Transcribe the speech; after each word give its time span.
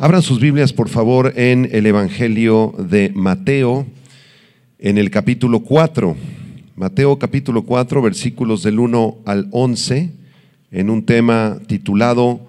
Abran 0.00 0.22
sus 0.22 0.38
Biblias, 0.38 0.72
por 0.72 0.88
favor, 0.88 1.32
en 1.34 1.68
el 1.72 1.84
Evangelio 1.84 2.72
de 2.78 3.10
Mateo, 3.16 3.84
en 4.78 4.96
el 4.96 5.10
capítulo 5.10 5.64
4. 5.64 6.16
Mateo 6.76 7.18
capítulo 7.18 7.62
4, 7.64 8.00
versículos 8.00 8.62
del 8.62 8.78
1 8.78 9.18
al 9.26 9.48
11, 9.50 10.12
en 10.70 10.90
un 10.90 11.04
tema 11.04 11.58
titulado 11.66 12.46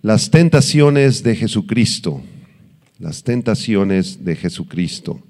Las 0.00 0.30
tentaciones 0.30 1.22
de 1.22 1.36
Jesucristo. 1.36 2.22
Las 2.98 3.24
tentaciones 3.24 4.24
de 4.24 4.34
Jesucristo. 4.34 5.20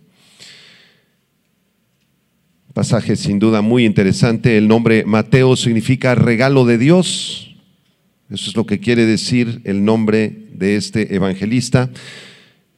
Pasaje 2.74 3.16
sin 3.16 3.40
duda 3.40 3.60
muy 3.60 3.84
interesante. 3.84 4.56
El 4.56 4.68
nombre 4.68 5.02
Mateo 5.04 5.56
significa 5.56 6.14
regalo 6.14 6.64
de 6.64 6.78
Dios 6.78 7.47
eso 8.30 8.50
es 8.50 8.56
lo 8.56 8.66
que 8.66 8.78
quiere 8.78 9.06
decir 9.06 9.62
el 9.64 9.84
nombre 9.84 10.48
de 10.52 10.76
este 10.76 11.14
evangelista. 11.14 11.90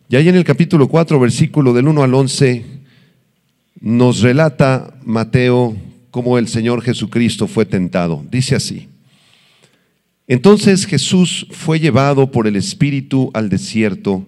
Y 0.09 0.17
ahí 0.17 0.29
en 0.29 0.37
el 0.37 0.45
capítulo 0.45 0.89
4, 0.89 1.19
versículo 1.19 1.73
del 1.73 1.89
1 1.89 2.03
al 2.03 2.15
11, 2.15 2.65
nos 3.81 4.20
relata 4.20 4.95
Mateo 5.05 5.77
cómo 6.11 6.39
el 6.39 6.47
Señor 6.47 6.83
Jesucristo 6.83 7.48
fue 7.48 7.65
tentado. 7.65 8.25
Dice 8.31 8.55
así. 8.55 8.89
Entonces 10.29 10.87
Jesús 10.87 11.48
fue 11.51 11.81
llevado 11.81 12.31
por 12.31 12.47
el 12.47 12.55
Espíritu 12.55 13.33
al 13.35 13.48
desierto 13.48 14.25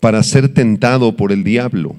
para 0.00 0.22
ser 0.22 0.50
tentado 0.52 1.16
por 1.16 1.32
el 1.32 1.44
diablo. 1.44 1.96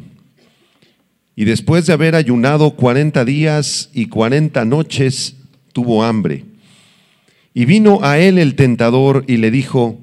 Y 1.35 1.45
después 1.45 1.87
de 1.87 1.93
haber 1.93 2.13
ayunado 2.13 2.75
cuarenta 2.75 3.25
días 3.25 3.89
y 3.93 4.07
cuarenta 4.07 4.65
noches, 4.65 5.35
tuvo 5.73 6.03
hambre. 6.03 6.46
Y 7.57 7.65
vino 7.65 8.03
a 8.03 8.19
él 8.19 8.37
el 8.37 8.53
tentador 8.53 9.25
y 9.27 9.37
le 9.37 9.49
dijo, 9.49 9.99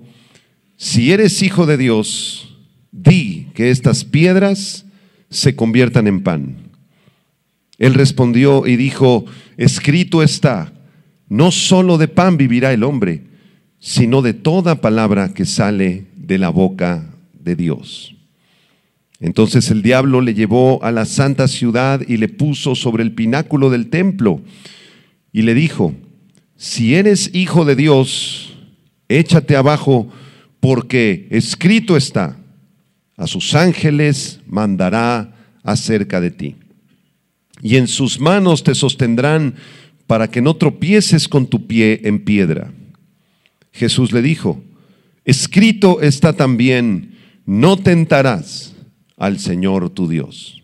si 0.76 1.12
eres 1.12 1.40
hijo 1.40 1.66
de 1.66 1.76
Dios, 1.76 2.58
di 2.90 3.46
que 3.54 3.70
estas 3.70 4.04
piedras 4.04 4.86
se 5.30 5.54
conviertan 5.54 6.08
en 6.08 6.24
pan. 6.24 6.56
Él 7.78 7.94
respondió 7.94 8.66
y 8.66 8.74
dijo, 8.74 9.24
escrito 9.56 10.24
está, 10.24 10.72
no 11.28 11.52
solo 11.52 11.96
de 11.96 12.08
pan 12.08 12.38
vivirá 12.38 12.72
el 12.72 12.82
hombre, 12.82 13.22
sino 13.78 14.20
de 14.20 14.34
toda 14.34 14.80
palabra 14.80 15.32
que 15.32 15.44
sale 15.44 16.06
de 16.16 16.38
la 16.38 16.48
boca 16.48 17.14
de 17.38 17.54
Dios. 17.54 18.16
Entonces 19.20 19.70
el 19.70 19.82
diablo 19.82 20.22
le 20.22 20.34
llevó 20.34 20.82
a 20.82 20.90
la 20.90 21.04
santa 21.04 21.46
ciudad 21.46 22.00
y 22.08 22.16
le 22.16 22.26
puso 22.26 22.74
sobre 22.74 23.04
el 23.04 23.12
pináculo 23.12 23.70
del 23.70 23.90
templo 23.90 24.40
y 25.32 25.42
le 25.42 25.54
dijo, 25.54 25.94
si 26.56 26.94
eres 26.94 27.30
hijo 27.34 27.64
de 27.64 27.76
Dios, 27.76 28.56
échate 29.08 29.56
abajo, 29.56 30.08
porque 30.60 31.28
escrito 31.30 31.96
está, 31.96 32.38
a 33.16 33.26
sus 33.26 33.54
ángeles 33.54 34.40
mandará 34.46 35.34
acerca 35.62 36.20
de 36.20 36.30
ti. 36.30 36.56
Y 37.62 37.76
en 37.76 37.86
sus 37.86 38.18
manos 38.18 38.62
te 38.62 38.74
sostendrán 38.74 39.54
para 40.06 40.30
que 40.30 40.42
no 40.42 40.56
tropieces 40.56 41.28
con 41.28 41.46
tu 41.46 41.66
pie 41.66 42.00
en 42.04 42.24
piedra. 42.24 42.72
Jesús 43.72 44.12
le 44.12 44.22
dijo, 44.22 44.62
escrito 45.24 46.00
está 46.00 46.32
también, 46.32 47.16
no 47.46 47.76
tentarás 47.76 48.74
al 49.16 49.38
Señor 49.38 49.90
tu 49.90 50.08
Dios. 50.08 50.63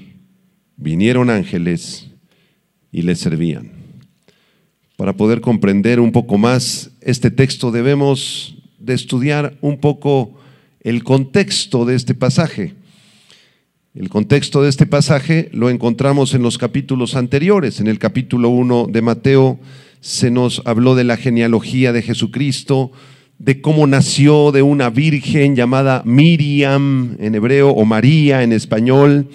vinieron 0.81 1.29
ángeles 1.29 2.07
y 2.91 3.03
le 3.03 3.15
servían. 3.15 3.71
Para 4.97 5.13
poder 5.13 5.39
comprender 5.39 5.99
un 5.99 6.11
poco 6.11 6.37
más 6.37 6.91
este 7.01 7.31
texto 7.31 7.71
debemos 7.71 8.55
de 8.79 8.93
estudiar 8.93 9.57
un 9.61 9.79
poco 9.79 10.33
el 10.81 11.03
contexto 11.03 11.85
de 11.85 11.95
este 11.95 12.13
pasaje. 12.13 12.73
El 13.93 14.09
contexto 14.09 14.63
de 14.63 14.69
este 14.69 14.85
pasaje 14.85 15.49
lo 15.53 15.69
encontramos 15.69 16.33
en 16.33 16.41
los 16.41 16.57
capítulos 16.57 17.15
anteriores. 17.15 17.79
En 17.79 17.87
el 17.87 17.99
capítulo 17.99 18.49
1 18.49 18.87
de 18.89 19.01
Mateo 19.01 19.59
se 19.99 20.31
nos 20.31 20.61
habló 20.65 20.95
de 20.95 21.03
la 21.03 21.17
genealogía 21.17 21.93
de 21.93 22.01
Jesucristo, 22.01 22.91
de 23.37 23.61
cómo 23.61 23.85
nació 23.87 24.51
de 24.51 24.61
una 24.61 24.89
virgen 24.89 25.55
llamada 25.55 26.01
Miriam 26.05 27.17
en 27.19 27.35
hebreo 27.35 27.69
o 27.69 27.85
María 27.85 28.43
en 28.43 28.51
español, 28.51 29.29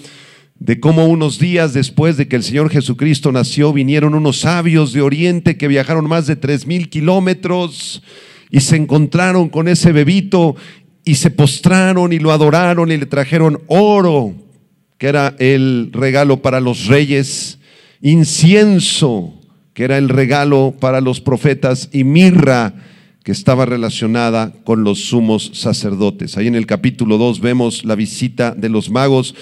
de 0.58 0.80
cómo 0.80 1.06
unos 1.06 1.38
días 1.38 1.74
después 1.74 2.16
de 2.16 2.28
que 2.28 2.36
el 2.36 2.42
Señor 2.42 2.70
Jesucristo 2.70 3.30
nació 3.30 3.72
vinieron 3.72 4.14
unos 4.14 4.40
sabios 4.40 4.92
de 4.92 5.02
Oriente 5.02 5.56
que 5.56 5.68
viajaron 5.68 6.08
más 6.08 6.26
de 6.26 6.36
tres 6.36 6.66
mil 6.66 6.88
kilómetros 6.88 8.02
y 8.50 8.60
se 8.60 8.76
encontraron 8.76 9.48
con 9.48 9.68
ese 9.68 9.92
bebito 9.92 10.56
y 11.04 11.16
se 11.16 11.30
postraron 11.30 12.12
y 12.12 12.18
lo 12.18 12.32
adoraron 12.32 12.90
y 12.90 12.96
le 12.96 13.06
trajeron 13.06 13.60
oro, 13.68 14.34
que 14.98 15.06
era 15.06 15.34
el 15.38 15.90
regalo 15.92 16.42
para 16.42 16.60
los 16.60 16.86
reyes, 16.86 17.58
incienso, 18.00 19.34
que 19.72 19.84
era 19.84 19.98
el 19.98 20.08
regalo 20.08 20.74
para 20.80 21.00
los 21.00 21.20
profetas, 21.20 21.90
y 21.92 22.02
mirra, 22.02 22.74
que 23.22 23.30
estaba 23.30 23.66
relacionada 23.66 24.52
con 24.64 24.82
los 24.82 25.04
sumos 25.04 25.50
sacerdotes. 25.54 26.36
Ahí 26.36 26.48
en 26.48 26.54
el 26.56 26.66
capítulo 26.66 27.18
2 27.18 27.40
vemos 27.40 27.84
la 27.84 27.94
visita 27.94 28.52
de 28.52 28.68
los 28.68 28.90
magos 28.90 29.34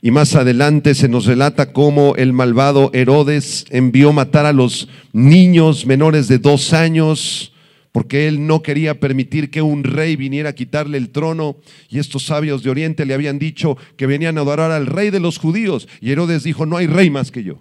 y 0.00 0.10
más 0.10 0.34
adelante 0.36 0.94
se 0.94 1.08
nos 1.08 1.26
relata 1.26 1.72
cómo 1.72 2.14
el 2.16 2.32
malvado 2.32 2.90
Herodes 2.92 3.64
envió 3.70 4.12
matar 4.12 4.46
a 4.46 4.52
los 4.52 4.88
niños 5.12 5.86
menores 5.86 6.28
de 6.28 6.38
dos 6.38 6.72
años 6.72 7.52
porque 7.90 8.28
él 8.28 8.46
no 8.46 8.62
quería 8.62 9.00
permitir 9.00 9.50
que 9.50 9.60
un 9.60 9.82
rey 9.82 10.14
viniera 10.14 10.50
a 10.50 10.54
quitarle 10.54 10.98
el 10.98 11.10
trono. 11.10 11.56
Y 11.88 11.98
estos 11.98 12.26
sabios 12.26 12.62
de 12.62 12.70
Oriente 12.70 13.04
le 13.06 13.14
habían 13.14 13.40
dicho 13.40 13.76
que 13.96 14.06
venían 14.06 14.38
a 14.38 14.42
adorar 14.42 14.70
al 14.70 14.86
rey 14.86 15.10
de 15.10 15.18
los 15.18 15.38
judíos. 15.38 15.88
Y 16.00 16.12
Herodes 16.12 16.44
dijo, 16.44 16.64
no 16.64 16.76
hay 16.76 16.86
rey 16.86 17.10
más 17.10 17.32
que 17.32 17.42
yo. 17.42 17.60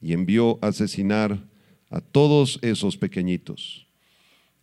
Y 0.00 0.12
envió 0.12 0.58
a 0.60 0.68
asesinar 0.68 1.46
a 1.88 2.00
todos 2.00 2.58
esos 2.60 2.98
pequeñitos. 2.98 3.86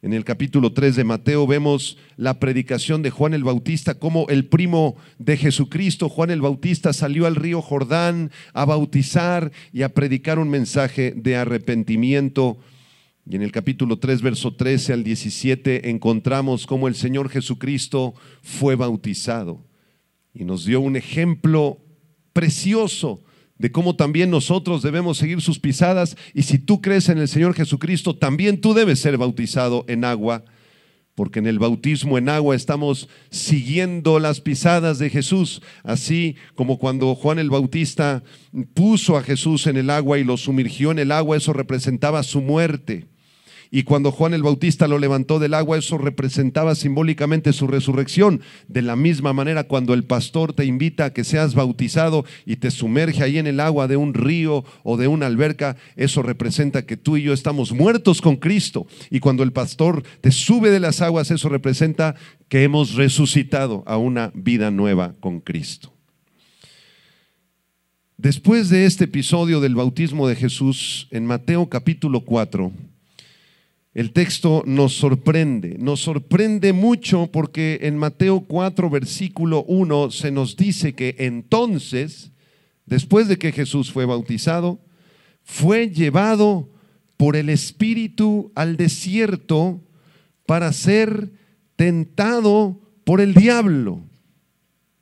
En 0.02 0.14
el 0.14 0.24
capítulo 0.24 0.72
3 0.72 0.96
de 0.96 1.04
Mateo 1.04 1.46
vemos 1.46 1.98
la 2.16 2.40
predicación 2.40 3.02
de 3.02 3.10
Juan 3.10 3.34
el 3.34 3.44
Bautista, 3.44 3.96
como 3.96 4.28
el 4.30 4.46
primo 4.46 4.96
de 5.18 5.36
Jesucristo, 5.36 6.08
Juan 6.08 6.32
el 6.32 6.40
Bautista, 6.40 6.94
salió 6.94 7.28
al 7.28 7.36
río 7.36 7.62
Jordán 7.62 8.32
a 8.54 8.64
bautizar 8.64 9.52
y 9.74 9.82
a 9.82 9.90
predicar 9.90 10.40
un 10.40 10.50
mensaje 10.50 11.14
de 11.18 11.36
arrepentimiento. 11.36 12.58
Y 13.30 13.36
en 13.36 13.42
el 13.42 13.52
capítulo 13.52 14.00
3, 14.00 14.22
verso 14.22 14.56
13 14.56 14.94
al 14.94 15.04
17, 15.04 15.90
encontramos 15.90 16.66
cómo 16.66 16.88
el 16.88 16.96
Señor 16.96 17.28
Jesucristo 17.28 18.14
fue 18.42 18.76
bautizado 18.76 19.66
y 20.34 20.46
nos 20.46 20.64
dio 20.64 20.80
un 20.80 20.96
ejemplo 20.96 21.78
precioso 22.32 23.22
de 23.60 23.72
cómo 23.72 23.96
también 23.96 24.32
nosotros 24.32 24.82
debemos 24.82 25.18
seguir 25.18 25.42
sus 25.42 25.60
pisadas 25.60 26.16
y 26.34 26.44
si 26.44 26.58
tú 26.58 26.82
crees 26.82 27.10
en 27.10 27.20
el 27.20 27.28
Señor 27.28 27.54
Jesucristo, 27.54 28.16
también 28.16 28.62
tú 28.62 28.74
debes 28.74 29.00
ser 29.00 29.18
bautizado 29.18 29.86
en 29.88 30.06
agua, 30.06 30.46
porque 31.14 31.40
en 31.40 31.48
el 31.48 31.60
bautismo 31.60 32.18
en 32.18 32.30
agua 32.30 32.56
estamos 32.56 33.10
siguiendo 33.30 34.18
las 34.20 34.40
pisadas 34.40 34.98
de 34.98 35.10
Jesús, 35.10 35.62
así 35.84 36.38
como 36.56 36.80
cuando 36.80 37.14
Juan 37.16 37.38
el 37.38 37.50
Bautista 37.50 38.24
puso 38.74 39.18
a 39.18 39.24
Jesús 39.24 39.68
en 39.68 39.76
el 39.76 39.90
agua 39.90 40.18
y 40.18 40.24
lo 40.24 40.38
sumergió 40.38 40.92
en 40.92 41.00
el 41.00 41.12
agua, 41.12 41.36
eso 41.36 41.52
representaba 41.52 42.24
su 42.24 42.40
muerte. 42.42 43.08
Y 43.72 43.84
cuando 43.84 44.12
Juan 44.12 44.34
el 44.34 44.42
Bautista 44.42 44.88
lo 44.88 44.98
levantó 44.98 45.38
del 45.38 45.54
agua, 45.54 45.78
eso 45.78 46.00
representaba 46.00 46.74
simbólicamente 46.74 47.54
su 47.54 47.68
resurrección. 47.68 48.42
De 48.68 48.82
la 48.82 48.96
misma 48.96 49.32
manera, 49.32 49.66
cuando 49.66 49.94
el 49.94 50.06
pastor 50.06 50.54
te 50.54 50.66
invita 50.66 51.06
a 51.06 51.14
que 51.14 51.24
seas 51.24 51.54
bautizado 51.54 52.26
y 52.46 52.56
te 52.56 52.72
sumerge 52.72 53.22
ahí 53.22 53.38
en 53.38 53.46
el 53.46 53.60
agua 53.60 53.88
de 53.88 53.96
un 53.96 54.16
río 54.16 54.66
o 54.84 54.98
de 54.98 55.08
una 55.08 55.28
alberca, 55.28 55.78
eso 55.96 56.24
representa 56.24 56.86
que 56.88 56.98
tú 56.98 57.18
y 57.18 57.24
yo 57.24 57.34
estamos 57.34 57.72
muertos 57.72 58.22
con 58.22 58.38
Cristo. 58.38 58.88
Y 59.12 59.20
cuando 59.20 59.44
el 59.44 59.52
pastor 59.52 60.02
te 60.22 60.32
sube 60.32 60.72
de 60.72 60.80
las 60.80 61.02
aguas, 61.02 61.30
eso 61.30 61.48
representa 61.48 62.16
que 62.48 62.64
hemos 62.64 62.96
resucitado 62.96 63.84
a 63.86 63.98
una 63.98 64.32
vida 64.34 64.72
nueva 64.72 65.14
con 65.20 65.42
Cristo. 65.42 65.94
Después 68.18 68.68
de 68.70 68.86
este 68.86 69.06
episodio 69.06 69.62
del 69.62 69.76
bautismo 69.76 70.28
de 70.28 70.36
Jesús, 70.36 71.08
en 71.12 71.26
Mateo 71.26 71.70
capítulo 71.70 72.26
4, 72.26 72.74
el 74.00 74.14
texto 74.14 74.64
nos 74.66 74.94
sorprende, 74.94 75.76
nos 75.78 76.00
sorprende 76.00 76.72
mucho 76.72 77.28
porque 77.34 77.80
en 77.82 77.98
Mateo 77.98 78.46
4, 78.48 78.90
versículo 78.90 79.66
1 79.66 80.12
se 80.12 80.32
nos 80.32 80.56
dice 80.56 80.96
que 80.96 81.18
entonces, 81.20 82.32
después 82.86 83.28
de 83.28 83.38
que 83.38 83.52
Jesús 83.52 83.92
fue 83.92 84.06
bautizado, 84.06 84.80
fue 85.44 85.90
llevado 85.90 86.70
por 87.18 87.36
el 87.36 87.50
Espíritu 87.50 88.54
al 88.56 88.78
desierto 88.78 89.82
para 90.46 90.72
ser 90.72 91.32
tentado 91.76 92.80
por 93.04 93.20
el 93.20 93.34
diablo. 93.34 94.02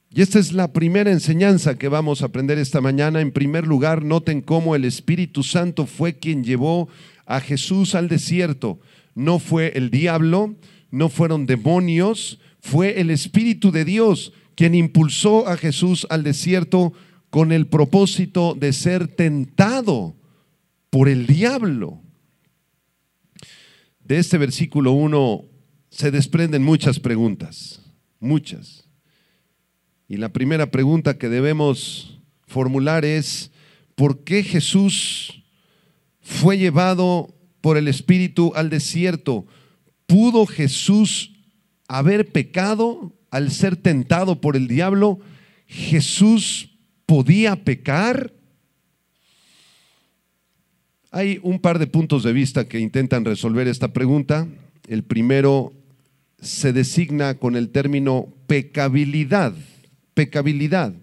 Y 0.10 0.24
esta 0.24 0.40
es 0.40 0.54
la 0.54 0.74
primera 0.74 1.12
enseñanza 1.12 1.78
que 1.78 1.88
vamos 1.88 2.24
a 2.24 2.26
aprender 2.26 2.58
esta 2.58 2.82
mañana. 2.82 3.22
En 3.22 3.32
primer 3.32 3.68
lugar, 3.68 4.04
noten 4.04 4.42
cómo 4.42 4.74
el 4.74 4.86
Espíritu 4.86 5.44
Santo 5.44 5.86
fue 5.86 6.16
quien 6.16 6.44
llevó 6.44 6.90
a 7.28 7.42
Jesús 7.42 7.94
al 7.94 8.08
desierto. 8.08 8.80
No 9.18 9.40
fue 9.40 9.72
el 9.76 9.90
diablo, 9.90 10.56
no 10.92 11.10
fueron 11.10 11.48
demonios, 11.48 12.40
fue 12.60 13.02
el 13.02 13.10
Espíritu 13.10 13.72
de 13.72 13.84
Dios 13.84 14.32
quien 14.54 14.76
impulsó 14.76 15.48
a 15.48 15.58
Jesús 15.58 16.06
al 16.12 16.22
desierto 16.22 16.94
con 17.32 17.52
el 17.52 17.66
propósito 17.66 18.54
de 18.54 18.74
ser 18.74 19.08
tentado 19.08 20.16
por 20.92 21.10
el 21.10 21.26
diablo. 21.26 22.00
De 24.04 24.20
este 24.20 24.38
versículo 24.38 24.92
1 24.92 25.46
se 25.90 26.12
desprenden 26.12 26.64
muchas 26.64 27.00
preguntas, 27.00 27.82
muchas. 28.20 28.88
Y 30.08 30.18
la 30.18 30.30
primera 30.30 30.70
pregunta 30.70 31.18
que 31.18 31.28
debemos 31.28 32.20
formular 32.46 33.04
es, 33.04 33.50
¿por 33.96 34.24
qué 34.24 34.44
Jesús 34.44 35.44
fue 36.22 36.60
llevado 36.60 37.34
por 37.68 37.78
el 37.78 37.90
Espíritu 37.90 38.54
al 38.56 38.70
desierto? 38.70 39.46
¿Pudo 40.06 40.46
Jesús 40.46 41.34
haber 41.90 42.32
pecado 42.32 43.12
al 43.30 43.52
ser 43.52 43.76
tentado 43.76 44.40
por 44.40 44.56
el 44.56 44.70
diablo? 44.70 45.20
¿Jesús 45.66 46.78
podía 47.06 47.66
pecar? 47.66 48.32
Hay 51.12 51.42
un 51.44 51.60
par 51.60 51.78
de 51.78 51.88
puntos 51.88 52.24
de 52.24 52.32
vista 52.32 52.70
que 52.70 52.80
intentan 52.80 53.26
resolver 53.26 53.68
esta 53.68 53.92
pregunta. 53.92 54.48
El 54.88 55.04
primero 55.04 55.74
se 56.40 56.72
designa 56.72 57.38
con 57.38 57.58
el 57.58 57.68
término 57.68 58.34
pecabilidad 58.48 59.54
pecabilidad. 60.14 60.94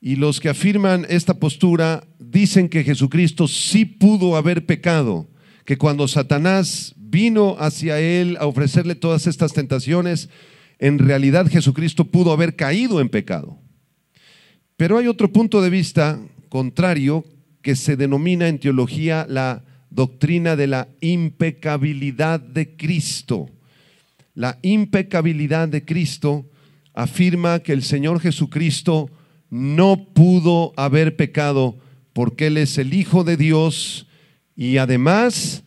Y 0.00 0.16
los 0.16 0.40
que 0.40 0.48
afirman 0.48 1.06
esta 1.08 1.34
postura 1.34 2.04
dicen 2.18 2.68
que 2.68 2.84
Jesucristo 2.84 3.48
sí 3.48 3.84
pudo 3.84 4.36
haber 4.36 4.64
pecado, 4.64 5.28
que 5.64 5.76
cuando 5.76 6.06
Satanás 6.06 6.94
vino 6.96 7.56
hacia 7.58 7.98
él 8.00 8.36
a 8.40 8.46
ofrecerle 8.46 8.94
todas 8.94 9.26
estas 9.26 9.52
tentaciones, 9.52 10.28
en 10.78 10.98
realidad 10.98 11.48
Jesucristo 11.48 12.04
pudo 12.04 12.32
haber 12.32 12.54
caído 12.54 13.00
en 13.00 13.08
pecado. 13.08 13.58
Pero 14.76 14.98
hay 14.98 15.08
otro 15.08 15.32
punto 15.32 15.60
de 15.60 15.70
vista 15.70 16.20
contrario 16.48 17.24
que 17.62 17.74
se 17.74 17.96
denomina 17.96 18.46
en 18.46 18.60
teología 18.60 19.26
la 19.28 19.64
doctrina 19.90 20.54
de 20.54 20.68
la 20.68 20.88
impecabilidad 21.00 22.38
de 22.38 22.76
Cristo. 22.76 23.50
La 24.34 24.58
impecabilidad 24.62 25.68
de 25.68 25.84
Cristo 25.84 26.46
afirma 26.94 27.58
que 27.58 27.72
el 27.72 27.82
Señor 27.82 28.20
Jesucristo 28.20 29.10
no 29.50 30.08
pudo 30.12 30.72
haber 30.76 31.16
pecado 31.16 31.78
porque 32.12 32.48
Él 32.48 32.56
es 32.56 32.78
el 32.78 32.94
Hijo 32.94 33.24
de 33.24 33.36
Dios 33.36 34.06
y 34.56 34.78
además 34.78 35.62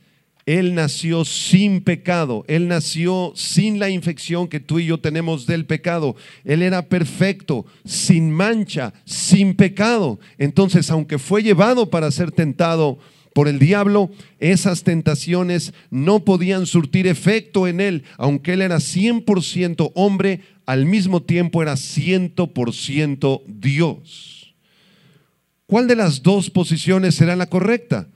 Él 0.46 0.76
nació 0.76 1.24
sin 1.24 1.82
pecado, 1.82 2.44
Él 2.48 2.68
nació 2.68 3.32
sin 3.36 3.80
la 3.80 3.90
infección 3.90 4.48
que 4.48 4.60
tú 4.60 4.80
y 4.80 4.86
yo 4.86 5.00
tenemos 5.00 5.48
del 5.48 5.66
pecado. 5.66 6.16
Él 6.44 6.62
era 6.62 6.90
perfecto, 6.90 7.66
sin 7.86 8.32
mancha, 8.32 8.94
sin 9.06 9.56
pecado. 9.56 10.20
Entonces, 10.38 10.92
aunque 10.92 11.18
fue 11.18 11.42
llevado 11.42 11.90
para 11.90 12.12
ser 12.12 12.32
tentado, 12.32 13.00
por 13.34 13.48
el 13.48 13.60
diablo, 13.60 14.12
esas 14.40 14.84
tentaciones 14.84 15.74
no 15.90 16.26
podían 16.26 16.66
surtir 16.66 17.08
efecto 17.08 17.68
en 17.68 17.80
él, 17.80 18.04
aunque 18.18 18.54
él 18.54 18.62
era 18.62 18.78
100% 18.78 19.92
hombre, 19.96 20.42
al 20.66 20.86
mismo 20.86 21.22
tiempo 21.22 21.62
era 21.62 21.74
100% 21.74 23.44
Dios. 23.48 24.54
¿Cuál 25.66 25.88
de 25.88 25.96
las 25.96 26.24
dos 26.24 26.50
posiciones 26.50 27.16
será 27.16 27.38
la 27.38 27.46
correcta? 27.46 28.10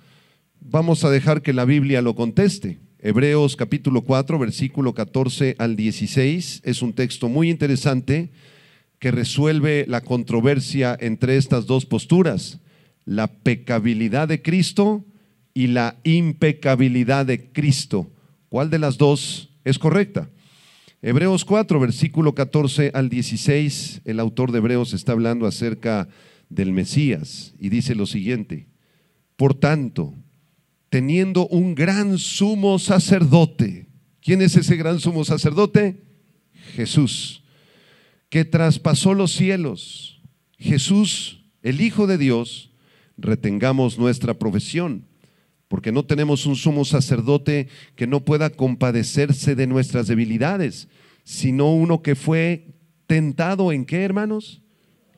Vamos 0.60 1.06
a 1.06 1.10
dejar 1.10 1.42
que 1.42 1.54
la 1.54 1.64
Biblia 1.64 2.02
lo 2.02 2.16
conteste. 2.16 2.80
Hebreos 3.00 3.56
capítulo 3.56 4.02
4, 4.02 4.38
versículo 4.40 4.94
14 4.94 5.56
al 5.60 5.76
16 5.78 6.62
es 6.66 6.82
un 6.82 6.92
texto 6.92 7.30
muy 7.30 7.50
interesante 7.50 8.32
que 9.00 9.12
resuelve 9.12 9.86
la 9.88 10.02
controversia 10.02 10.98
entre 11.00 11.38
estas 11.38 11.68
dos 11.68 11.86
posturas 11.86 12.60
la 13.06 13.28
pecabilidad 13.28 14.28
de 14.28 14.42
Cristo 14.42 15.06
y 15.54 15.68
la 15.68 15.98
impecabilidad 16.04 17.26
de 17.26 17.52
Cristo. 17.52 18.12
¿Cuál 18.50 18.70
de 18.70 18.80
las 18.80 18.98
dos 18.98 19.50
es 19.64 19.80
correcta? 19.80 20.30
Hebreos 21.02 21.46
4, 21.46 21.80
versículo 21.80 22.34
14 22.34 22.92
al 22.94 23.10
16, 23.10 24.02
el 24.06 24.20
autor 24.20 24.52
de 24.52 24.58
Hebreos 24.58 24.94
está 24.94 25.12
hablando 25.12 25.46
acerca 25.46 26.10
del 26.50 26.72
Mesías 26.72 27.54
y 27.60 27.70
dice 27.70 27.94
lo 27.94 28.08
siguiente, 28.08 28.68
por 29.36 29.54
tanto, 29.54 30.16
teniendo 30.90 31.48
un 31.48 31.76
gran 31.76 32.18
sumo 32.18 32.80
sacerdote, 32.80 33.88
¿quién 34.22 34.42
es 34.42 34.56
ese 34.56 34.78
gran 34.78 35.00
sumo 35.00 35.26
sacerdote? 35.26 36.02
Jesús, 36.74 37.44
que 38.30 38.46
traspasó 38.46 39.14
los 39.14 39.32
cielos, 39.32 40.22
Jesús, 40.58 41.44
el 41.62 41.82
Hijo 41.82 42.08
de 42.08 42.18
Dios, 42.18 42.72
retengamos 43.18 43.98
nuestra 43.98 44.34
profesión, 44.34 45.06
porque 45.68 45.92
no 45.92 46.06
tenemos 46.06 46.46
un 46.46 46.56
sumo 46.56 46.86
sacerdote 46.86 47.68
que 47.96 48.08
no 48.08 48.24
pueda 48.24 48.50
compadecerse 48.50 49.56
de 49.56 49.68
nuestras 49.68 50.08
debilidades, 50.08 50.88
sino 51.24 51.74
uno 51.74 52.02
que 52.02 52.16
fue 52.16 52.68
tentado 53.08 53.72
en 53.72 53.86
qué, 53.86 54.04
hermanos? 54.04 54.62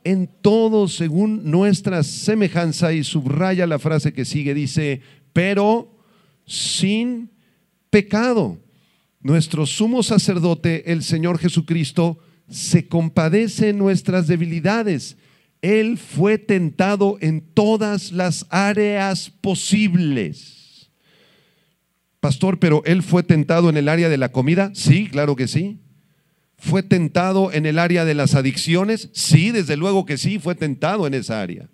En 0.04 0.30
todo 0.42 0.88
según 0.88 1.50
nuestra 1.52 2.04
semejanza 2.04 2.94
y 2.94 3.04
subraya 3.04 3.68
la 3.68 3.80
frase 3.80 4.14
que 4.14 4.26
sigue, 4.26 4.54
dice, 4.54 5.02
pero 5.34 5.98
sin 6.46 7.30
pecado. 7.90 8.58
Nuestro 9.20 9.66
sumo 9.66 10.04
sacerdote, 10.04 10.92
el 10.92 11.04
Señor 11.04 11.40
Jesucristo, 11.40 12.20
se 12.50 12.88
compadece 12.88 13.70
en 13.70 13.78
nuestras 13.78 14.28
debilidades 14.28 15.18
él 15.62 15.98
fue 15.98 16.38
tentado 16.38 17.18
en 17.20 17.42
todas 17.42 18.12
las 18.12 18.46
áreas 18.50 19.32
posibles. 19.42 20.90
Pastor, 22.20 22.60
pero 22.60 22.84
Él 22.86 23.04
fue 23.04 23.24
tentado 23.24 23.70
en 23.70 23.78
el 23.78 23.90
área 23.90 24.10
de 24.10 24.18
la 24.18 24.32
comida. 24.32 24.72
Sí, 24.74 25.08
claro 25.08 25.36
que 25.36 25.48
sí. 25.48 25.80
¿Fue 26.58 26.82
tentado 26.84 27.52
en 27.52 27.66
el 27.66 27.78
área 27.78 28.06
de 28.06 28.16
las 28.16 28.34
adicciones? 28.34 29.10
Sí, 29.14 29.52
desde 29.52 29.78
luego 29.78 30.06
que 30.06 30.18
sí, 30.18 30.40
fue 30.40 30.56
tentado 30.56 31.06
en 31.06 31.14
esa 31.14 31.42
área. 31.42 31.70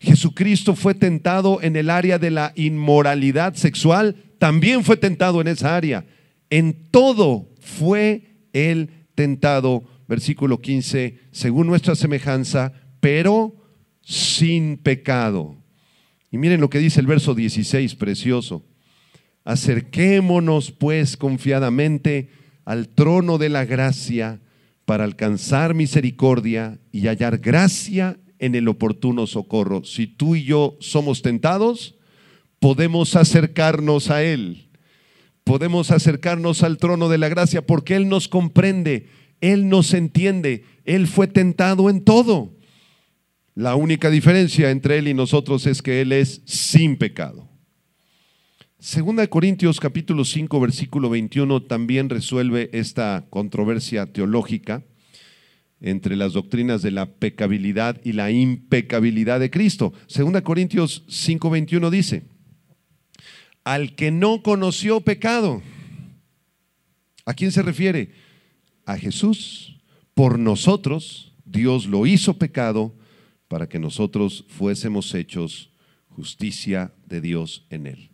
Jesucristo 0.00 0.74
fue 0.74 0.94
tentado 0.94 1.60
en 1.62 1.76
el 1.76 1.90
área 1.90 2.18
de 2.18 2.30
la 2.30 2.52
inmoralidad 2.54 3.54
sexual, 3.54 4.16
también 4.38 4.84
fue 4.84 4.96
tentado 4.96 5.40
en 5.40 5.48
esa 5.48 5.76
área. 5.76 6.06
En 6.50 6.90
todo 6.90 7.48
fue 7.60 8.46
Él 8.52 8.90
tentado, 9.14 9.84
versículo 10.06 10.60
15, 10.60 11.18
según 11.30 11.66
nuestra 11.66 11.94
semejanza, 11.94 12.72
pero 13.06 13.54
sin 14.02 14.78
pecado. 14.78 15.54
Y 16.32 16.38
miren 16.38 16.60
lo 16.60 16.68
que 16.68 16.80
dice 16.80 16.98
el 16.98 17.06
verso 17.06 17.36
16, 17.36 17.94
precioso. 17.94 18.64
Acerquémonos 19.44 20.72
pues 20.72 21.16
confiadamente 21.16 22.30
al 22.64 22.88
trono 22.88 23.38
de 23.38 23.48
la 23.48 23.64
gracia 23.64 24.40
para 24.86 25.04
alcanzar 25.04 25.72
misericordia 25.72 26.80
y 26.90 27.06
hallar 27.06 27.38
gracia 27.38 28.18
en 28.40 28.56
el 28.56 28.66
oportuno 28.66 29.28
socorro. 29.28 29.84
Si 29.84 30.08
tú 30.08 30.34
y 30.34 30.42
yo 30.42 30.76
somos 30.80 31.22
tentados, 31.22 31.94
podemos 32.58 33.14
acercarnos 33.14 34.10
a 34.10 34.24
Él. 34.24 34.68
Podemos 35.44 35.92
acercarnos 35.92 36.64
al 36.64 36.78
trono 36.78 37.08
de 37.08 37.18
la 37.18 37.28
gracia 37.28 37.64
porque 37.64 37.94
Él 37.94 38.08
nos 38.08 38.26
comprende, 38.26 39.06
Él 39.40 39.68
nos 39.68 39.94
entiende, 39.94 40.64
Él 40.84 41.06
fue 41.06 41.28
tentado 41.28 41.88
en 41.88 42.02
todo. 42.02 42.55
La 43.56 43.74
única 43.74 44.10
diferencia 44.10 44.70
entre 44.70 44.98
Él 44.98 45.08
y 45.08 45.14
nosotros 45.14 45.66
es 45.66 45.80
que 45.80 46.02
Él 46.02 46.12
es 46.12 46.42
sin 46.44 46.98
pecado. 46.98 47.48
Segunda 48.78 49.22
de 49.22 49.30
Corintios 49.30 49.80
capítulo 49.80 50.26
5 50.26 50.60
versículo 50.60 51.08
21 51.08 51.62
también 51.62 52.10
resuelve 52.10 52.68
esta 52.74 53.24
controversia 53.30 54.12
teológica 54.12 54.84
entre 55.80 56.16
las 56.16 56.34
doctrinas 56.34 56.82
de 56.82 56.90
la 56.90 57.06
pecabilidad 57.06 57.98
y 58.04 58.12
la 58.12 58.30
impecabilidad 58.30 59.40
de 59.40 59.48
Cristo. 59.48 59.94
Segunda 60.06 60.42
Corintios 60.42 61.06
5:21 61.08 61.88
dice: 61.88 62.24
al 63.64 63.94
que 63.94 64.10
no 64.10 64.42
conoció 64.42 65.00
pecado. 65.00 65.62
¿A 67.24 67.32
quién 67.32 67.52
se 67.52 67.62
refiere? 67.62 68.10
A 68.84 68.98
Jesús. 68.98 69.78
Por 70.12 70.38
nosotros, 70.38 71.32
Dios 71.46 71.86
lo 71.86 72.06
hizo 72.06 72.36
pecado 72.36 72.94
para 73.48 73.68
que 73.68 73.78
nosotros 73.78 74.44
fuésemos 74.48 75.14
hechos 75.14 75.70
justicia 76.08 76.94
de 77.06 77.20
Dios 77.20 77.66
en 77.70 77.86
él. 77.86 78.10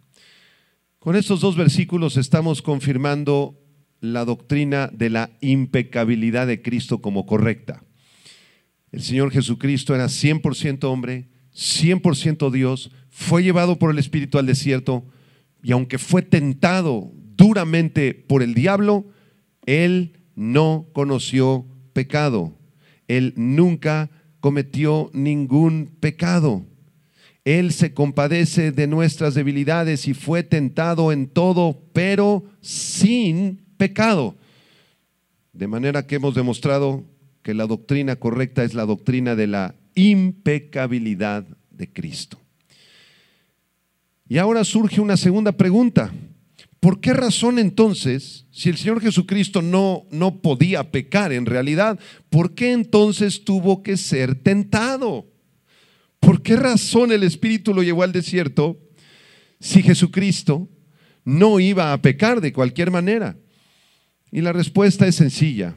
Con 0.98 1.16
estos 1.16 1.40
dos 1.40 1.56
versículos 1.56 2.16
estamos 2.16 2.62
confirmando 2.62 3.58
la 4.00 4.24
doctrina 4.24 4.88
de 4.92 5.10
la 5.10 5.30
impecabilidad 5.40 6.46
de 6.46 6.60
Cristo 6.60 7.00
como 7.00 7.24
correcta. 7.24 7.84
El 8.90 9.02
Señor 9.02 9.30
Jesucristo 9.30 9.94
era 9.94 10.06
100% 10.06 10.84
hombre, 10.84 11.28
100% 11.54 12.50
Dios, 12.50 12.90
fue 13.10 13.42
llevado 13.42 13.78
por 13.78 13.90
el 13.90 13.98
Espíritu 13.98 14.38
al 14.38 14.46
desierto 14.46 15.04
y 15.62 15.72
aunque 15.72 15.98
fue 15.98 16.22
tentado 16.22 17.12
duramente 17.36 18.14
por 18.14 18.42
el 18.42 18.54
diablo, 18.54 19.06
Él 19.66 20.18
no 20.34 20.88
conoció 20.92 21.66
pecado. 21.92 22.58
Él 23.06 23.32
nunca 23.36 24.10
cometió 24.42 25.08
ningún 25.14 25.96
pecado. 26.00 26.66
Él 27.44 27.72
se 27.72 27.94
compadece 27.94 28.72
de 28.72 28.88
nuestras 28.88 29.34
debilidades 29.34 30.08
y 30.08 30.14
fue 30.14 30.42
tentado 30.42 31.12
en 31.12 31.28
todo, 31.28 31.80
pero 31.92 32.44
sin 32.60 33.64
pecado. 33.76 34.36
De 35.52 35.68
manera 35.68 36.08
que 36.08 36.16
hemos 36.16 36.34
demostrado 36.34 37.04
que 37.42 37.54
la 37.54 37.68
doctrina 37.68 38.16
correcta 38.16 38.64
es 38.64 38.74
la 38.74 38.84
doctrina 38.84 39.36
de 39.36 39.46
la 39.46 39.76
impecabilidad 39.94 41.46
de 41.70 41.92
Cristo. 41.92 42.36
Y 44.28 44.38
ahora 44.38 44.64
surge 44.64 45.00
una 45.00 45.16
segunda 45.16 45.52
pregunta. 45.52 46.12
¿Por 46.82 46.98
qué 46.98 47.12
razón 47.12 47.60
entonces, 47.60 48.44
si 48.50 48.68
el 48.68 48.76
Señor 48.76 49.00
Jesucristo 49.00 49.62
no, 49.62 50.04
no 50.10 50.42
podía 50.42 50.90
pecar 50.90 51.32
en 51.32 51.46
realidad, 51.46 51.96
¿por 52.28 52.56
qué 52.56 52.72
entonces 52.72 53.44
tuvo 53.44 53.84
que 53.84 53.96
ser 53.96 54.34
tentado? 54.34 55.30
¿Por 56.18 56.42
qué 56.42 56.56
razón 56.56 57.12
el 57.12 57.22
Espíritu 57.22 57.72
lo 57.72 57.84
llevó 57.84 58.02
al 58.02 58.10
desierto 58.10 58.80
si 59.60 59.80
Jesucristo 59.80 60.68
no 61.24 61.60
iba 61.60 61.92
a 61.92 62.02
pecar 62.02 62.40
de 62.40 62.52
cualquier 62.52 62.90
manera? 62.90 63.36
Y 64.32 64.40
la 64.40 64.52
respuesta 64.52 65.06
es 65.06 65.14
sencilla. 65.14 65.76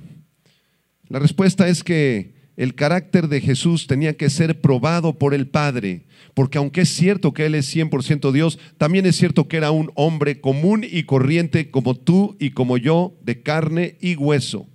La 1.08 1.20
respuesta 1.20 1.68
es 1.68 1.84
que 1.84 2.34
el 2.58 2.76
carácter 2.76 3.28
de 3.28 3.42
Jesús 3.42 3.88
tenía 3.88 4.16
que 4.16 4.30
ser 4.30 4.62
probado 4.62 5.18
por 5.18 5.34
el 5.34 5.48
Padre, 5.48 6.06
porque 6.34 6.58
aunque 6.58 6.82
es 6.82 6.90
cierto 6.90 7.34
que 7.34 7.46
Él 7.46 7.56
es 7.56 7.74
100% 7.76 8.32
Dios, 8.32 8.60
también 8.78 9.06
es 9.06 9.18
cierto 9.18 9.48
que 9.48 9.58
era 9.58 9.72
un 9.72 9.92
hombre 9.96 10.40
común 10.40 10.86
y 10.90 11.04
corriente 11.04 11.70
como 11.70 11.96
tú 11.96 12.36
y 12.40 12.52
como 12.52 12.78
yo, 12.78 13.18
de 13.22 13.42
carne 13.42 13.98
y 14.00 14.16
hueso. 14.16 14.68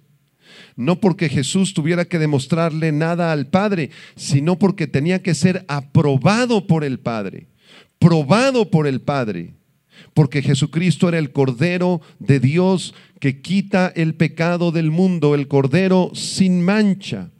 No 0.77 1.01
porque 1.01 1.29
Jesús 1.29 1.75
tuviera 1.75 2.05
que 2.05 2.19
demostrarle 2.19 2.93
nada 2.93 3.33
al 3.33 3.49
Padre, 3.49 3.91
sino 4.17 4.59
porque 4.59 4.87
tenía 4.87 5.23
que 5.23 5.35
ser 5.35 5.65
aprobado 5.69 6.67
por 6.67 6.85
el 6.85 6.99
Padre, 7.01 7.49
probado 7.99 8.71
por 8.71 8.87
el 8.87 9.01
Padre, 9.01 9.55
porque 10.15 10.43
Jesucristo 10.43 11.09
era 11.09 11.19
el 11.19 11.33
Cordero 11.33 12.01
de 12.19 12.41
Dios 12.41 12.95
que 13.21 13.41
quita 13.41 13.93
el 13.95 14.15
pecado 14.15 14.73
del 14.73 14.91
mundo, 14.91 15.35
el 15.35 15.49
Cordero 15.49 16.11
sin 16.15 16.63
mancha. 16.63 17.31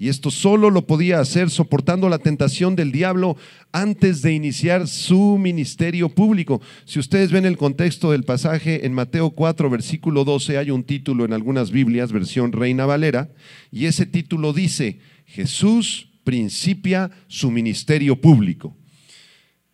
Y 0.00 0.08
esto 0.08 0.30
solo 0.30 0.70
lo 0.70 0.86
podía 0.86 1.18
hacer 1.18 1.50
soportando 1.50 2.08
la 2.08 2.20
tentación 2.20 2.76
del 2.76 2.92
diablo 2.92 3.36
antes 3.72 4.22
de 4.22 4.32
iniciar 4.32 4.86
su 4.86 5.38
ministerio 5.38 6.08
público. 6.08 6.62
Si 6.84 7.00
ustedes 7.00 7.32
ven 7.32 7.44
el 7.44 7.56
contexto 7.56 8.12
del 8.12 8.22
pasaje 8.22 8.86
en 8.86 8.92
Mateo 8.92 9.30
4, 9.30 9.68
versículo 9.68 10.24
12, 10.24 10.56
hay 10.56 10.70
un 10.70 10.84
título 10.84 11.24
en 11.24 11.32
algunas 11.32 11.72
Biblias, 11.72 12.12
versión 12.12 12.52
Reina 12.52 12.86
Valera, 12.86 13.30
y 13.72 13.86
ese 13.86 14.06
título 14.06 14.52
dice, 14.52 15.00
Jesús 15.26 16.10
principia 16.22 17.10
su 17.26 17.50
ministerio 17.50 18.20
público. 18.20 18.76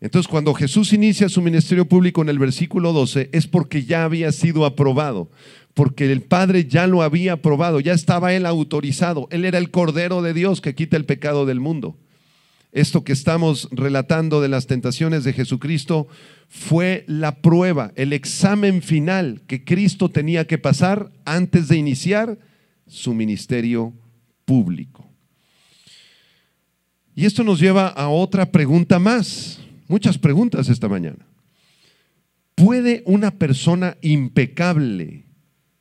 Entonces, 0.00 0.28
cuando 0.28 0.52
Jesús 0.54 0.92
inicia 0.92 1.28
su 1.28 1.40
ministerio 1.40 1.86
público 1.86 2.22
en 2.22 2.28
el 2.28 2.38
versículo 2.38 2.92
12, 2.92 3.30
es 3.32 3.46
porque 3.46 3.84
ya 3.84 4.04
había 4.04 4.32
sido 4.32 4.66
aprobado, 4.66 5.30
porque 5.74 6.10
el 6.10 6.22
Padre 6.22 6.66
ya 6.66 6.86
lo 6.86 7.02
había 7.02 7.34
aprobado, 7.34 7.80
ya 7.80 7.92
estaba 7.92 8.32
él 8.32 8.46
autorizado, 8.46 9.28
él 9.30 9.44
era 9.44 9.58
el 9.58 9.70
Cordero 9.70 10.22
de 10.22 10.32
Dios 10.32 10.60
que 10.60 10.74
quita 10.74 10.96
el 10.96 11.04
pecado 11.04 11.46
del 11.46 11.60
mundo. 11.60 11.98
Esto 12.70 13.04
que 13.04 13.12
estamos 13.12 13.68
relatando 13.70 14.40
de 14.40 14.48
las 14.48 14.66
tentaciones 14.66 15.22
de 15.22 15.32
Jesucristo 15.32 16.08
fue 16.48 17.04
la 17.06 17.36
prueba, 17.36 17.92
el 17.94 18.12
examen 18.12 18.82
final 18.82 19.42
que 19.46 19.64
Cristo 19.64 20.08
tenía 20.08 20.46
que 20.46 20.58
pasar 20.58 21.12
antes 21.24 21.68
de 21.68 21.76
iniciar 21.76 22.38
su 22.86 23.14
ministerio 23.14 23.92
público. 24.44 25.08
Y 27.14 27.26
esto 27.26 27.44
nos 27.44 27.60
lleva 27.60 27.88
a 27.88 28.08
otra 28.08 28.50
pregunta 28.50 28.98
más 28.98 29.60
muchas 29.86 30.18
preguntas 30.18 30.68
esta 30.68 30.88
mañana. 30.88 31.26
¿Puede 32.54 33.02
una 33.06 33.32
persona 33.32 33.96
impecable 34.00 35.23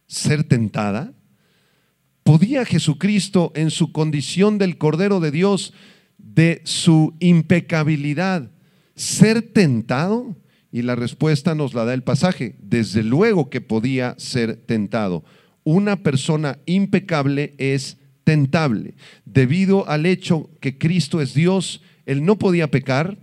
ser 0.07 0.43
tentada? 0.43 1.13
¿Podía 2.23 2.65
Jesucristo 2.65 3.51
en 3.55 3.69
su 3.69 3.91
condición 3.91 4.57
del 4.57 4.77
Cordero 4.77 5.19
de 5.19 5.31
Dios, 5.31 5.73
de 6.17 6.61
su 6.63 7.15
impecabilidad, 7.19 8.49
ser 8.95 9.41
tentado? 9.41 10.37
Y 10.71 10.81
la 10.81 10.95
respuesta 10.95 11.53
nos 11.53 11.73
la 11.73 11.85
da 11.85 11.93
el 11.93 12.03
pasaje. 12.03 12.55
Desde 12.59 13.03
luego 13.03 13.49
que 13.49 13.61
podía 13.61 14.15
ser 14.17 14.55
tentado. 14.55 15.23
Una 15.63 16.01
persona 16.01 16.59
impecable 16.65 17.53
es 17.57 17.97
tentable. 18.23 18.95
Debido 19.25 19.87
al 19.87 20.05
hecho 20.05 20.49
que 20.61 20.77
Cristo 20.77 21.21
es 21.21 21.33
Dios, 21.33 21.81
Él 22.05 22.25
no 22.25 22.37
podía 22.37 22.71
pecar, 22.71 23.17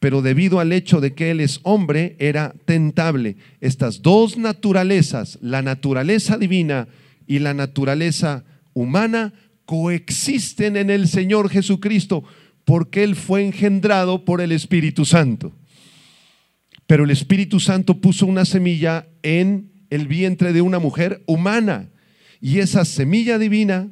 pero 0.00 0.22
debido 0.22 0.60
al 0.60 0.72
hecho 0.72 1.00
de 1.00 1.14
que 1.14 1.30
él 1.30 1.40
es 1.40 1.60
hombre, 1.62 2.16
era 2.18 2.54
tentable. 2.64 3.36
Estas 3.60 4.00
dos 4.00 4.38
naturalezas, 4.38 5.38
la 5.42 5.60
naturaleza 5.60 6.38
divina 6.38 6.88
y 7.26 7.38
la 7.38 7.52
naturaleza 7.52 8.44
humana, 8.72 9.34
coexisten 9.66 10.78
en 10.78 10.88
el 10.88 11.06
Señor 11.06 11.50
Jesucristo, 11.50 12.24
porque 12.64 13.04
él 13.04 13.14
fue 13.14 13.44
engendrado 13.44 14.24
por 14.24 14.40
el 14.40 14.52
Espíritu 14.52 15.04
Santo. 15.04 15.52
Pero 16.86 17.04
el 17.04 17.10
Espíritu 17.10 17.60
Santo 17.60 18.00
puso 18.00 18.24
una 18.24 18.46
semilla 18.46 19.06
en 19.22 19.70
el 19.90 20.08
vientre 20.08 20.54
de 20.54 20.62
una 20.62 20.78
mujer 20.78 21.22
humana, 21.26 21.90
y 22.40 22.60
esa 22.60 22.86
semilla 22.86 23.38
divina 23.38 23.90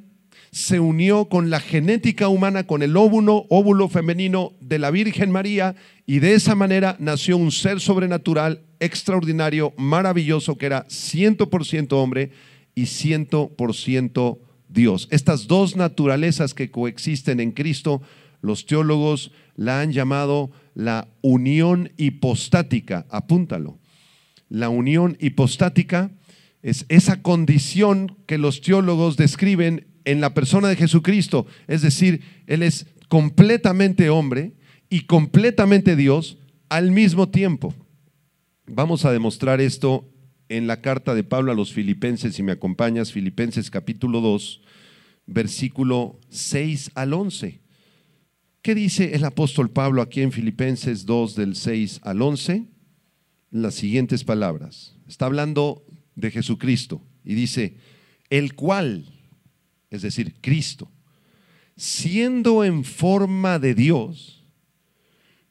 se 0.50 0.80
unió 0.80 1.26
con 1.26 1.50
la 1.50 1.60
genética 1.60 2.28
humana, 2.28 2.66
con 2.66 2.82
el 2.82 2.96
óvulo, 2.96 3.46
óvulo 3.48 3.88
femenino 3.88 4.52
de 4.60 4.78
la 4.78 4.90
Virgen 4.90 5.30
María, 5.30 5.74
y 6.06 6.20
de 6.20 6.34
esa 6.34 6.54
manera 6.54 6.96
nació 6.98 7.36
un 7.36 7.52
ser 7.52 7.80
sobrenatural, 7.80 8.62
extraordinario, 8.80 9.74
maravilloso, 9.76 10.56
que 10.56 10.66
era 10.66 10.86
100% 10.86 11.92
hombre 11.92 12.30
y 12.74 12.82
100% 12.82 14.38
Dios. 14.68 15.08
Estas 15.10 15.46
dos 15.46 15.76
naturalezas 15.76 16.54
que 16.54 16.70
coexisten 16.70 17.40
en 17.40 17.52
Cristo, 17.52 18.02
los 18.40 18.66
teólogos 18.66 19.32
la 19.56 19.80
han 19.80 19.92
llamado 19.92 20.50
la 20.74 21.08
unión 21.22 21.90
hipostática. 21.96 23.06
Apúntalo. 23.10 23.78
La 24.48 24.68
unión 24.68 25.16
hipostática 25.20 26.10
es 26.62 26.86
esa 26.88 27.22
condición 27.22 28.16
que 28.26 28.38
los 28.38 28.60
teólogos 28.60 29.16
describen 29.16 29.87
en 30.08 30.22
la 30.22 30.32
persona 30.32 30.68
de 30.68 30.76
Jesucristo. 30.76 31.46
Es 31.66 31.82
decir, 31.82 32.22
Él 32.46 32.62
es 32.62 32.86
completamente 33.08 34.08
hombre 34.08 34.54
y 34.88 35.02
completamente 35.02 35.96
Dios 35.96 36.38
al 36.70 36.90
mismo 36.92 37.28
tiempo. 37.28 37.74
Vamos 38.66 39.04
a 39.04 39.12
demostrar 39.12 39.60
esto 39.60 40.10
en 40.48 40.66
la 40.66 40.80
carta 40.80 41.14
de 41.14 41.24
Pablo 41.24 41.52
a 41.52 41.54
los 41.54 41.74
filipenses, 41.74 42.34
si 42.34 42.42
me 42.42 42.52
acompañas, 42.52 43.12
Filipenses 43.12 43.70
capítulo 43.70 44.22
2, 44.22 44.62
versículo 45.26 46.18
6 46.30 46.92
al 46.94 47.12
11. 47.12 47.60
¿Qué 48.62 48.74
dice 48.74 49.14
el 49.14 49.26
apóstol 49.26 49.70
Pablo 49.70 50.00
aquí 50.00 50.22
en 50.22 50.32
Filipenses 50.32 51.04
2 51.04 51.34
del 51.34 51.54
6 51.54 52.00
al 52.02 52.22
11? 52.22 52.66
Las 53.50 53.74
siguientes 53.74 54.24
palabras. 54.24 54.96
Está 55.06 55.26
hablando 55.26 55.84
de 56.14 56.30
Jesucristo 56.30 57.02
y 57.26 57.34
dice, 57.34 57.76
el 58.30 58.54
cual 58.54 59.17
es 59.90 60.02
decir, 60.02 60.34
Cristo, 60.40 60.90
siendo 61.76 62.64
en 62.64 62.84
forma 62.84 63.58
de 63.58 63.74
Dios, 63.74 64.44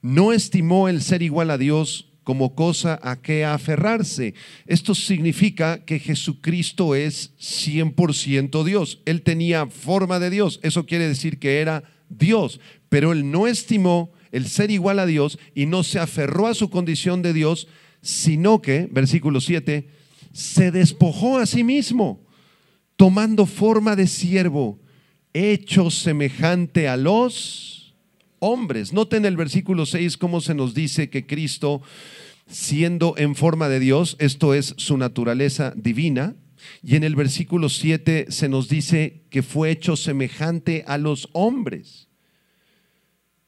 no 0.02 0.34
estimó 0.34 0.90
el 0.90 1.02
ser 1.02 1.22
igual 1.22 1.52
a 1.52 1.58
Dios 1.58 2.08
como 2.24 2.56
cosa 2.56 3.00
a 3.04 3.22
que 3.22 3.46
aferrarse. 3.46 4.34
Esto 4.66 4.94
significa 4.94 5.86
que 5.86 6.00
Jesucristo 6.00 6.94
es 6.94 7.32
100% 7.40 8.66
Dios. 8.66 9.02
Él 9.06 9.22
tenía 9.22 9.68
forma 9.68 10.20
de 10.20 10.30
Dios. 10.30 10.60
Eso 10.62 10.86
quiere 10.86 11.08
decir 11.08 11.40
que 11.40 11.62
era 11.62 11.84
Dios, 12.10 12.60
pero 12.90 13.14
él 13.14 13.32
no 13.32 13.48
estimó 13.48 14.12
el 14.34 14.48
ser 14.48 14.72
igual 14.72 15.00
a 15.00 15.06
Dios 15.06 15.40
y 15.56 15.68
no 15.68 15.84
se 15.84 16.00
aferró 16.00 16.48
a 16.48 16.54
su 16.54 16.70
condición 16.70 17.22
de 17.22 17.32
Dios, 17.32 17.70
sino 18.02 18.62
que, 18.62 18.90
versículo 18.92 19.40
7, 19.40 19.88
se 20.34 20.72
despojó 20.72 21.38
a 21.38 21.46
sí 21.46 21.64
mismo, 21.64 22.27
tomando 22.98 23.46
forma 23.46 23.96
de 23.96 24.08
siervo, 24.08 24.80
hecho 25.34 25.90
semejante 25.90 26.88
a 26.88 26.98
los 26.98 27.96
hombres. 28.40 28.92
Noten 28.92 29.26
el 29.26 29.38
versículo 29.38 29.86
6 29.86 30.18
cómo 30.18 30.42
se 30.42 30.54
nos 30.54 30.74
dice 30.74 31.10
que 31.10 31.26
Cristo, 31.26 31.82
siendo 32.48 33.16
en 33.18 33.36
forma 33.36 33.70
de 33.70 33.80
Dios, 33.80 34.18
esto 34.20 34.54
es 34.54 34.74
su 34.78 34.98
naturaleza 34.98 35.74
divina, 35.76 36.36
y 36.84 36.96
en 36.96 37.04
el 37.04 37.16
versículo 37.16 37.70
7 37.70 38.26
se 38.30 38.50
nos 38.50 38.68
dice 38.68 39.22
que 39.30 39.44
fue 39.44 39.72
hecho 39.72 39.96
semejante 39.96 40.84
a 40.88 40.98
los 40.98 41.30
hombres. 41.34 42.10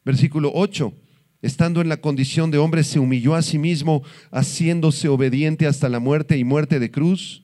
Versículo 0.06 0.52
8 0.54 0.94
estando 1.42 1.82
en 1.82 1.90
la 1.90 2.02
condición 2.02 2.52
de 2.52 2.58
hombre, 2.58 2.84
se 2.84 3.00
humilló 3.00 3.36
a 3.36 3.42
sí 3.42 3.58
mismo, 3.58 4.04
haciéndose 4.32 5.08
obediente 5.08 5.68
hasta 5.68 5.90
la 5.90 6.00
muerte 6.00 6.38
y 6.38 6.44
muerte 6.44 6.80
de 6.80 6.92
cruz, 6.92 7.44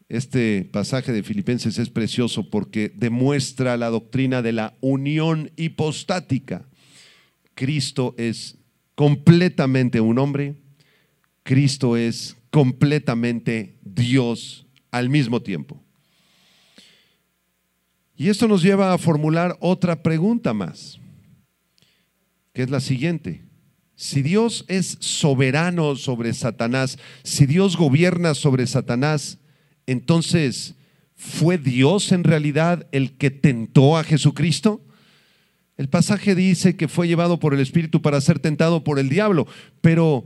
Este 0.11 0.65
pasaje 0.65 1.13
de 1.13 1.23
Filipenses 1.23 1.77
es 1.77 1.89
precioso 1.89 2.49
porque 2.49 2.91
demuestra 2.93 3.77
la 3.77 3.87
doctrina 3.89 4.41
de 4.41 4.51
la 4.51 4.75
unión 4.81 5.51
hipostática. 5.55 6.67
Cristo 7.55 8.13
es 8.17 8.57
completamente 8.95 10.01
un 10.01 10.19
hombre, 10.19 10.57
Cristo 11.43 11.95
es 11.95 12.35
completamente 12.49 13.79
Dios 13.83 14.67
al 14.91 15.07
mismo 15.07 15.41
tiempo. 15.41 15.81
Y 18.17 18.27
esto 18.27 18.49
nos 18.49 18.63
lleva 18.63 18.91
a 18.91 18.97
formular 18.97 19.55
otra 19.61 20.03
pregunta 20.03 20.53
más, 20.53 20.99
que 22.51 22.63
es 22.63 22.69
la 22.69 22.81
siguiente. 22.81 23.45
Si 23.95 24.21
Dios 24.21 24.65
es 24.67 24.97
soberano 24.99 25.95
sobre 25.95 26.33
Satanás, 26.33 26.99
si 27.23 27.45
Dios 27.45 27.77
gobierna 27.77 28.33
sobre 28.33 28.67
Satanás, 28.67 29.37
entonces, 29.87 30.75
¿fue 31.15 31.57
Dios 31.57 32.11
en 32.11 32.23
realidad 32.23 32.87
el 32.91 33.13
que 33.13 33.31
tentó 33.31 33.97
a 33.97 34.03
Jesucristo? 34.03 34.81
El 35.77 35.89
pasaje 35.89 36.35
dice 36.35 36.75
que 36.75 36.87
fue 36.87 37.07
llevado 37.07 37.39
por 37.39 37.53
el 37.53 37.59
Espíritu 37.59 38.01
para 38.01 38.21
ser 38.21 38.39
tentado 38.39 38.83
por 38.83 38.99
el 38.99 39.09
diablo, 39.09 39.47
pero 39.81 40.25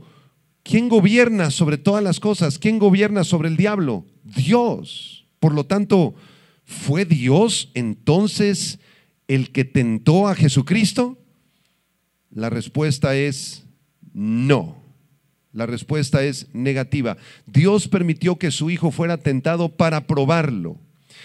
¿quién 0.62 0.88
gobierna 0.88 1.50
sobre 1.50 1.78
todas 1.78 2.02
las 2.04 2.20
cosas? 2.20 2.58
¿Quién 2.58 2.78
gobierna 2.78 3.24
sobre 3.24 3.48
el 3.48 3.56
diablo? 3.56 4.04
Dios. 4.22 5.26
Por 5.40 5.54
lo 5.54 5.64
tanto, 5.64 6.14
¿fue 6.64 7.04
Dios 7.04 7.70
entonces 7.74 8.78
el 9.28 9.50
que 9.50 9.64
tentó 9.64 10.28
a 10.28 10.34
Jesucristo? 10.34 11.18
La 12.30 12.50
respuesta 12.50 13.16
es 13.16 13.64
no. 14.12 14.85
La 15.56 15.64
respuesta 15.64 16.22
es 16.22 16.48
negativa. 16.52 17.16
Dios 17.46 17.88
permitió 17.88 18.36
que 18.36 18.50
su 18.50 18.68
hijo 18.68 18.90
fuera 18.90 19.16
tentado 19.16 19.70
para 19.70 20.06
probarlo. 20.06 20.76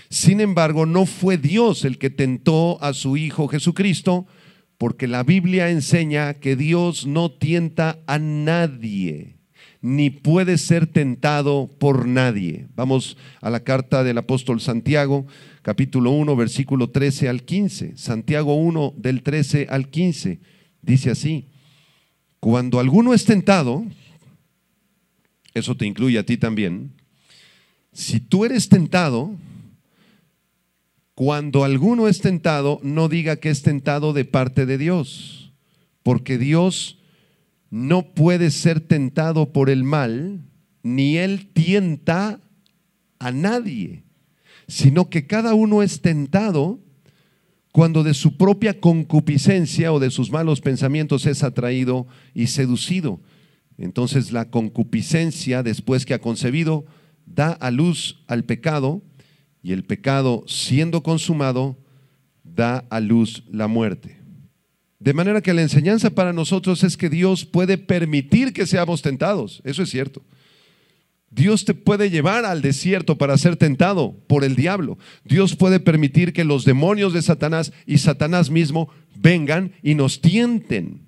Sin 0.07 0.39
embargo, 0.39 0.85
no 0.85 1.05
fue 1.05 1.37
Dios 1.37 1.83
el 1.83 1.97
que 1.97 2.09
tentó 2.09 2.81
a 2.81 2.93
su 2.93 3.17
hijo 3.17 3.49
Jesucristo, 3.49 4.25
porque 4.77 5.09
la 5.09 5.23
Biblia 5.23 5.69
enseña 5.69 6.35
que 6.35 6.55
Dios 6.55 7.05
no 7.05 7.29
tienta 7.29 7.99
a 8.07 8.19
nadie, 8.19 9.35
ni 9.81 10.09
puede 10.09 10.57
ser 10.57 10.87
tentado 10.87 11.69
por 11.77 12.07
nadie. 12.07 12.67
Vamos 12.77 13.17
a 13.41 13.49
la 13.49 13.59
carta 13.59 14.01
del 14.05 14.17
apóstol 14.17 14.61
Santiago, 14.61 15.25
capítulo 15.61 16.11
1, 16.11 16.37
versículo 16.37 16.89
13 16.89 17.27
al 17.27 17.43
15. 17.43 17.97
Santiago 17.97 18.55
1, 18.55 18.93
del 18.95 19.23
13 19.23 19.67
al 19.69 19.89
15. 19.89 20.39
Dice 20.81 21.11
así. 21.11 21.49
Cuando 22.39 22.79
alguno 22.79 23.13
es 23.13 23.25
tentado, 23.25 23.85
eso 25.53 25.75
te 25.75 25.85
incluye 25.85 26.17
a 26.17 26.25
ti 26.25 26.37
también, 26.37 26.91
si 27.93 28.19
tú 28.19 28.45
eres 28.45 28.69
tentado, 28.69 29.35
cuando 31.13 31.63
alguno 31.63 32.07
es 32.07 32.19
tentado, 32.21 32.79
no 32.83 33.09
diga 33.09 33.35
que 33.35 33.49
es 33.49 33.61
tentado 33.61 34.13
de 34.13 34.25
parte 34.25 34.65
de 34.65 34.77
Dios, 34.77 35.51
porque 36.03 36.37
Dios 36.37 36.97
no 37.69 38.13
puede 38.13 38.51
ser 38.51 38.79
tentado 38.79 39.51
por 39.51 39.69
el 39.69 39.83
mal, 39.83 40.41
ni 40.83 41.17
Él 41.17 41.47
tienta 41.53 42.39
a 43.19 43.31
nadie, 43.31 44.03
sino 44.67 45.09
que 45.09 45.27
cada 45.27 45.53
uno 45.53 45.83
es 45.83 46.01
tentado 46.01 46.79
cuando 47.71 48.03
de 48.03 48.13
su 48.13 48.35
propia 48.35 48.79
concupiscencia 48.79 49.93
o 49.93 49.99
de 49.99 50.11
sus 50.11 50.31
malos 50.31 50.59
pensamientos 50.59 51.25
es 51.25 51.43
atraído 51.43 52.07
y 52.33 52.47
seducido. 52.47 53.19
Entonces 53.81 54.31
la 54.31 54.49
concupiscencia, 54.49 55.63
después 55.63 56.05
que 56.05 56.13
ha 56.13 56.21
concebido, 56.21 56.85
da 57.25 57.51
a 57.51 57.71
luz 57.71 58.23
al 58.27 58.43
pecado 58.43 59.01
y 59.63 59.73
el 59.73 59.83
pecado, 59.83 60.43
siendo 60.47 61.01
consumado, 61.01 61.77
da 62.43 62.85
a 62.89 62.99
luz 62.99 63.43
la 63.49 63.67
muerte. 63.67 64.19
De 64.99 65.13
manera 65.13 65.41
que 65.41 65.53
la 65.53 65.63
enseñanza 65.63 66.11
para 66.11 66.31
nosotros 66.31 66.83
es 66.83 66.95
que 66.95 67.09
Dios 67.09 67.43
puede 67.43 67.79
permitir 67.79 68.53
que 68.53 68.67
seamos 68.67 69.01
tentados. 69.01 69.61
Eso 69.63 69.81
es 69.81 69.89
cierto. 69.89 70.23
Dios 71.31 71.65
te 71.65 71.73
puede 71.73 72.11
llevar 72.11 72.45
al 72.45 72.61
desierto 72.61 73.17
para 73.17 73.37
ser 73.39 73.55
tentado 73.55 74.15
por 74.27 74.43
el 74.43 74.55
diablo. 74.55 74.99
Dios 75.23 75.55
puede 75.55 75.79
permitir 75.79 76.33
que 76.33 76.43
los 76.43 76.65
demonios 76.65 77.13
de 77.13 77.23
Satanás 77.23 77.73
y 77.87 77.97
Satanás 77.97 78.51
mismo 78.51 78.89
vengan 79.15 79.71
y 79.81 79.95
nos 79.95 80.21
tienten. 80.21 81.07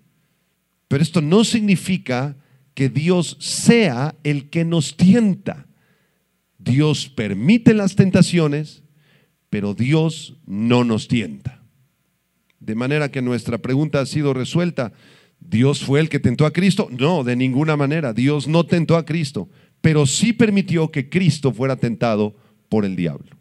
Pero 0.87 1.03
esto 1.03 1.21
no 1.21 1.43
significa 1.43 2.35
que 2.73 2.89
Dios 2.89 3.37
sea 3.39 4.15
el 4.23 4.49
que 4.49 4.65
nos 4.65 4.97
tienta. 4.97 5.67
Dios 6.57 7.09
permite 7.09 7.73
las 7.73 7.95
tentaciones, 7.95 8.83
pero 9.49 9.73
Dios 9.73 10.35
no 10.45 10.83
nos 10.83 11.07
tienta. 11.07 11.61
De 12.59 12.75
manera 12.75 13.11
que 13.11 13.21
nuestra 13.21 13.57
pregunta 13.57 13.99
ha 13.99 14.05
sido 14.05 14.33
resuelta. 14.33 14.93
¿Dios 15.39 15.83
fue 15.83 15.99
el 15.99 16.09
que 16.09 16.19
tentó 16.19 16.45
a 16.45 16.53
Cristo? 16.53 16.87
No, 16.91 17.23
de 17.23 17.35
ninguna 17.35 17.75
manera. 17.75 18.13
Dios 18.13 18.47
no 18.47 18.65
tentó 18.65 18.95
a 18.95 19.05
Cristo 19.05 19.49
pero 19.83 20.05
sí 20.05 20.31
permitió 20.31 20.89
que 20.89 21.09
Cristo 21.09 21.51
fuera 21.51 21.75
tentado 21.75 22.33
por 22.69 22.85
el 22.85 22.95
diablo. 22.95 23.35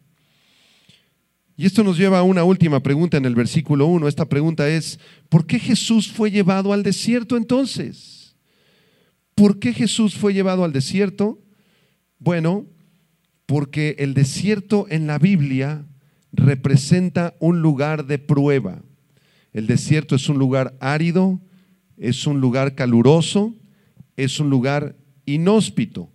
Y 1.55 1.65
esto 1.65 1.85
nos 1.85 1.97
lleva 1.97 2.19
a 2.19 2.23
una 2.23 2.43
última 2.43 2.83
pregunta 2.83 3.15
en 3.15 3.23
el 3.23 3.33
versículo 3.33 3.85
1. 3.85 4.09
Esta 4.09 4.27
pregunta 4.27 4.67
es, 4.67 4.99
¿por 5.29 5.45
qué 5.45 5.57
Jesús 5.57 6.11
fue 6.11 6.31
llevado 6.31 6.73
al 6.73 6.83
desierto 6.83 7.37
entonces? 7.37 8.12
¿Por 9.35 9.59
qué 9.59 9.73
Jesús 9.73 10.15
fue 10.15 10.33
llevado 10.33 10.63
al 10.63 10.73
desierto? 10.73 11.39
Bueno, 12.19 12.65
porque 13.45 13.95
el 13.99 14.13
desierto 14.13 14.85
en 14.89 15.07
la 15.07 15.19
Biblia 15.19 15.85
representa 16.31 17.35
un 17.39 17.61
lugar 17.61 18.05
de 18.05 18.19
prueba. 18.19 18.81
El 19.51 19.67
desierto 19.67 20.15
es 20.15 20.29
un 20.29 20.37
lugar 20.37 20.75
árido, 20.79 21.39
es 21.97 22.25
un 22.25 22.41
lugar 22.41 22.75
caluroso, 22.75 23.55
es 24.17 24.39
un 24.39 24.49
lugar 24.49 24.95
inhóspito. 25.25 26.09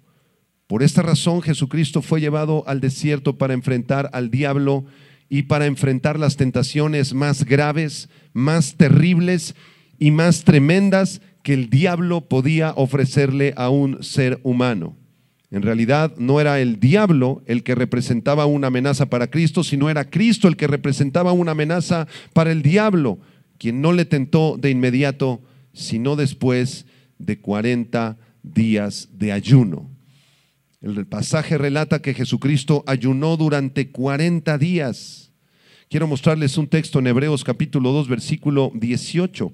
Por 0.66 0.82
esta 0.82 1.02
razón 1.02 1.40
Jesucristo 1.40 2.02
fue 2.02 2.20
llevado 2.20 2.64
al 2.66 2.80
desierto 2.80 3.38
para 3.38 3.54
enfrentar 3.54 4.10
al 4.12 4.30
diablo 4.30 4.84
y 5.28 5.42
para 5.42 5.66
enfrentar 5.66 6.18
las 6.18 6.36
tentaciones 6.36 7.14
más 7.14 7.44
graves, 7.44 8.08
más 8.32 8.76
terribles 8.76 9.54
y 9.98 10.10
más 10.10 10.44
tremendas 10.44 11.20
que 11.48 11.54
el 11.54 11.70
diablo 11.70 12.28
podía 12.28 12.74
ofrecerle 12.76 13.54
a 13.56 13.70
un 13.70 14.02
ser 14.02 14.38
humano. 14.42 14.98
En 15.50 15.62
realidad 15.62 16.12
no 16.18 16.42
era 16.42 16.60
el 16.60 16.78
diablo 16.78 17.42
el 17.46 17.62
que 17.62 17.74
representaba 17.74 18.44
una 18.44 18.66
amenaza 18.66 19.08
para 19.08 19.30
Cristo, 19.30 19.64
sino 19.64 19.88
era 19.88 20.10
Cristo 20.10 20.46
el 20.46 20.58
que 20.58 20.66
representaba 20.66 21.32
una 21.32 21.52
amenaza 21.52 22.06
para 22.34 22.52
el 22.52 22.60
diablo, 22.60 23.18
quien 23.56 23.80
no 23.80 23.94
le 23.94 24.04
tentó 24.04 24.58
de 24.58 24.68
inmediato, 24.68 25.40
sino 25.72 26.16
después 26.16 26.84
de 27.18 27.40
40 27.40 28.18
días 28.42 29.08
de 29.14 29.32
ayuno. 29.32 29.88
El 30.82 31.06
pasaje 31.06 31.56
relata 31.56 32.02
que 32.02 32.12
Jesucristo 32.12 32.84
ayunó 32.86 33.38
durante 33.38 33.90
40 33.90 34.58
días. 34.58 35.32
Quiero 35.88 36.06
mostrarles 36.08 36.58
un 36.58 36.68
texto 36.68 36.98
en 36.98 37.06
Hebreos 37.06 37.42
capítulo 37.42 37.92
2, 37.92 38.06
versículo 38.06 38.70
18. 38.74 39.50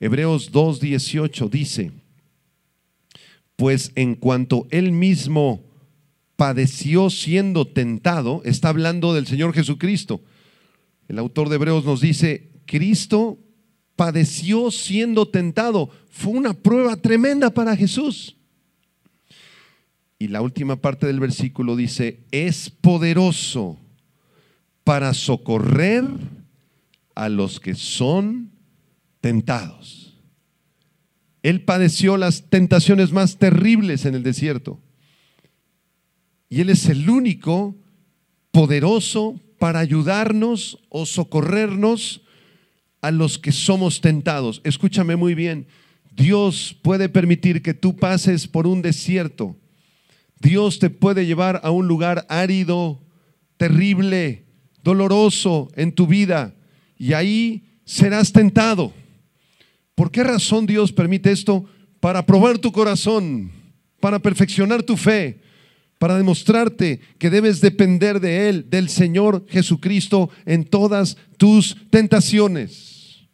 Hebreos 0.00 0.52
2, 0.52 0.80
18 0.80 1.48
dice, 1.48 1.92
pues 3.56 3.90
en 3.96 4.14
cuanto 4.14 4.68
él 4.70 4.92
mismo 4.92 5.64
padeció 6.36 7.10
siendo 7.10 7.66
tentado, 7.66 8.42
está 8.44 8.68
hablando 8.68 9.12
del 9.12 9.26
Señor 9.26 9.52
Jesucristo. 9.52 10.22
El 11.08 11.18
autor 11.18 11.48
de 11.48 11.56
Hebreos 11.56 11.84
nos 11.84 12.00
dice, 12.00 12.50
Cristo 12.66 13.38
padeció 13.96 14.70
siendo 14.70 15.26
tentado. 15.26 15.90
Fue 16.08 16.32
una 16.32 16.54
prueba 16.54 16.96
tremenda 16.96 17.50
para 17.50 17.74
Jesús. 17.74 18.36
Y 20.20 20.28
la 20.28 20.40
última 20.40 20.76
parte 20.76 21.08
del 21.08 21.18
versículo 21.18 21.74
dice, 21.74 22.20
es 22.30 22.70
poderoso 22.70 23.76
para 24.84 25.14
socorrer 25.14 26.04
a 27.16 27.28
los 27.28 27.58
que 27.58 27.74
son 27.74 28.52
tentados. 29.20 30.16
Él 31.42 31.62
padeció 31.62 32.16
las 32.16 32.50
tentaciones 32.50 33.12
más 33.12 33.38
terribles 33.38 34.04
en 34.04 34.14
el 34.14 34.22
desierto. 34.22 34.80
Y 36.48 36.60
Él 36.60 36.70
es 36.70 36.86
el 36.86 37.08
único 37.08 37.76
poderoso 38.50 39.40
para 39.58 39.80
ayudarnos 39.80 40.78
o 40.88 41.06
socorrernos 41.06 42.22
a 43.00 43.10
los 43.10 43.38
que 43.38 43.52
somos 43.52 44.00
tentados. 44.00 44.60
Escúchame 44.64 45.16
muy 45.16 45.34
bien, 45.34 45.66
Dios 46.10 46.76
puede 46.82 47.08
permitir 47.08 47.62
que 47.62 47.74
tú 47.74 47.96
pases 47.96 48.48
por 48.48 48.66
un 48.66 48.82
desierto. 48.82 49.56
Dios 50.40 50.78
te 50.78 50.90
puede 50.90 51.26
llevar 51.26 51.60
a 51.62 51.70
un 51.70 51.86
lugar 51.86 52.26
árido, 52.28 53.00
terrible, 53.56 54.44
doloroso 54.82 55.68
en 55.76 55.92
tu 55.92 56.06
vida 56.06 56.54
y 56.96 57.12
ahí 57.12 57.64
serás 57.84 58.32
tentado. 58.32 58.92
¿Por 59.98 60.12
qué 60.12 60.22
razón 60.22 60.64
Dios 60.64 60.92
permite 60.92 61.32
esto? 61.32 61.64
Para 61.98 62.24
probar 62.24 62.58
tu 62.58 62.70
corazón, 62.70 63.50
para 63.98 64.20
perfeccionar 64.20 64.84
tu 64.84 64.96
fe, 64.96 65.40
para 65.98 66.16
demostrarte 66.16 67.00
que 67.18 67.30
debes 67.30 67.60
depender 67.60 68.20
de 68.20 68.48
Él, 68.48 68.70
del 68.70 68.90
Señor 68.90 69.44
Jesucristo, 69.48 70.30
en 70.46 70.64
todas 70.64 71.16
tus 71.36 71.76
tentaciones. 71.90 73.26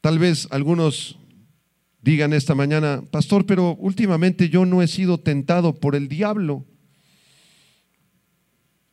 Tal 0.00 0.18
vez 0.18 0.48
algunos 0.50 1.18
digan 2.00 2.32
esta 2.32 2.54
mañana, 2.54 3.02
pastor, 3.10 3.44
pero 3.44 3.74
últimamente 3.74 4.48
yo 4.48 4.64
no 4.64 4.80
he 4.80 4.88
sido 4.88 5.20
tentado 5.20 5.74
por 5.74 5.94
el 5.94 6.08
diablo. 6.08 6.64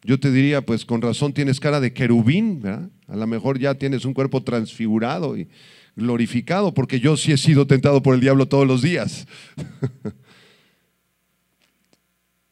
Yo 0.03 0.19
te 0.19 0.29
diría, 0.29 0.59
pues 0.59 0.83
con 0.83 1.01
razón 1.01 1.31
tienes 1.31 1.61
cara 1.61 1.79
de 1.79 1.93
querubín, 1.93 2.61
a 3.09 3.15
lo 3.15 3.27
mejor 3.27 3.59
ya 3.59 3.75
tienes 3.75 4.05
un 4.05 4.13
cuerpo 4.13 4.43
transfigurado 4.43 5.35
y 5.35 5.47
glorificado, 5.95 6.73
porque 6.73 6.99
yo 6.99 7.17
sí 7.17 7.31
he 7.31 7.37
sido 7.37 7.65
tentado 7.65 8.03
por 8.03 8.13
el 8.13 8.21
diablo 8.21 8.47
todos 8.47 8.67
los 8.67 8.81
días. 8.81 9.27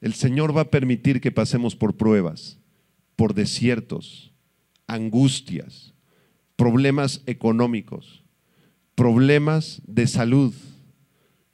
El 0.02 0.14
Señor 0.14 0.56
va 0.56 0.62
a 0.62 0.70
permitir 0.70 1.22
que 1.22 1.32
pasemos 1.32 1.76
por 1.76 1.98
pruebas, 1.98 2.60
por 3.16 3.34
desiertos, 3.34 4.32
angustias, 4.86 5.94
problemas 6.56 7.24
económicos, 7.26 8.24
problemas 8.96 9.82
de 9.86 10.08
salud, 10.08 10.54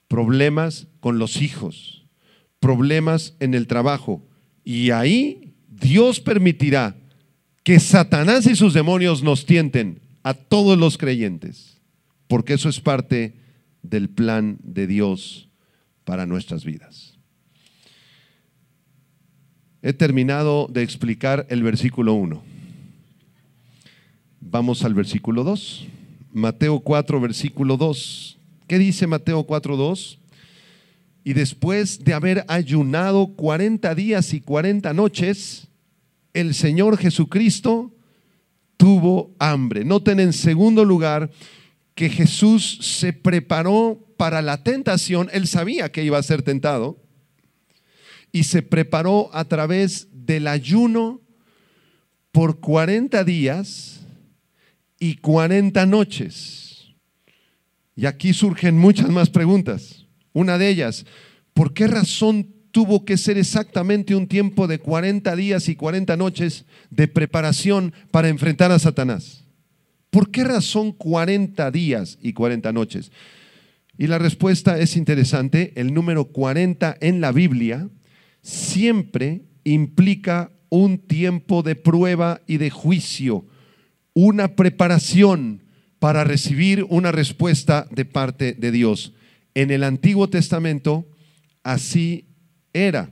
problemas 0.07 0.87
con 0.99 1.19
los 1.19 1.41
hijos, 1.41 2.05
problemas 2.59 3.35
en 3.39 3.53
el 3.53 3.67
trabajo. 3.67 4.25
Y 4.63 4.91
ahí 4.91 5.55
Dios 5.69 6.19
permitirá 6.19 6.95
que 7.63 7.79
Satanás 7.79 8.45
y 8.45 8.55
sus 8.55 8.73
demonios 8.73 9.23
nos 9.23 9.45
tienten 9.45 10.01
a 10.21 10.33
todos 10.33 10.77
los 10.77 10.97
creyentes, 10.97 11.81
porque 12.27 12.53
eso 12.53 12.69
es 12.69 12.79
parte 12.79 13.33
del 13.81 14.09
plan 14.09 14.57
de 14.63 14.87
Dios 14.87 15.49
para 16.03 16.25
nuestras 16.25 16.65
vidas. 16.65 17.17
He 19.81 19.93
terminado 19.93 20.67
de 20.71 20.81
explicar 20.81 21.45
el 21.49 21.63
versículo 21.63 22.13
1. 22.13 22.41
Vamos 24.39 24.83
al 24.83 24.93
versículo 24.93 25.43
2. 25.43 25.87
Mateo 26.31 26.79
4, 26.79 27.19
versículo 27.19 27.75
2. 27.77 28.37
¿Qué 28.67 28.77
dice 28.79 29.07
Mateo 29.07 29.43
4, 29.43 29.75
2? 29.75 30.19
Y 31.25 31.33
después 31.33 32.03
de 32.03 32.13
haber 32.13 32.45
ayunado 32.47 33.27
40 33.27 33.93
días 33.95 34.33
y 34.33 34.41
40 34.41 34.93
noches, 34.93 35.67
el 36.33 36.53
Señor 36.53 36.97
Jesucristo 36.97 37.95
tuvo 38.77 39.35
hambre. 39.39 39.85
Noten 39.85 40.19
en 40.19 40.33
segundo 40.33 40.83
lugar 40.83 41.31
que 41.95 42.09
Jesús 42.09 42.79
se 42.81 43.13
preparó 43.13 44.03
para 44.17 44.41
la 44.41 44.63
tentación. 44.63 45.29
Él 45.31 45.47
sabía 45.47 45.91
que 45.91 46.03
iba 46.03 46.17
a 46.17 46.23
ser 46.23 46.41
tentado 46.41 47.01
y 48.31 48.43
se 48.45 48.63
preparó 48.63 49.29
a 49.33 49.45
través 49.45 50.07
del 50.11 50.47
ayuno 50.47 51.21
por 52.31 52.59
40 52.59 53.23
días 53.23 54.01
y 54.99 55.17
40 55.17 55.85
noches. 55.85 56.93
Y 57.95 58.07
aquí 58.07 58.33
surgen 58.33 58.77
muchas 58.77 59.09
más 59.09 59.29
preguntas. 59.29 60.07
Una 60.33 60.57
de 60.57 60.67
ellas, 60.69 61.05
¿por 61.53 61.73
qué 61.73 61.85
razón 61.85 62.52
tuvo 62.73 63.05
que 63.05 63.17
ser 63.17 63.37
exactamente 63.37 64.15
un 64.15 64.27
tiempo 64.27 64.67
de 64.67 64.79
40 64.79 65.35
días 65.35 65.69
y 65.69 65.75
40 65.75 66.17
noches 66.17 66.65
de 66.89 67.07
preparación 67.07 67.93
para 68.09 68.29
enfrentar 68.29 68.71
a 68.71 68.79
Satanás? 68.79 69.45
¿Por 70.09 70.31
qué 70.31 70.43
razón 70.43 70.91
40 70.91 71.69
días 71.69 72.17
y 72.19 72.33
40 72.33 72.73
noches? 72.73 73.11
Y 73.95 74.07
la 74.07 74.17
respuesta 74.17 74.79
es 74.79 74.97
interesante. 74.97 75.71
El 75.75 75.93
número 75.93 76.25
40 76.25 76.97
en 76.99 77.21
la 77.21 77.31
Biblia 77.31 77.89
siempre 78.41 79.43
implica 79.63 80.51
un 80.69 80.97
tiempo 80.97 81.61
de 81.61 81.75
prueba 81.75 82.41
y 82.47 82.57
de 82.57 82.71
juicio, 82.71 83.45
una 84.15 84.55
preparación 84.55 85.61
para 85.99 86.23
recibir 86.23 86.87
una 86.89 87.11
respuesta 87.11 87.87
de 87.91 88.05
parte 88.05 88.53
de 88.53 88.71
Dios. 88.71 89.13
En 89.53 89.69
el 89.69 89.83
Antiguo 89.83 90.27
Testamento 90.27 91.07
así 91.61 92.32
era. 92.73 93.11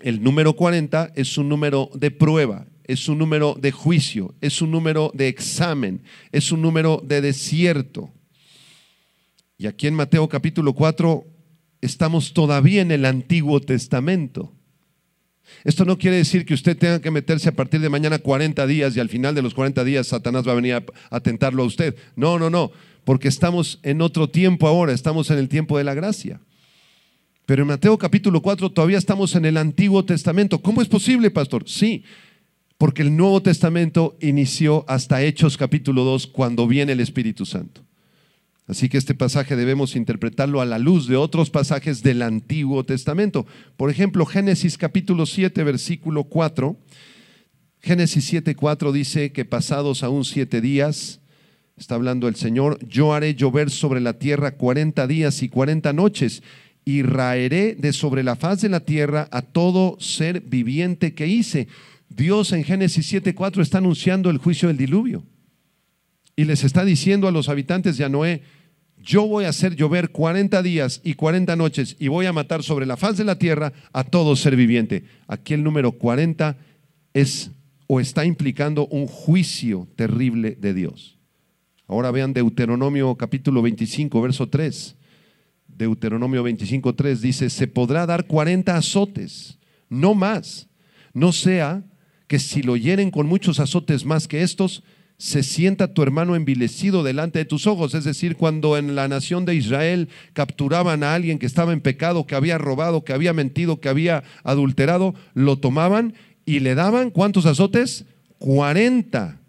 El 0.00 0.22
número 0.22 0.54
40 0.54 1.12
es 1.14 1.36
un 1.36 1.48
número 1.48 1.90
de 1.94 2.10
prueba, 2.10 2.66
es 2.84 3.08
un 3.08 3.18
número 3.18 3.54
de 3.60 3.70
juicio, 3.70 4.34
es 4.40 4.62
un 4.62 4.70
número 4.70 5.10
de 5.14 5.28
examen, 5.28 6.02
es 6.32 6.52
un 6.52 6.62
número 6.62 7.02
de 7.04 7.20
desierto. 7.20 8.10
Y 9.58 9.66
aquí 9.66 9.86
en 9.86 9.94
Mateo 9.94 10.28
capítulo 10.28 10.72
4 10.72 11.26
estamos 11.82 12.32
todavía 12.32 12.80
en 12.80 12.90
el 12.92 13.04
Antiguo 13.04 13.60
Testamento. 13.60 14.52
Esto 15.64 15.84
no 15.84 15.98
quiere 15.98 16.16
decir 16.16 16.46
que 16.46 16.54
usted 16.54 16.76
tenga 16.76 17.00
que 17.00 17.10
meterse 17.10 17.48
a 17.48 17.52
partir 17.52 17.80
de 17.80 17.88
mañana 17.88 18.18
40 18.18 18.66
días 18.66 18.96
y 18.96 19.00
al 19.00 19.08
final 19.08 19.34
de 19.34 19.42
los 19.42 19.52
40 19.52 19.84
días 19.84 20.06
Satanás 20.06 20.46
va 20.46 20.52
a 20.52 20.56
venir 20.56 20.82
a, 21.10 21.20
tentarlo 21.20 21.62
a 21.62 21.66
usted. 21.66 21.96
No, 22.16 22.38
no, 22.38 22.48
no, 22.48 22.70
porque 23.04 23.28
estamos 23.28 23.80
en 23.82 24.00
otro 24.00 24.30
tiempo 24.30 24.66
ahora, 24.66 24.92
estamos 24.92 25.30
en 25.30 25.38
el 25.38 25.48
tiempo 25.48 25.76
de 25.76 25.84
la 25.84 25.94
gracia. 25.94 26.40
Pero 27.50 27.62
en 27.62 27.66
Mateo 27.66 27.98
capítulo 27.98 28.42
4 28.42 28.70
todavía 28.70 28.96
estamos 28.96 29.34
en 29.34 29.44
el 29.44 29.56
Antiguo 29.56 30.04
Testamento. 30.04 30.62
¿Cómo 30.62 30.82
es 30.82 30.86
posible, 30.86 31.32
pastor? 31.32 31.64
Sí, 31.66 32.04
porque 32.78 33.02
el 33.02 33.16
Nuevo 33.16 33.42
Testamento 33.42 34.16
inició 34.20 34.84
hasta 34.86 35.20
Hechos 35.24 35.56
capítulo 35.56 36.04
2 36.04 36.28
cuando 36.28 36.68
viene 36.68 36.92
el 36.92 37.00
Espíritu 37.00 37.44
Santo. 37.44 37.84
Así 38.68 38.88
que 38.88 38.98
este 38.98 39.16
pasaje 39.16 39.56
debemos 39.56 39.96
interpretarlo 39.96 40.60
a 40.60 40.64
la 40.64 40.78
luz 40.78 41.08
de 41.08 41.16
otros 41.16 41.50
pasajes 41.50 42.04
del 42.04 42.22
Antiguo 42.22 42.84
Testamento. 42.84 43.46
Por 43.76 43.90
ejemplo, 43.90 44.26
Génesis 44.26 44.78
capítulo 44.78 45.26
7, 45.26 45.64
versículo 45.64 46.22
4. 46.22 46.76
Génesis 47.80 48.26
7, 48.26 48.54
4 48.54 48.92
dice 48.92 49.32
que 49.32 49.44
pasados 49.44 50.04
aún 50.04 50.24
siete 50.24 50.60
días, 50.60 51.20
está 51.76 51.96
hablando 51.96 52.28
el 52.28 52.36
Señor, 52.36 52.78
yo 52.86 53.12
haré 53.12 53.34
llover 53.34 53.70
sobre 53.70 54.00
la 54.00 54.20
tierra 54.20 54.52
cuarenta 54.52 55.08
días 55.08 55.42
y 55.42 55.48
cuarenta 55.48 55.92
noches 55.92 56.44
y 56.90 57.02
raeré 57.02 57.76
de 57.76 57.92
sobre 57.92 58.24
la 58.24 58.34
faz 58.34 58.62
de 58.62 58.68
la 58.68 58.80
tierra 58.80 59.28
a 59.30 59.42
todo 59.42 59.96
ser 60.00 60.40
viviente 60.40 61.14
que 61.14 61.28
hice. 61.28 61.68
Dios 62.08 62.50
en 62.50 62.64
Génesis 62.64 63.06
7, 63.06 63.32
4 63.32 63.62
está 63.62 63.78
anunciando 63.78 64.28
el 64.28 64.38
juicio 64.38 64.66
del 64.66 64.76
diluvio 64.76 65.22
y 66.34 66.46
les 66.46 66.64
está 66.64 66.84
diciendo 66.84 67.28
a 67.28 67.30
los 67.30 67.48
habitantes 67.48 67.96
de 67.96 68.04
Anoé, 68.04 68.42
yo 68.98 69.24
voy 69.24 69.44
a 69.44 69.50
hacer 69.50 69.76
llover 69.76 70.10
40 70.10 70.60
días 70.64 71.00
y 71.04 71.14
40 71.14 71.54
noches 71.54 71.94
y 72.00 72.08
voy 72.08 72.26
a 72.26 72.32
matar 72.32 72.64
sobre 72.64 72.86
la 72.86 72.96
faz 72.96 73.16
de 73.16 73.24
la 73.24 73.38
tierra 73.38 73.72
a 73.92 74.02
todo 74.02 74.34
ser 74.34 74.56
viviente. 74.56 75.04
Aquí 75.28 75.54
el 75.54 75.62
número 75.62 75.92
40 75.92 76.58
es 77.14 77.52
o 77.86 78.00
está 78.00 78.24
implicando 78.24 78.88
un 78.88 79.06
juicio 79.06 79.86
terrible 79.94 80.56
de 80.60 80.74
Dios. 80.74 81.18
Ahora 81.86 82.10
vean 82.10 82.32
Deuteronomio 82.32 83.14
capítulo 83.14 83.62
25, 83.62 84.20
verso 84.20 84.48
3. 84.48 84.96
Deuteronomio 85.84 86.42
25, 86.42 86.94
3 86.94 87.20
dice, 87.20 87.50
se 87.50 87.66
podrá 87.66 88.06
dar 88.06 88.26
40 88.26 88.76
azotes, 88.76 89.58
no 89.88 90.14
más, 90.14 90.68
no 91.12 91.32
sea 91.32 91.84
que 92.26 92.38
si 92.38 92.62
lo 92.62 92.76
hieren 92.76 93.10
con 93.10 93.26
muchos 93.26 93.58
azotes 93.58 94.04
más 94.04 94.28
que 94.28 94.42
estos, 94.42 94.82
se 95.20 95.42
sienta 95.42 95.92
tu 95.92 96.02
hermano 96.02 96.34
envilecido 96.34 97.02
delante 97.02 97.40
de 97.40 97.44
tus 97.44 97.66
ojos. 97.66 97.92
Es 97.92 98.04
decir, 98.04 98.36
cuando 98.36 98.78
en 98.78 98.94
la 98.94 99.06
nación 99.06 99.44
de 99.44 99.54
Israel 99.54 100.08
capturaban 100.32 101.02
a 101.02 101.14
alguien 101.14 101.38
que 101.38 101.44
estaba 101.44 101.74
en 101.74 101.82
pecado, 101.82 102.26
que 102.26 102.34
había 102.34 102.56
robado, 102.56 103.04
que 103.04 103.12
había 103.12 103.34
mentido, 103.34 103.80
que 103.80 103.90
había 103.90 104.22
adulterado, 104.44 105.14
lo 105.34 105.58
tomaban 105.58 106.14
y 106.46 106.60
le 106.60 106.74
daban 106.74 107.10
¿cuántos 107.10 107.44
azotes? 107.44 108.06
40. 108.38 109.40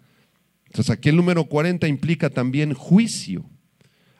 Entonces 0.66 0.90
aquí 0.90 1.08
el 1.08 1.16
número 1.16 1.44
40 1.44 1.88
implica 1.88 2.28
también 2.28 2.74
juicio. 2.74 3.44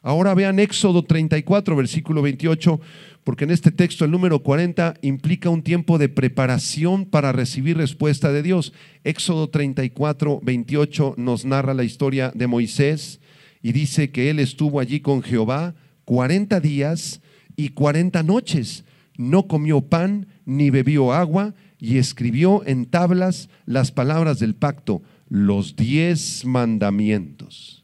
Ahora 0.02 0.34
vean 0.34 0.58
Éxodo 0.58 1.04
34, 1.04 1.76
versículo 1.76 2.22
28, 2.22 2.80
porque 3.22 3.44
en 3.44 3.52
este 3.52 3.70
texto 3.70 4.04
el 4.04 4.10
número 4.10 4.42
40 4.42 4.94
implica 5.02 5.48
un 5.48 5.62
tiempo 5.62 5.96
de 5.96 6.08
preparación 6.08 7.06
para 7.06 7.30
recibir 7.30 7.76
respuesta 7.76 8.32
de 8.32 8.42
Dios. 8.42 8.72
Éxodo 9.04 9.48
34, 9.48 10.40
28 10.42 11.14
nos 11.18 11.44
narra 11.44 11.72
la 11.72 11.84
historia 11.84 12.32
de 12.34 12.48
Moisés 12.48 13.20
y 13.62 13.70
dice 13.70 14.10
que 14.10 14.28
él 14.28 14.40
estuvo 14.40 14.80
allí 14.80 14.98
con 14.98 15.22
Jehová 15.22 15.76
40 16.04 16.58
días 16.58 17.20
y 17.54 17.68
40 17.68 18.24
noches. 18.24 18.84
No 19.16 19.46
comió 19.46 19.82
pan 19.82 20.26
ni 20.44 20.70
bebió 20.70 21.12
agua 21.12 21.54
y 21.78 21.98
escribió 21.98 22.66
en 22.66 22.86
tablas 22.86 23.48
las 23.66 23.92
palabras 23.92 24.40
del 24.40 24.56
pacto, 24.56 25.02
los 25.28 25.76
diez 25.76 26.44
mandamientos. 26.44 27.81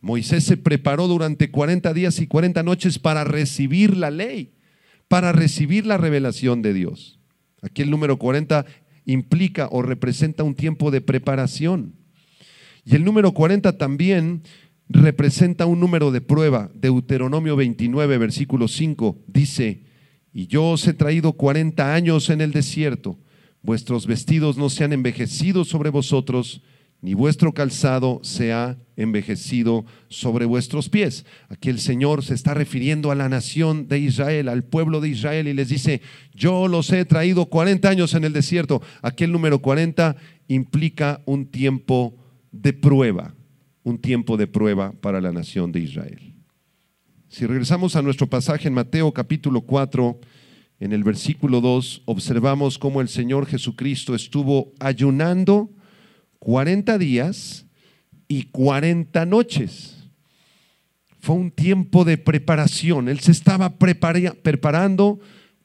Moisés 0.00 0.44
se 0.44 0.56
preparó 0.56 1.08
durante 1.08 1.50
40 1.50 1.92
días 1.94 2.20
y 2.20 2.26
40 2.26 2.62
noches 2.62 2.98
para 2.98 3.24
recibir 3.24 3.96
la 3.96 4.10
ley, 4.10 4.52
para 5.08 5.32
recibir 5.32 5.86
la 5.86 5.96
revelación 5.96 6.62
de 6.62 6.74
Dios. 6.74 7.18
Aquí 7.62 7.82
el 7.82 7.90
número 7.90 8.18
40 8.18 8.66
implica 9.04 9.68
o 9.70 9.82
representa 9.82 10.44
un 10.44 10.54
tiempo 10.54 10.90
de 10.90 11.00
preparación. 11.00 11.94
Y 12.84 12.94
el 12.94 13.04
número 13.04 13.32
40 13.32 13.78
también 13.78 14.42
representa 14.88 15.66
un 15.66 15.80
número 15.80 16.12
de 16.12 16.20
prueba. 16.20 16.70
Deuteronomio 16.74 17.56
29, 17.56 18.18
versículo 18.18 18.68
5 18.68 19.24
dice, 19.26 19.82
y 20.32 20.46
yo 20.46 20.70
os 20.70 20.86
he 20.86 20.94
traído 20.94 21.32
40 21.32 21.94
años 21.94 22.30
en 22.30 22.40
el 22.40 22.52
desierto, 22.52 23.18
vuestros 23.62 24.06
vestidos 24.06 24.56
no 24.58 24.70
se 24.70 24.84
han 24.84 24.92
envejecido 24.92 25.64
sobre 25.64 25.90
vosotros, 25.90 26.62
ni 27.06 27.14
vuestro 27.14 27.54
calzado 27.54 28.18
se 28.24 28.52
ha 28.52 28.78
envejecido 28.96 29.84
sobre 30.08 30.44
vuestros 30.44 30.88
pies. 30.88 31.24
Aquí 31.48 31.68
el 31.68 31.78
Señor 31.78 32.24
se 32.24 32.34
está 32.34 32.52
refiriendo 32.52 33.12
a 33.12 33.14
la 33.14 33.28
nación 33.28 33.86
de 33.86 34.00
Israel, 34.00 34.48
al 34.48 34.64
pueblo 34.64 35.00
de 35.00 35.10
Israel, 35.10 35.46
y 35.46 35.54
les 35.54 35.68
dice, 35.68 36.02
yo 36.34 36.66
los 36.66 36.90
he 36.90 37.04
traído 37.04 37.46
40 37.46 37.88
años 37.88 38.14
en 38.14 38.24
el 38.24 38.32
desierto. 38.32 38.82
Aquí 39.02 39.22
el 39.22 39.30
número 39.30 39.60
40 39.60 40.16
implica 40.48 41.22
un 41.26 41.46
tiempo 41.46 42.16
de 42.50 42.72
prueba, 42.72 43.36
un 43.84 43.98
tiempo 43.98 44.36
de 44.36 44.48
prueba 44.48 44.90
para 45.00 45.20
la 45.20 45.30
nación 45.30 45.70
de 45.70 45.78
Israel. 45.78 46.34
Si 47.28 47.46
regresamos 47.46 47.94
a 47.94 48.02
nuestro 48.02 48.26
pasaje 48.26 48.66
en 48.66 48.74
Mateo 48.74 49.12
capítulo 49.12 49.60
4, 49.60 50.18
en 50.80 50.92
el 50.92 51.04
versículo 51.04 51.60
2, 51.60 52.02
observamos 52.06 52.78
cómo 52.80 53.00
el 53.00 53.08
Señor 53.08 53.46
Jesucristo 53.46 54.16
estuvo 54.16 54.72
ayunando 54.80 55.70
40 56.38 56.98
días 56.98 57.66
y 58.28 58.44
40 58.44 59.26
noches. 59.26 59.96
Fue 61.20 61.34
un 61.34 61.50
tiempo 61.50 62.04
de 62.04 62.18
preparación. 62.18 63.08
Él 63.08 63.20
se 63.20 63.32
estaba 63.32 63.78
preparando 63.78 65.20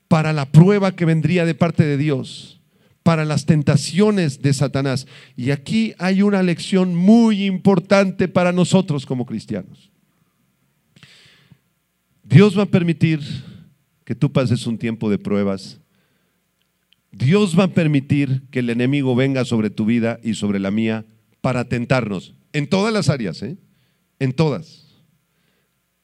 para 0.07 0.33
la 0.33 0.51
prueba 0.51 0.95
que 0.95 1.05
vendría 1.05 1.45
de 1.45 1.55
parte 1.55 1.83
de 1.83 1.97
Dios, 1.97 2.61
para 3.03 3.25
las 3.25 3.45
tentaciones 3.45 4.41
de 4.41 4.53
Satanás. 4.53 5.07
Y 5.35 5.51
aquí 5.51 5.93
hay 5.99 6.21
una 6.21 6.41
lección 6.43 6.95
muy 6.95 7.45
importante 7.45 8.27
para 8.27 8.51
nosotros 8.51 9.05
como 9.05 9.25
cristianos. 9.25 9.91
Dios 12.23 12.57
va 12.57 12.63
a 12.63 12.67
permitir 12.67 13.19
que 14.05 14.15
tú 14.15 14.31
pases 14.31 14.65
un 14.65 14.77
tiempo 14.77 15.09
de 15.09 15.17
pruebas 15.17 15.80
Dios 17.11 17.59
va 17.59 17.65
a 17.65 17.73
permitir 17.73 18.43
que 18.51 18.59
el 18.59 18.69
enemigo 18.69 19.15
venga 19.15 19.43
sobre 19.45 19.69
tu 19.69 19.85
vida 19.85 20.19
y 20.23 20.35
sobre 20.35 20.59
la 20.59 20.71
mía 20.71 21.05
para 21.41 21.65
tentarnos, 21.65 22.35
en 22.53 22.67
todas 22.67 22.93
las 22.93 23.09
áreas, 23.09 23.41
¿eh? 23.41 23.57
en 24.19 24.33
todas. 24.33 24.85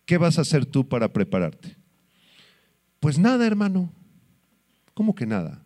¿Qué 0.05 0.17
vas 0.17 0.37
a 0.37 0.41
hacer 0.41 0.65
tú 0.65 0.87
para 0.87 1.13
prepararte? 1.13 1.75
Pues 2.99 3.19
nada, 3.19 3.45
hermano. 3.45 3.93
¿Cómo 4.93 5.15
que 5.15 5.25
nada? 5.25 5.65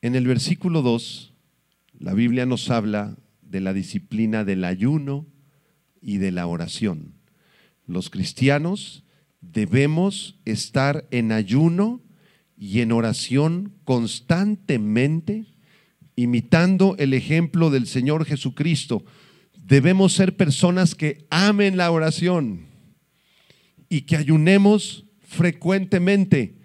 En 0.00 0.14
el 0.14 0.26
versículo 0.26 0.82
2, 0.82 1.32
la 1.98 2.14
Biblia 2.14 2.46
nos 2.46 2.70
habla 2.70 3.16
de 3.42 3.60
la 3.60 3.72
disciplina 3.72 4.44
del 4.44 4.64
ayuno 4.64 5.26
y 6.00 6.18
de 6.18 6.30
la 6.30 6.46
oración. 6.46 7.14
Los 7.86 8.10
cristianos 8.10 9.04
debemos 9.40 10.38
estar 10.44 11.06
en 11.10 11.32
ayuno 11.32 12.03
y 12.56 12.80
en 12.80 12.92
oración 12.92 13.72
constantemente, 13.84 15.46
imitando 16.16 16.94
el 16.98 17.14
ejemplo 17.14 17.70
del 17.70 17.86
Señor 17.86 18.24
Jesucristo. 18.24 19.04
Debemos 19.56 20.12
ser 20.12 20.36
personas 20.36 20.94
que 20.94 21.26
amen 21.30 21.76
la 21.76 21.90
oración 21.90 22.66
y 23.88 24.02
que 24.02 24.16
ayunemos 24.16 25.04
frecuentemente, 25.20 26.58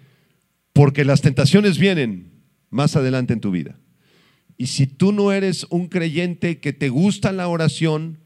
porque 0.72 1.04
las 1.04 1.20
tentaciones 1.20 1.78
vienen 1.78 2.30
más 2.70 2.94
adelante 2.96 3.32
en 3.32 3.40
tu 3.40 3.50
vida. 3.50 3.78
Y 4.56 4.66
si 4.66 4.86
tú 4.86 5.12
no 5.12 5.32
eres 5.32 5.66
un 5.70 5.88
creyente 5.88 6.60
que 6.60 6.72
te 6.72 6.90
gusta 6.90 7.32
la 7.32 7.48
oración, 7.48 8.18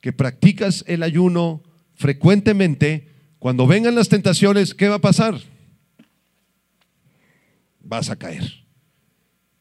que 0.00 0.12
practicas 0.12 0.84
el 0.86 1.02
ayuno 1.02 1.62
frecuentemente, 1.94 3.08
cuando 3.38 3.66
vengan 3.66 3.94
las 3.94 4.08
tentaciones, 4.08 4.74
¿qué 4.74 4.88
va 4.88 4.96
a 4.96 5.00
pasar? 5.00 5.40
Vas 7.90 8.08
a 8.08 8.14
caer, 8.14 8.44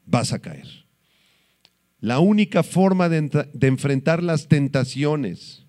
vas 0.06 0.34
a 0.34 0.40
caer. 0.40 0.68
La 2.00 2.20
única 2.20 2.62
forma 2.62 3.10
de, 3.10 3.48
enfrentar 3.62 4.22
las 4.22 4.48
tentaciones 4.48 5.66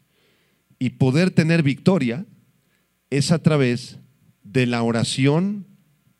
y 0.78 0.90
poder 0.90 1.30
tener 1.30 1.62
victoria 1.62 2.26
es 3.08 3.32
a 3.32 3.42
través 3.42 3.98
de 4.44 4.66
la 4.66 4.82
oración 4.82 5.66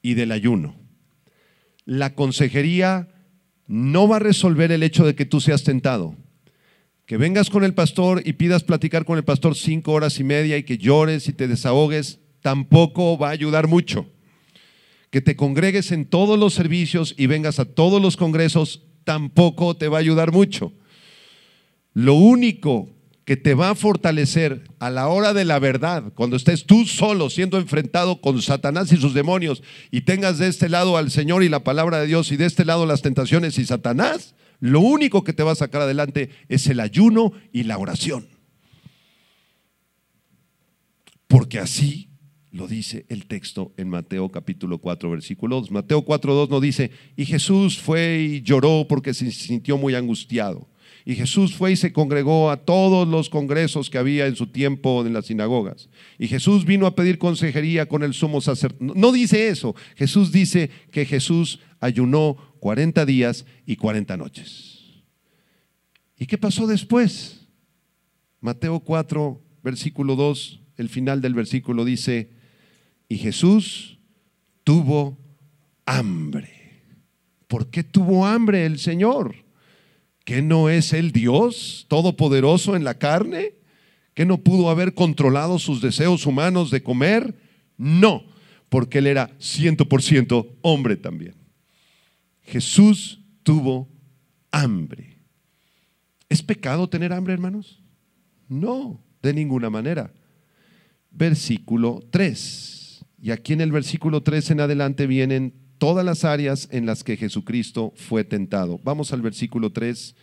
y 0.00 0.14
del 0.14 0.32
ayuno. 0.32 0.74
La 1.84 2.14
consejería 2.14 3.08
no 3.66 4.08
va 4.08 4.16
a 4.16 4.20
resolver 4.20 4.72
el 4.72 4.82
hecho 4.82 5.04
de 5.04 5.14
que 5.14 5.26
tú 5.26 5.42
seas 5.42 5.62
tentado. 5.62 6.16
Que 7.04 7.18
vengas 7.18 7.50
con 7.50 7.64
el 7.64 7.74
pastor 7.74 8.22
y 8.24 8.32
pidas 8.32 8.64
platicar 8.64 9.04
con 9.04 9.18
el 9.18 9.24
pastor 9.24 9.56
cinco 9.56 9.92
horas 9.92 10.18
y 10.18 10.24
media 10.24 10.56
y 10.56 10.62
que 10.62 10.78
llores 10.78 11.28
y 11.28 11.34
te 11.34 11.48
desahogues, 11.48 12.18
tampoco 12.40 13.18
va 13.18 13.28
a 13.28 13.32
ayudar 13.32 13.68
mucho 13.68 14.10
que 15.10 15.20
te 15.20 15.36
congregues 15.36 15.92
en 15.92 16.06
todos 16.06 16.38
los 16.38 16.54
servicios 16.54 17.14
y 17.18 17.26
vengas 17.26 17.58
a 17.58 17.64
todos 17.64 18.00
los 18.00 18.16
congresos 18.16 18.84
tampoco 19.04 19.76
te 19.76 19.88
va 19.88 19.98
a 19.98 20.00
ayudar 20.00 20.32
mucho. 20.32 20.72
Lo 21.92 22.14
único 22.14 22.88
que 23.24 23.36
te 23.36 23.54
va 23.54 23.70
a 23.70 23.74
fortalecer 23.74 24.64
a 24.78 24.90
la 24.90 25.08
hora 25.08 25.32
de 25.32 25.44
la 25.44 25.58
verdad, 25.58 26.12
cuando 26.14 26.36
estés 26.36 26.64
tú 26.64 26.86
solo 26.86 27.30
siendo 27.30 27.58
enfrentado 27.58 28.20
con 28.20 28.40
Satanás 28.42 28.92
y 28.92 28.96
sus 28.96 29.14
demonios 29.14 29.62
y 29.90 30.02
tengas 30.02 30.38
de 30.38 30.48
este 30.48 30.68
lado 30.68 30.96
al 30.96 31.10
Señor 31.10 31.42
y 31.42 31.48
la 31.48 31.64
palabra 31.64 32.00
de 32.00 32.06
Dios 32.06 32.32
y 32.32 32.36
de 32.36 32.46
este 32.46 32.64
lado 32.64 32.86
las 32.86 33.02
tentaciones 33.02 33.58
y 33.58 33.66
Satanás, 33.66 34.34
lo 34.60 34.80
único 34.80 35.24
que 35.24 35.32
te 35.32 35.42
va 35.42 35.52
a 35.52 35.56
sacar 35.56 35.82
adelante 35.82 36.30
es 36.48 36.66
el 36.66 36.80
ayuno 36.80 37.32
y 37.52 37.64
la 37.64 37.78
oración. 37.78 38.28
Porque 41.26 41.58
así 41.58 42.09
lo 42.52 42.66
dice 42.66 43.06
el 43.08 43.26
texto 43.26 43.72
en 43.76 43.88
Mateo 43.88 44.28
capítulo 44.30 44.78
4, 44.78 45.10
versículo 45.10 45.60
2. 45.60 45.70
Mateo 45.70 46.02
4, 46.02 46.34
2 46.34 46.50
no 46.50 46.60
dice, 46.60 46.90
y 47.16 47.24
Jesús 47.24 47.78
fue 47.78 48.20
y 48.20 48.42
lloró 48.42 48.86
porque 48.88 49.14
se 49.14 49.30
sintió 49.30 49.78
muy 49.78 49.94
angustiado. 49.94 50.68
Y 51.04 51.14
Jesús 51.14 51.54
fue 51.54 51.72
y 51.72 51.76
se 51.76 51.92
congregó 51.92 52.50
a 52.50 52.58
todos 52.58 53.08
los 53.08 53.30
congresos 53.30 53.88
que 53.88 53.98
había 53.98 54.26
en 54.26 54.36
su 54.36 54.48
tiempo 54.48 55.04
en 55.06 55.12
las 55.12 55.26
sinagogas. 55.26 55.88
Y 56.18 56.28
Jesús 56.28 56.64
vino 56.64 56.86
a 56.86 56.94
pedir 56.94 57.18
consejería 57.18 57.86
con 57.86 58.02
el 58.02 58.12
sumo 58.12 58.40
sacerdote. 58.40 58.92
No 58.98 59.12
dice 59.12 59.48
eso. 59.48 59.74
Jesús 59.96 60.30
dice 60.30 60.70
que 60.90 61.06
Jesús 61.06 61.60
ayunó 61.78 62.36
40 62.60 63.06
días 63.06 63.46
y 63.64 63.76
40 63.76 64.16
noches. 64.16 64.80
¿Y 66.18 66.26
qué 66.26 66.36
pasó 66.36 66.66
después? 66.66 67.46
Mateo 68.40 68.80
4, 68.80 69.40
versículo 69.62 70.16
2, 70.16 70.60
el 70.76 70.88
final 70.88 71.20
del 71.20 71.34
versículo 71.34 71.84
dice, 71.84 72.30
y 73.10 73.18
Jesús 73.18 73.98
tuvo 74.62 75.18
hambre. 75.84 76.48
¿Por 77.48 77.68
qué 77.68 77.82
tuvo 77.82 78.24
hambre 78.24 78.64
el 78.64 78.78
Señor? 78.78 79.34
¿Que 80.24 80.42
no 80.42 80.70
es 80.70 80.92
el 80.92 81.10
Dios 81.10 81.86
todopoderoso 81.88 82.76
en 82.76 82.84
la 82.84 82.94
carne? 82.94 83.54
¿Que 84.14 84.24
no 84.24 84.38
pudo 84.38 84.70
haber 84.70 84.94
controlado 84.94 85.58
sus 85.58 85.82
deseos 85.82 86.24
humanos 86.24 86.70
de 86.70 86.84
comer? 86.84 87.34
No, 87.76 88.22
porque 88.68 88.98
Él 88.98 89.08
era 89.08 89.34
ciento 89.40 89.88
por 89.88 90.02
ciento 90.02 90.56
hombre 90.62 90.96
también. 90.96 91.34
Jesús 92.42 93.22
tuvo 93.42 93.88
hambre. 94.52 95.18
¿Es 96.28 96.44
pecado 96.44 96.88
tener 96.88 97.12
hambre, 97.12 97.32
hermanos? 97.32 97.82
No, 98.48 99.02
de 99.20 99.34
ninguna 99.34 99.68
manera. 99.68 100.12
Versículo 101.10 102.04
3. 102.12 102.79
Y 103.22 103.32
aquí 103.32 103.52
en 103.52 103.60
el 103.60 103.72
versículo 103.72 104.22
3 104.22 104.52
en 104.52 104.60
adelante 104.60 105.06
vienen 105.06 105.52
todas 105.78 106.04
las 106.04 106.24
áreas 106.24 106.68
en 106.70 106.86
las 106.86 107.04
que 107.04 107.16
Jesucristo 107.16 107.92
fue 107.96 108.24
tentado. 108.24 108.80
Vamos 108.82 109.12
al 109.12 109.22
versículo 109.22 109.70
3. 109.70 110.14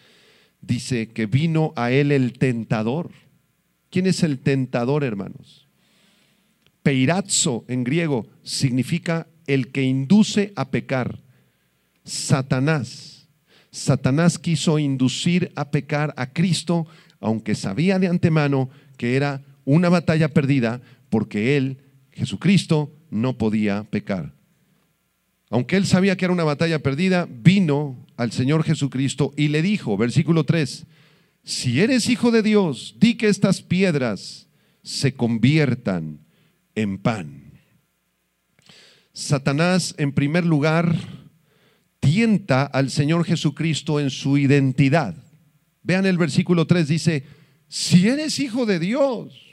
Dice 0.62 1.10
que 1.10 1.26
vino 1.26 1.74
a 1.76 1.92
él 1.92 2.12
el 2.12 2.34
tentador. 2.34 3.12
¿Quién 3.90 4.08
es 4.08 4.24
el 4.24 4.40
tentador, 4.40 5.04
hermanos? 5.04 5.68
Peirazzo 6.84 7.66
en 7.68 7.84
griego 7.84 8.28
significa 8.44 9.28
el 9.46 9.72
que 9.72 9.84
induce 9.84 10.54
a 10.56 10.70
pecar. 10.70 11.20
Satanás. 12.04 13.28
Satanás 13.72 14.40
quiso 14.40 14.80
inducir 14.80 15.52
a 15.56 15.70
pecar 15.70 16.14
a 16.18 16.34
Cristo, 16.34 16.88
aunque 17.20 17.56
sabía 17.56 18.00
de 18.00 18.08
antemano 18.08 18.70
que 18.98 19.16
era 19.16 19.44
una 19.66 19.90
batalla 19.90 20.30
perdida, 20.30 20.82
porque 21.10 21.58
él, 21.58 21.78
Jesucristo, 22.18 22.92
no 23.10 23.38
podía 23.38 23.84
pecar. 23.84 24.34
Aunque 25.50 25.78
él 25.78 25.86
sabía 25.86 26.18
que 26.18 26.26
era 26.26 26.34
una 26.34 26.44
batalla 26.44 26.80
perdida, 26.80 27.28
vino 27.30 28.06
al 28.18 28.32
Señor 28.32 28.64
Jesucristo 28.64 29.34
y 29.38 29.48
le 29.48 29.62
dijo, 29.62 29.96
versículo 29.96 30.44
3, 30.44 30.86
si 31.44 31.80
eres 31.80 32.10
hijo 32.10 32.32
de 32.32 32.44
Dios, 32.44 32.96
di 33.00 33.16
que 33.16 33.30
estas 33.30 33.62
piedras 33.62 34.48
se 34.84 35.14
conviertan 35.14 36.20
en 36.76 36.98
pan. 36.98 37.54
Satanás, 39.14 39.96
en 39.98 40.12
primer 40.12 40.46
lugar, 40.46 40.96
tienta 42.00 42.64
al 42.64 42.90
Señor 42.90 43.24
Jesucristo 43.26 44.00
en 44.00 44.10
su 44.10 44.38
identidad. 44.38 45.16
Vean 45.84 46.06
el 46.06 46.18
versículo 46.18 46.68
3, 46.68 46.88
dice, 46.88 47.24
si 47.70 48.08
eres 48.08 48.40
hijo 48.40 48.66
de 48.66 48.80
Dios, 48.80 49.47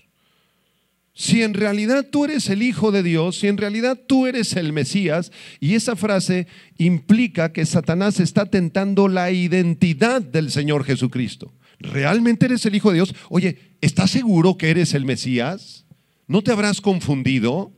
si 1.15 1.43
en 1.43 1.55
realidad 1.55 2.07
tú 2.11 2.25
eres 2.25 2.51
el 2.51 2.63
Hijo 2.63 2.91
de 2.91 3.05
Dios, 3.05 3.39
si 3.39 3.47
en 3.47 3.57
realidad 3.57 3.99
tú 4.07 4.27
eres 4.27 4.57
el 4.57 4.73
Mesías, 4.73 5.31
y 5.61 5.75
esa 5.75 5.95
frase 5.95 6.49
implica 6.77 7.53
que 7.53 7.65
Satanás 7.65 8.19
está 8.19 8.47
tentando 8.47 9.07
la 9.07 9.31
identidad 9.31 10.21
del 10.21 10.51
Señor 10.51 10.85
Jesucristo. 10.85 11.53
¿Realmente 11.79 12.47
eres 12.47 12.67
el 12.67 12.75
Hijo 12.75 12.91
de 12.91 12.97
Dios? 12.97 13.15
Oye, 13.29 13.59
¿estás 13.81 14.11
seguro 14.11 14.59
que 14.59 14.71
eres 14.71 14.93
el 14.93 15.05
Mesías? 15.05 15.85
¿No 16.27 16.43
te 16.43 16.51
habrás 16.51 16.81
confundido? 16.81 17.71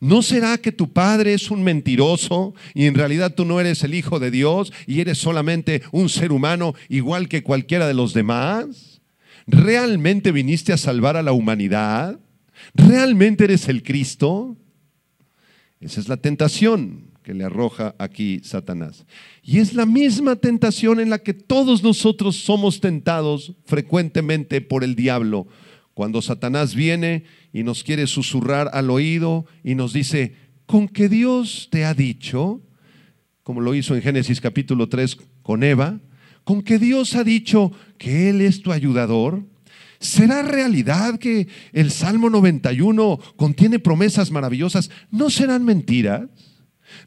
¿No 0.00 0.22
será 0.22 0.58
que 0.58 0.72
tu 0.72 0.92
padre 0.92 1.34
es 1.34 1.50
un 1.50 1.62
mentiroso 1.62 2.54
y 2.74 2.86
en 2.86 2.94
realidad 2.94 3.34
tú 3.34 3.44
no 3.44 3.60
eres 3.60 3.84
el 3.84 3.94
Hijo 3.94 4.18
de 4.18 4.32
Dios 4.32 4.72
y 4.86 5.00
eres 5.00 5.18
solamente 5.18 5.82
un 5.92 6.08
ser 6.08 6.32
humano 6.32 6.74
igual 6.88 7.28
que 7.28 7.44
cualquiera 7.44 7.86
de 7.86 7.94
los 7.94 8.14
demás? 8.14 9.00
¿Realmente 9.46 10.32
viniste 10.32 10.72
a 10.72 10.76
salvar 10.76 11.16
a 11.16 11.22
la 11.22 11.32
humanidad? 11.32 12.18
¿Realmente 12.74 13.44
eres 13.44 13.68
el 13.68 13.82
Cristo? 13.82 14.56
Esa 15.80 16.00
es 16.00 16.08
la 16.08 16.16
tentación 16.16 17.08
que 17.22 17.34
le 17.34 17.44
arroja 17.44 17.94
aquí 17.98 18.40
Satanás. 18.42 19.04
Y 19.42 19.58
es 19.58 19.74
la 19.74 19.84
misma 19.84 20.36
tentación 20.36 20.98
en 20.98 21.10
la 21.10 21.18
que 21.18 21.34
todos 21.34 21.82
nosotros 21.82 22.36
somos 22.36 22.80
tentados 22.80 23.52
frecuentemente 23.66 24.60
por 24.60 24.82
el 24.82 24.94
diablo. 24.94 25.46
Cuando 25.92 26.22
Satanás 26.22 26.74
viene 26.74 27.24
y 27.52 27.64
nos 27.64 27.84
quiere 27.84 28.06
susurrar 28.06 28.70
al 28.72 28.88
oído 28.90 29.44
y 29.62 29.74
nos 29.74 29.92
dice, 29.92 30.36
¿con 30.64 30.88
qué 30.88 31.08
Dios 31.08 31.68
te 31.70 31.84
ha 31.84 31.92
dicho? 31.92 32.62
Como 33.42 33.60
lo 33.60 33.74
hizo 33.74 33.94
en 33.94 34.02
Génesis 34.02 34.40
capítulo 34.40 34.88
3 34.88 35.18
con 35.42 35.62
Eva, 35.62 36.00
¿con 36.44 36.62
qué 36.62 36.78
Dios 36.78 37.14
ha 37.14 37.24
dicho 37.24 37.72
que 37.98 38.30
Él 38.30 38.40
es 38.40 38.62
tu 38.62 38.72
ayudador? 38.72 39.44
¿Será 40.00 40.42
realidad 40.42 41.18
que 41.18 41.48
el 41.72 41.90
Salmo 41.90 42.30
91 42.30 43.18
contiene 43.36 43.78
promesas 43.78 44.30
maravillosas? 44.30 44.90
¿No 45.10 45.28
serán 45.28 45.64
mentiras? 45.64 46.28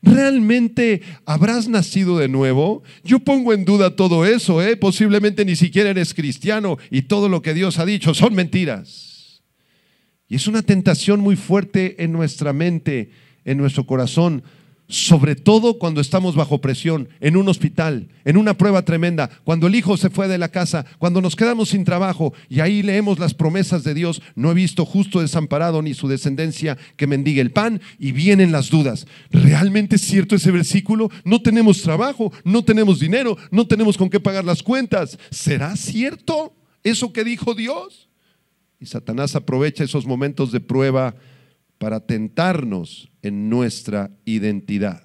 ¿Realmente 0.02 1.02
habrás 1.26 1.68
nacido 1.68 2.18
de 2.18 2.28
nuevo? 2.28 2.84
Yo 3.04 3.20
pongo 3.20 3.54
en 3.54 3.66
duda 3.66 3.96
todo 3.96 4.26
eso, 4.26 4.62
¿eh? 4.62 4.76
Posiblemente 4.76 5.46
ni 5.46 5.56
siquiera 5.56 5.90
eres 5.90 6.14
cristiano 6.14 6.78
y 6.90 7.04
todo 7.04 7.30
lo 7.30 7.42
que 7.42 7.54
Dios 7.54 7.80
ha 7.80 7.86
dicho 7.86 8.14
son 8.14 8.34
mentiras. 8.34 9.42
Y 10.28 10.36
es 10.36 10.48
una 10.48 10.62
tentación 10.62 11.20
muy 11.20 11.36
fuerte 11.36 12.04
en 12.04 12.12
nuestra 12.12 12.54
mente, 12.54 13.12
en 13.44 13.58
nuestro 13.58 13.86
corazón, 13.86 14.44
sobre 14.92 15.36
todo 15.36 15.80
cuando 15.80 16.02
estamos 16.02 16.36
bajo 16.36 16.60
presión, 16.60 17.08
en 17.22 17.38
un 17.38 17.48
hospital, 17.48 18.10
en 18.26 18.36
una 18.36 18.58
prueba 18.58 18.84
tremenda, 18.84 19.30
cuando 19.46 19.68
el 19.68 19.76
hijo 19.76 19.96
se 19.96 20.10
fue 20.10 20.28
de 20.28 20.38
la 20.38 20.50
casa, 20.50 20.86
cuando 21.00 21.22
nos 21.22 21.38
quedamos 21.38 21.70
sin 21.70 21.86
trabajo 21.86 22.34
y 22.50 22.60
ahí 22.60 22.84
leemos 22.84 23.18
las 23.18 23.34
promesas 23.34 23.86
de 23.86 23.94
Dios, 23.94 24.22
no 24.36 24.52
he 24.52 24.54
visto 24.54 24.86
justo 24.86 25.22
desamparado 25.22 25.82
ni 25.82 25.94
su 25.94 26.10
descendencia 26.10 26.78
que 26.98 27.08
mendigue 27.08 27.40
el 27.40 27.52
pan 27.52 27.82
y 28.00 28.12
vienen 28.12 28.52
las 28.52 28.70
dudas. 28.70 29.08
¿Realmente 29.32 29.96
es 29.96 30.02
cierto 30.02 30.36
ese 30.36 30.52
versículo? 30.52 31.10
No 31.24 31.42
tenemos 31.42 31.82
trabajo, 31.82 32.34
no 32.44 32.64
tenemos 32.64 33.00
dinero, 33.00 33.38
no 33.50 33.66
tenemos 33.68 33.98
con 33.98 34.10
qué 34.10 34.20
pagar 34.20 34.44
las 34.44 34.62
cuentas. 34.62 35.18
¿Será 35.30 35.78
cierto 35.78 36.54
eso 36.84 37.14
que 37.14 37.24
dijo 37.24 37.56
Dios? 37.56 38.10
Y 38.80 38.88
Satanás 38.88 39.36
aprovecha 39.36 39.86
esos 39.86 40.06
momentos 40.06 40.52
de 40.52 40.60
prueba 40.60 41.16
para 41.82 42.00
tentarnos 42.00 43.10
en 43.24 43.50
nuestra 43.50 44.12
identidad. 44.24 45.02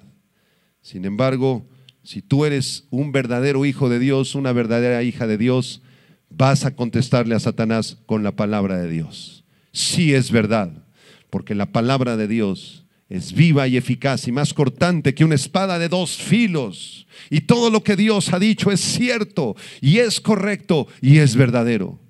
Sin 0.82 1.06
embargo, 1.06 1.66
si 2.02 2.20
tú 2.20 2.44
eres 2.44 2.86
un 2.90 3.12
verdadero 3.12 3.64
hijo 3.64 3.88
de 3.88 3.98
Dios, 3.98 4.34
una 4.34 4.52
verdadera 4.52 5.02
hija 5.02 5.26
de 5.26 5.38
Dios, 5.38 5.80
vas 6.28 6.66
a 6.66 6.76
contestarle 6.76 7.34
a 7.34 7.40
Satanás 7.40 7.96
con 8.04 8.22
la 8.22 8.36
palabra 8.36 8.76
de 8.76 8.90
Dios. 8.90 9.42
Sí 9.72 10.12
es 10.12 10.30
verdad, 10.30 10.84
porque 11.30 11.54
la 11.54 11.72
palabra 11.72 12.18
de 12.18 12.28
Dios 12.28 12.84
es 13.08 13.32
viva 13.32 13.66
y 13.68 13.78
eficaz 13.78 14.28
y 14.28 14.32
más 14.32 14.52
cortante 14.52 15.14
que 15.14 15.24
una 15.24 15.36
espada 15.36 15.78
de 15.78 15.88
dos 15.88 16.18
filos. 16.18 17.06
Y 17.30 17.40
todo 17.40 17.70
lo 17.70 17.82
que 17.82 17.96
Dios 17.96 18.34
ha 18.34 18.38
dicho 18.38 18.70
es 18.70 18.80
cierto 18.80 19.56
y 19.80 19.96
es 19.96 20.20
correcto 20.20 20.88
y 21.00 21.20
es 21.20 21.36
verdadero. 21.36 22.05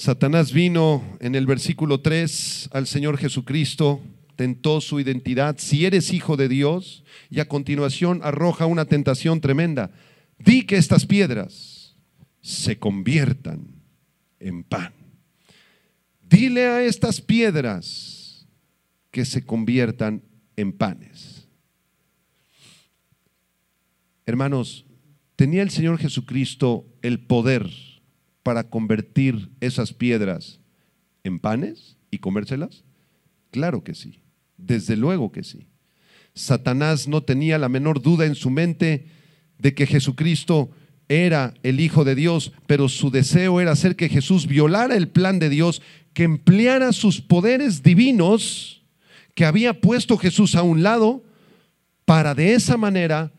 Satanás 0.00 0.54
vino 0.54 1.02
en 1.20 1.34
el 1.34 1.44
versículo 1.44 2.00
3 2.00 2.70
al 2.72 2.86
Señor 2.86 3.18
Jesucristo, 3.18 4.00
tentó 4.34 4.80
su 4.80 4.98
identidad, 4.98 5.56
si 5.58 5.84
eres 5.84 6.14
hijo 6.14 6.38
de 6.38 6.48
Dios, 6.48 7.04
y 7.28 7.40
a 7.40 7.48
continuación 7.48 8.20
arroja 8.22 8.64
una 8.64 8.86
tentación 8.86 9.42
tremenda. 9.42 9.90
Di 10.38 10.62
que 10.62 10.78
estas 10.78 11.04
piedras 11.04 11.98
se 12.40 12.78
conviertan 12.78 13.74
en 14.38 14.64
pan. 14.64 14.94
Dile 16.22 16.64
a 16.68 16.82
estas 16.82 17.20
piedras 17.20 18.46
que 19.10 19.26
se 19.26 19.44
conviertan 19.44 20.22
en 20.56 20.72
panes. 20.72 21.46
Hermanos, 24.24 24.86
tenía 25.36 25.60
el 25.60 25.68
Señor 25.68 25.98
Jesucristo 25.98 26.86
el 27.02 27.20
poder 27.20 27.89
para 28.42 28.68
convertir 28.70 29.50
esas 29.60 29.92
piedras 29.92 30.60
en 31.24 31.38
panes 31.38 31.96
y 32.10 32.18
comérselas? 32.18 32.84
Claro 33.50 33.84
que 33.84 33.94
sí, 33.94 34.20
desde 34.56 34.96
luego 34.96 35.32
que 35.32 35.44
sí. 35.44 35.66
Satanás 36.34 37.08
no 37.08 37.22
tenía 37.22 37.58
la 37.58 37.68
menor 37.68 38.00
duda 38.00 38.26
en 38.26 38.34
su 38.34 38.50
mente 38.50 39.06
de 39.58 39.74
que 39.74 39.86
Jesucristo 39.86 40.70
era 41.08 41.54
el 41.64 41.80
Hijo 41.80 42.04
de 42.04 42.14
Dios, 42.14 42.52
pero 42.66 42.88
su 42.88 43.10
deseo 43.10 43.60
era 43.60 43.72
hacer 43.72 43.96
que 43.96 44.08
Jesús 44.08 44.46
violara 44.46 44.96
el 44.96 45.08
plan 45.08 45.38
de 45.38 45.48
Dios, 45.48 45.82
que 46.12 46.22
empleara 46.22 46.92
sus 46.92 47.20
poderes 47.20 47.82
divinos 47.82 48.80
que 49.34 49.44
había 49.44 49.80
puesto 49.80 50.18
Jesús 50.18 50.54
a 50.54 50.62
un 50.62 50.82
lado 50.82 51.24
para 52.04 52.34
de 52.34 52.54
esa 52.54 52.76
manera 52.76 53.32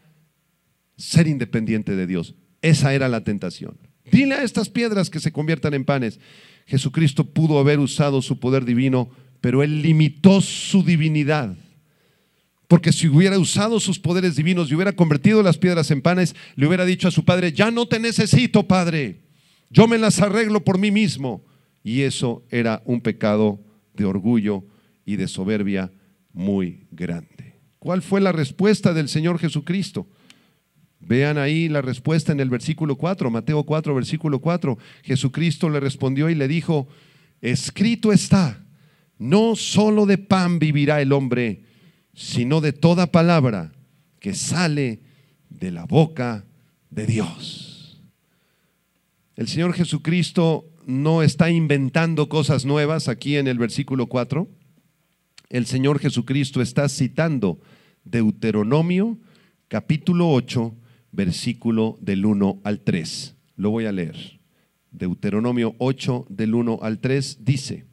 ser 0.98 1.28
independiente 1.28 1.96
de 1.96 2.08
Dios. 2.08 2.36
Esa 2.62 2.94
era 2.94 3.08
la 3.08 3.24
tentación. 3.24 3.78
Dile 4.12 4.36
a 4.36 4.44
estas 4.44 4.70
piedras 4.70 5.10
que 5.10 5.20
se 5.20 5.32
conviertan 5.32 5.74
en 5.74 5.86
panes. 5.86 6.20
Jesucristo 6.68 7.26
pudo 7.26 7.60
haber 7.60 7.80
usado 7.80 8.22
su 8.22 8.40
poder 8.40 8.66
divino, 8.66 9.10
pero 9.40 9.64
él 9.64 9.82
limitó 9.82 10.42
su 10.42 10.84
divinidad. 10.84 11.56
Porque 12.68 12.94
si 12.94 13.08
hubiera 13.08 13.38
usado 13.38 13.80
sus 13.80 14.00
poderes 14.00 14.36
divinos 14.36 14.70
y 14.70 14.76
hubiera 14.76 14.94
convertido 14.94 15.44
las 15.44 15.58
piedras 15.58 15.92
en 15.92 16.02
panes, 16.02 16.36
le 16.56 16.68
hubiera 16.68 16.86
dicho 16.86 17.08
a 17.08 17.12
su 17.12 17.26
padre, 17.26 17.52
ya 17.52 17.72
no 17.72 17.86
te 17.86 18.00
necesito, 18.00 18.68
padre, 18.68 19.22
yo 19.70 19.88
me 19.88 19.98
las 19.98 20.22
arreglo 20.22 20.64
por 20.64 20.78
mí 20.78 20.92
mismo. 20.92 21.44
Y 21.84 22.02
eso 22.02 22.46
era 22.50 22.82
un 22.86 23.02
pecado 23.02 23.60
de 23.94 24.06
orgullo 24.06 24.64
y 25.06 25.16
de 25.16 25.28
soberbia 25.28 25.92
muy 26.32 26.88
grande. 26.92 27.60
¿Cuál 27.80 28.02
fue 28.02 28.22
la 28.22 28.32
respuesta 28.32 28.94
del 28.94 29.10
Señor 29.10 29.40
Jesucristo? 29.40 30.08
Vean 31.12 31.38
ahí 31.38 31.68
la 31.68 31.82
respuesta 31.82 32.32
en 32.32 32.40
el 32.40 32.50
versículo 32.50 32.96
4, 32.96 33.30
Mateo 33.30 33.66
4, 33.66 33.94
versículo 33.94 34.40
4. 34.40 34.78
Jesucristo 35.04 35.70
le 35.70 35.82
respondió 35.82 36.30
y 36.30 36.36
le 36.36 36.48
dijo, 36.48 36.88
escrito 37.42 38.14
está, 38.14 38.64
no 39.18 39.58
solo 39.58 40.06
de 40.06 40.18
pan 40.18 40.58
vivirá 40.58 41.02
el 41.02 41.12
hombre, 41.12 41.64
sino 42.14 42.62
de 42.62 42.72
toda 42.72 43.12
palabra 43.12 43.74
que 44.22 44.34
sale 44.34 45.02
de 45.50 45.72
la 45.72 45.84
boca 45.84 46.46
de 46.90 47.06
Dios. 47.06 48.00
El 49.36 49.50
Señor 49.50 49.74
Jesucristo 49.74 50.64
no 50.86 51.24
está 51.24 51.52
inventando 51.52 52.30
cosas 52.30 52.64
nuevas 52.64 53.10
aquí 53.10 53.36
en 53.36 53.50
el 53.50 53.58
versículo 53.58 54.08
4. 54.08 54.48
El 55.50 55.66
Señor 55.66 56.00
Jesucristo 56.00 56.62
está 56.62 56.88
citando 56.88 57.60
Deuteronomio 58.06 59.18
capítulo 59.68 60.30
8, 60.30 60.78
versículo 61.12 61.98
del 62.02 62.26
1 62.26 62.62
al 62.64 62.82
3. 62.82 63.36
Lo 63.56 63.70
voy 63.72 63.86
a 63.86 63.92
leer. 63.92 64.40
Deuteronomio 64.92 65.76
8, 65.78 66.26
del 66.30 66.54
1 66.54 66.80
al 66.82 67.00
3, 67.00 67.40
dice, 67.46 67.86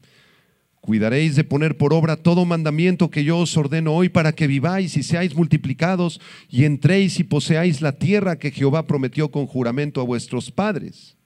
Cuidaréis 0.80 1.36
de 1.36 1.44
poner 1.44 1.76
por 1.76 1.92
obra 1.92 2.16
todo 2.16 2.44
mandamiento 2.44 3.10
que 3.10 3.24
yo 3.24 3.38
os 3.38 3.56
ordeno 3.56 3.94
hoy 3.94 4.08
para 4.08 4.32
que 4.32 4.46
viváis 4.46 4.96
y 4.96 5.02
seáis 5.02 5.34
multiplicados 5.34 6.20
y 6.48 6.64
entréis 6.64 7.20
y 7.20 7.24
poseáis 7.24 7.82
la 7.82 7.92
tierra 7.92 8.38
que 8.38 8.50
Jehová 8.50 8.86
prometió 8.86 9.30
con 9.30 9.46
juramento 9.46 10.00
a 10.00 10.04
vuestros 10.04 10.50
padres. 10.50 11.16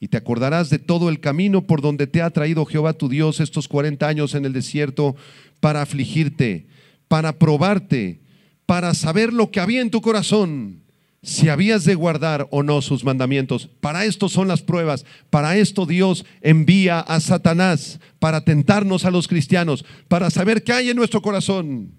Y 0.00 0.08
te 0.08 0.16
acordarás 0.16 0.70
de 0.70 0.78
todo 0.78 1.08
el 1.08 1.20
camino 1.20 1.66
por 1.66 1.82
donde 1.82 2.06
te 2.06 2.20
ha 2.20 2.30
traído 2.30 2.66
Jehová 2.66 2.94
tu 2.94 3.08
Dios 3.08 3.40
estos 3.40 3.68
40 3.68 4.06
años 4.08 4.34
en 4.34 4.44
el 4.44 4.52
desierto 4.52 5.14
para 5.60 5.82
afligirte, 5.82 6.66
para 7.06 7.38
probarte, 7.38 8.20
para 8.66 8.92
saber 8.92 9.32
lo 9.32 9.50
que 9.50 9.60
había 9.60 9.82
en 9.82 9.90
tu 9.90 10.00
corazón 10.00 10.85
si 11.26 11.48
habías 11.48 11.84
de 11.84 11.96
guardar 11.96 12.46
o 12.52 12.62
no 12.62 12.80
sus 12.80 13.02
mandamientos. 13.02 13.68
Para 13.80 14.04
esto 14.04 14.28
son 14.28 14.46
las 14.46 14.62
pruebas. 14.62 15.04
Para 15.28 15.56
esto 15.56 15.84
Dios 15.84 16.24
envía 16.40 17.00
a 17.00 17.18
Satanás 17.18 17.98
para 18.20 18.44
tentarnos 18.44 19.04
a 19.04 19.10
los 19.10 19.26
cristianos, 19.26 19.84
para 20.06 20.30
saber 20.30 20.62
qué 20.62 20.72
hay 20.72 20.88
en 20.88 20.96
nuestro 20.96 21.20
corazón. 21.22 21.90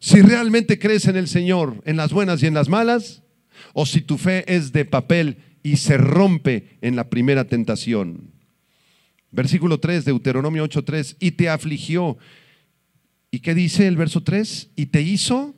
Si 0.00 0.22
realmente 0.22 0.78
crees 0.78 1.06
en 1.06 1.16
el 1.16 1.28
Señor, 1.28 1.82
en 1.84 1.98
las 1.98 2.14
buenas 2.14 2.42
y 2.42 2.46
en 2.46 2.54
las 2.54 2.70
malas, 2.70 3.22
o 3.74 3.84
si 3.84 4.00
tu 4.00 4.16
fe 4.16 4.42
es 4.46 4.72
de 4.72 4.86
papel 4.86 5.36
y 5.62 5.76
se 5.76 5.98
rompe 5.98 6.78
en 6.80 6.96
la 6.96 7.10
primera 7.10 7.44
tentación. 7.44 8.32
Versículo 9.32 9.80
3, 9.80 10.06
Deuteronomio 10.06 10.64
8:3, 10.64 11.16
y 11.20 11.32
te 11.32 11.50
afligió. 11.50 12.16
¿Y 13.30 13.40
qué 13.40 13.54
dice 13.54 13.86
el 13.86 13.98
verso 13.98 14.22
3? 14.22 14.70
Y 14.76 14.86
te 14.86 15.02
hizo 15.02 15.54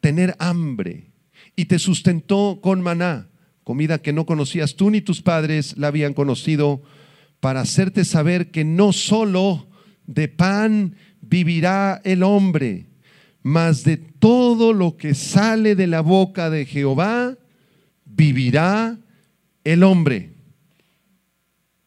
tener 0.00 0.34
hambre 0.38 1.05
y 1.56 1.64
te 1.64 1.78
sustentó 1.78 2.60
con 2.62 2.82
maná, 2.82 3.30
comida 3.64 3.98
que 3.98 4.12
no 4.12 4.26
conocías 4.26 4.76
tú 4.76 4.90
ni 4.90 5.00
tus 5.00 5.22
padres 5.22 5.76
la 5.78 5.88
habían 5.88 6.12
conocido, 6.12 6.82
para 7.40 7.62
hacerte 7.62 8.04
saber 8.04 8.50
que 8.50 8.64
no 8.64 8.92
solo 8.92 9.68
de 10.06 10.28
pan 10.28 10.96
vivirá 11.20 12.00
el 12.04 12.22
hombre, 12.22 12.86
mas 13.42 13.82
de 13.84 13.96
todo 13.96 14.72
lo 14.72 14.96
que 14.96 15.14
sale 15.14 15.74
de 15.74 15.86
la 15.86 16.02
boca 16.02 16.50
de 16.50 16.66
Jehová 16.66 17.36
vivirá 18.04 18.98
el 19.64 19.82
hombre. 19.82 20.34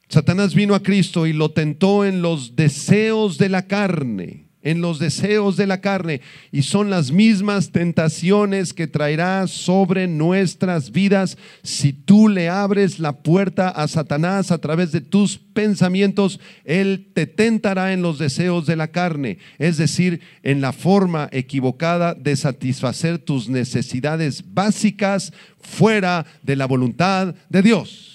Satanás 0.09 0.55
vino 0.55 0.74
a 0.74 0.82
Cristo 0.82 1.28
y 1.28 1.34
lo 1.34 1.51
tentó 1.51 2.03
en 2.03 2.22
los 2.22 2.55
deseos 2.55 3.38
de 3.38 3.49
la 3.49 3.67
carne 3.67 4.48
en 4.62 4.82
los 4.82 4.99
deseos 4.99 5.55
de 5.55 5.68
la 5.68 5.80
carne 5.80 6.22
y 6.51 6.64
son 6.64 6.89
las 6.89 7.12
mismas 7.12 7.72
tentaciones 7.72 8.74
que 8.74 8.88
traerá 8.88 9.47
sobre 9.47 10.07
nuestras 10.07 10.91
vidas 10.91 11.38
si 11.64 11.93
tú 11.93 12.28
le 12.28 12.49
abres 12.49 12.99
la 12.99 13.14
puerta 13.24 13.70
a 13.70 13.88
Satanás 13.88 14.51
a 14.51 14.57
través 14.57 14.91
de 14.91 15.01
tus 15.01 15.38
pensamientos, 15.38 16.39
él 16.66 17.12
te 17.14 17.26
tentará 17.26 17.93
en 17.93 18.01
los 18.01 18.20
deseos 18.20 18.66
de 18.66 18.76
la 18.76 18.89
carne, 18.89 19.38
es 19.57 19.78
decir, 19.78 20.22
en 20.43 20.62
la 20.62 20.74
forma 20.74 21.30
equivocada 21.32 22.14
de 22.14 22.36
satisfacer 22.36 23.20
tus 23.20 23.49
necesidades 23.49 24.43
básicas 24.53 25.32
fuera 25.60 26.26
de 26.43 26.55
la 26.55 26.66
voluntad 26.66 27.36
de 27.49 27.62
Dios. 27.62 28.10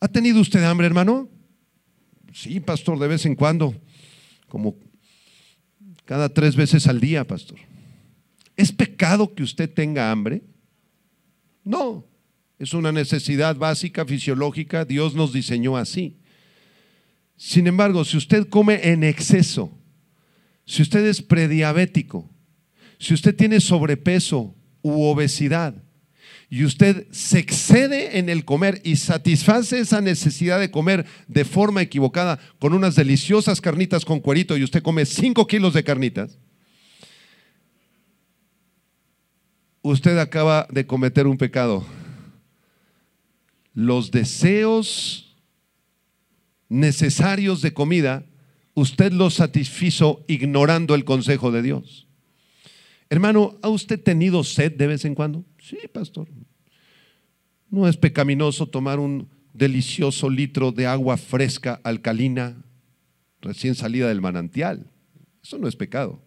¿Ha 0.00 0.08
tenido 0.08 0.40
usted 0.40 0.64
hambre, 0.64 0.86
hermano? 0.86 1.28
Sí, 2.32 2.60
pastor, 2.60 2.98
de 2.98 3.08
vez 3.08 3.26
en 3.26 3.34
cuando 3.34 3.74
como 4.50 4.76
cada 6.04 6.28
tres 6.28 6.54
veces 6.56 6.86
al 6.86 7.00
día, 7.00 7.26
pastor. 7.26 7.58
¿Es 8.56 8.72
pecado 8.72 9.34
que 9.34 9.42
usted 9.42 9.72
tenga 9.72 10.10
hambre? 10.10 10.42
No, 11.64 12.04
es 12.58 12.74
una 12.74 12.92
necesidad 12.92 13.56
básica, 13.56 14.04
fisiológica, 14.04 14.84
Dios 14.84 15.14
nos 15.14 15.32
diseñó 15.32 15.78
así. 15.78 16.18
Sin 17.36 17.66
embargo, 17.66 18.04
si 18.04 18.18
usted 18.18 18.48
come 18.48 18.90
en 18.90 19.02
exceso, 19.02 19.72
si 20.66 20.82
usted 20.82 21.06
es 21.06 21.22
prediabético, 21.22 22.28
si 22.98 23.14
usted 23.14 23.34
tiene 23.34 23.60
sobrepeso 23.60 24.54
u 24.82 25.04
obesidad, 25.04 25.82
y 26.52 26.64
usted 26.64 27.06
se 27.12 27.38
excede 27.38 28.18
en 28.18 28.28
el 28.28 28.44
comer 28.44 28.80
y 28.82 28.96
satisface 28.96 29.78
esa 29.78 30.00
necesidad 30.00 30.58
de 30.58 30.72
comer 30.72 31.06
de 31.28 31.44
forma 31.44 31.80
equivocada 31.80 32.40
con 32.58 32.74
unas 32.74 32.96
deliciosas 32.96 33.60
carnitas 33.60 34.04
con 34.04 34.18
cuerito 34.18 34.56
y 34.56 34.64
usted 34.64 34.82
come 34.82 35.06
5 35.06 35.46
kilos 35.46 35.74
de 35.74 35.84
carnitas, 35.84 36.38
usted 39.82 40.18
acaba 40.18 40.66
de 40.70 40.84
cometer 40.84 41.28
un 41.28 41.38
pecado. 41.38 41.86
Los 43.72 44.10
deseos 44.10 45.36
necesarios 46.68 47.62
de 47.62 47.72
comida, 47.72 48.26
usted 48.74 49.12
los 49.12 49.34
satisfizo 49.34 50.24
ignorando 50.26 50.96
el 50.96 51.04
consejo 51.04 51.52
de 51.52 51.62
Dios. 51.62 52.09
Hermano, 53.10 53.58
¿ha 53.60 53.68
usted 53.68 54.00
tenido 54.00 54.44
sed 54.44 54.72
de 54.72 54.86
vez 54.86 55.04
en 55.04 55.16
cuando? 55.16 55.44
Sí, 55.58 55.76
pastor. 55.92 56.28
No 57.68 57.88
es 57.88 57.96
pecaminoso 57.96 58.66
tomar 58.66 59.00
un 59.00 59.28
delicioso 59.52 60.30
litro 60.30 60.70
de 60.70 60.86
agua 60.86 61.16
fresca, 61.16 61.80
alcalina, 61.82 62.62
recién 63.40 63.74
salida 63.74 64.08
del 64.08 64.20
manantial. 64.20 64.86
Eso 65.42 65.58
no 65.58 65.66
es 65.66 65.74
pecado. 65.74 66.22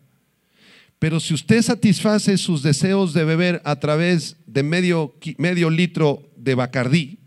Pero 0.99 1.19
si 1.19 1.33
usted 1.33 1.61
satisface 1.61 2.37
sus 2.37 2.63
deseos 2.63 3.13
de 3.13 3.23
beber 3.23 3.61
a 3.65 3.77
través 3.77 4.37
de 4.45 4.63
medio, 4.63 5.15
litro 5.69 6.29
de 6.37 6.55
bacardí 6.55 7.19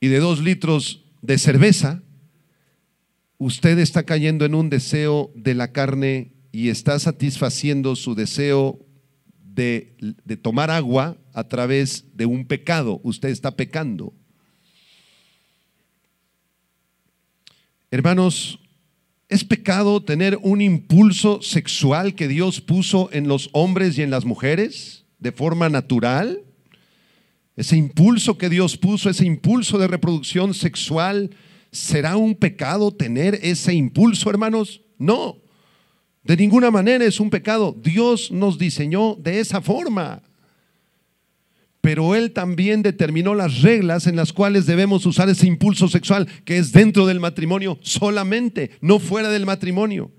y 0.00 0.08
de 0.08 0.18
dos 0.18 0.42
litros 0.42 1.02
de 1.22 1.38
cerveza, 1.38 2.02
usted 3.38 3.78
está 3.78 4.02
cayendo 4.02 4.44
en 4.44 4.54
un 4.54 4.68
deseo 4.68 5.30
de 5.34 5.54
la 5.54 5.72
carne 5.72 6.33
y 6.54 6.68
está 6.68 7.00
satisfaciendo 7.00 7.96
su 7.96 8.14
deseo 8.14 8.78
de, 9.44 9.96
tomar 10.40 10.70
agua 10.70 11.16
a 11.32 11.48
través 11.48 12.04
de 12.14 12.26
un 12.26 12.46
pecado. 12.46 13.00
Usted 13.02 13.30
está 13.30 13.56
pecando. 13.56 14.12
Hermanos, 17.90 18.60
¿es 19.28 19.42
pecado 19.42 20.00
tener 20.04 20.38
un 20.42 20.60
impulso 20.60 21.42
sexual 21.42 22.14
que 22.14 22.28
Dios 22.28 22.60
puso 22.60 23.10
en 23.12 23.26
los 23.26 23.50
hombres 23.52 23.98
y 23.98 24.02
en 24.02 24.10
las 24.10 24.24
mujeres 24.24 25.06
de 25.18 25.32
forma 25.32 25.68
natural? 25.68 26.40
Ese 27.56 27.76
impulso 27.76 28.38
que 28.38 28.48
Dios 28.48 28.76
puso, 28.76 29.10
ese 29.10 29.26
impulso 29.26 29.76
de 29.76 29.88
reproducción 29.88 30.54
sexual, 30.54 31.30
¿será 31.72 32.16
un 32.16 32.36
pecado 32.36 32.92
tener 32.92 33.40
ese 33.42 33.74
impulso, 33.74 34.30
hermanos? 34.30 34.82
No. 34.98 35.43
De 36.24 36.36
ninguna 36.36 36.70
manera 36.70 37.04
es 37.04 37.20
un 37.20 37.30
pecado. 37.30 37.76
Dios 37.80 38.32
nos 38.32 38.58
diseñó 38.58 39.14
de 39.14 39.40
esa 39.40 39.60
forma. 39.60 40.22
Pero 41.82 42.14
Él 42.14 42.32
también 42.32 42.82
determinó 42.82 43.34
las 43.34 43.60
reglas 43.60 44.06
en 44.06 44.16
las 44.16 44.32
cuales 44.32 44.64
debemos 44.64 45.04
usar 45.04 45.28
ese 45.28 45.46
impulso 45.46 45.86
sexual 45.86 46.26
que 46.46 46.56
es 46.56 46.72
dentro 46.72 47.04
del 47.04 47.20
matrimonio 47.20 47.78
solamente, 47.82 48.70
no 48.80 48.98
fuera 48.98 49.28
del 49.28 49.44
matrimonio. 49.44 50.10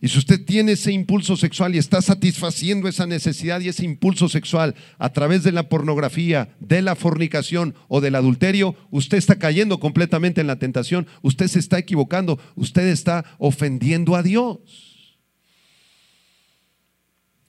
Y 0.00 0.06
si 0.06 0.18
usted 0.18 0.44
tiene 0.44 0.72
ese 0.72 0.92
impulso 0.92 1.36
sexual 1.36 1.74
y 1.74 1.78
está 1.78 2.00
satisfaciendo 2.00 2.86
esa 2.86 3.06
necesidad 3.06 3.60
y 3.60 3.68
ese 3.68 3.84
impulso 3.84 4.28
sexual 4.28 4.76
a 4.98 5.12
través 5.12 5.42
de 5.42 5.50
la 5.50 5.68
pornografía, 5.68 6.54
de 6.60 6.82
la 6.82 6.94
fornicación 6.94 7.74
o 7.88 8.00
del 8.00 8.14
adulterio, 8.14 8.76
usted 8.92 9.18
está 9.18 9.40
cayendo 9.40 9.80
completamente 9.80 10.40
en 10.40 10.46
la 10.46 10.60
tentación, 10.60 11.08
usted 11.22 11.48
se 11.48 11.58
está 11.58 11.78
equivocando, 11.78 12.38
usted 12.54 12.86
está 12.86 13.24
ofendiendo 13.38 14.14
a 14.14 14.22
Dios. 14.22 14.87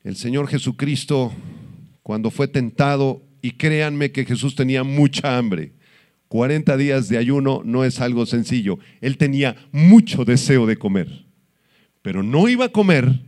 El 0.03 0.15
Señor 0.15 0.47
Jesucristo, 0.47 1.33
cuando 2.03 2.31
fue 2.31 2.47
tentado, 2.47 3.21
y 3.41 3.51
créanme 3.51 4.11
que 4.11 4.25
Jesús 4.25 4.55
tenía 4.55 4.83
mucha 4.83 5.37
hambre, 5.37 5.73
40 6.27 6.77
días 6.77 7.09
de 7.09 7.17
ayuno 7.17 7.61
no 7.65 7.83
es 7.83 7.99
algo 8.01 8.25
sencillo. 8.25 8.79
Él 9.01 9.17
tenía 9.17 9.55
mucho 9.71 10.25
deseo 10.25 10.65
de 10.65 10.77
comer, 10.77 11.25
pero 12.01 12.23
no 12.23 12.47
iba 12.47 12.65
a 12.65 12.69
comer 12.69 13.21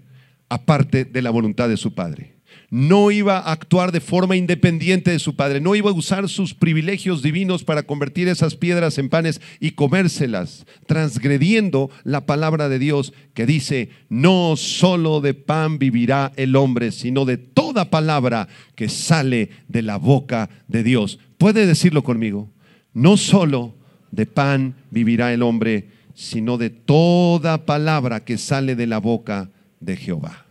aparte 0.50 1.06
de 1.06 1.22
la 1.22 1.30
voluntad 1.30 1.70
de 1.70 1.78
su 1.78 1.94
Padre 1.94 2.31
no 2.72 3.12
iba 3.12 3.38
a 3.38 3.52
actuar 3.52 3.92
de 3.92 4.00
forma 4.00 4.38
independiente 4.38 5.12
de 5.12 5.20
su 5.20 5.36
padre, 5.36 5.60
no 5.60 5.76
iba 5.76 5.92
a 5.92 5.94
usar 5.94 6.30
sus 6.30 6.54
privilegios 6.54 7.22
divinos 7.22 7.66
para 7.66 7.84
convertir 7.84 8.30
esas 8.30 8.56
piedras 8.56 8.98
en 8.98 9.10
panes 9.10 9.42
y 9.60 9.72
comérselas, 9.72 10.66
transgrediendo 10.88 11.92
la 12.06 12.26
palabra 12.26 12.70
de 12.70 12.80
Dios 12.80 13.14
que 13.34 13.46
dice, 13.46 13.90
no 14.08 14.56
solo 14.56 15.20
de 15.20 15.34
pan 15.34 15.80
vivirá 15.80 16.32
el 16.38 16.56
hombre, 16.56 16.94
sino 16.94 17.26
de 17.26 17.38
toda 17.38 17.90
palabra 17.90 18.48
que 18.76 18.88
sale 18.88 19.50
de 19.68 19.82
la 19.82 19.98
boca 19.98 20.50
de 20.70 20.84
Dios. 20.84 21.20
Puede 21.38 21.66
decirlo 21.66 22.04
conmigo. 22.04 22.50
No 22.94 23.18
solo 23.18 23.76
de 24.12 24.26
pan 24.26 24.76
vivirá 24.92 25.34
el 25.34 25.44
hombre, 25.44 25.90
sino 26.14 26.58
de 26.58 26.70
toda 26.70 27.66
palabra 27.66 28.24
que 28.24 28.38
sale 28.38 28.78
de 28.78 28.88
la 28.88 29.00
boca 29.00 29.50
de 29.82 29.98
Jehová. 29.98 30.46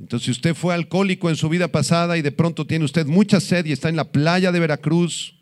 Entonces, 0.00 0.26
si 0.26 0.30
usted 0.30 0.54
fue 0.54 0.74
alcohólico 0.74 1.28
en 1.28 1.36
su 1.36 1.48
vida 1.48 1.68
pasada 1.68 2.16
y 2.16 2.22
de 2.22 2.32
pronto 2.32 2.66
tiene 2.66 2.84
usted 2.84 3.06
mucha 3.06 3.40
sed 3.40 3.66
y 3.66 3.72
está 3.72 3.88
en 3.88 3.96
la 3.96 4.12
playa 4.12 4.52
de 4.52 4.60
Veracruz, 4.60 5.34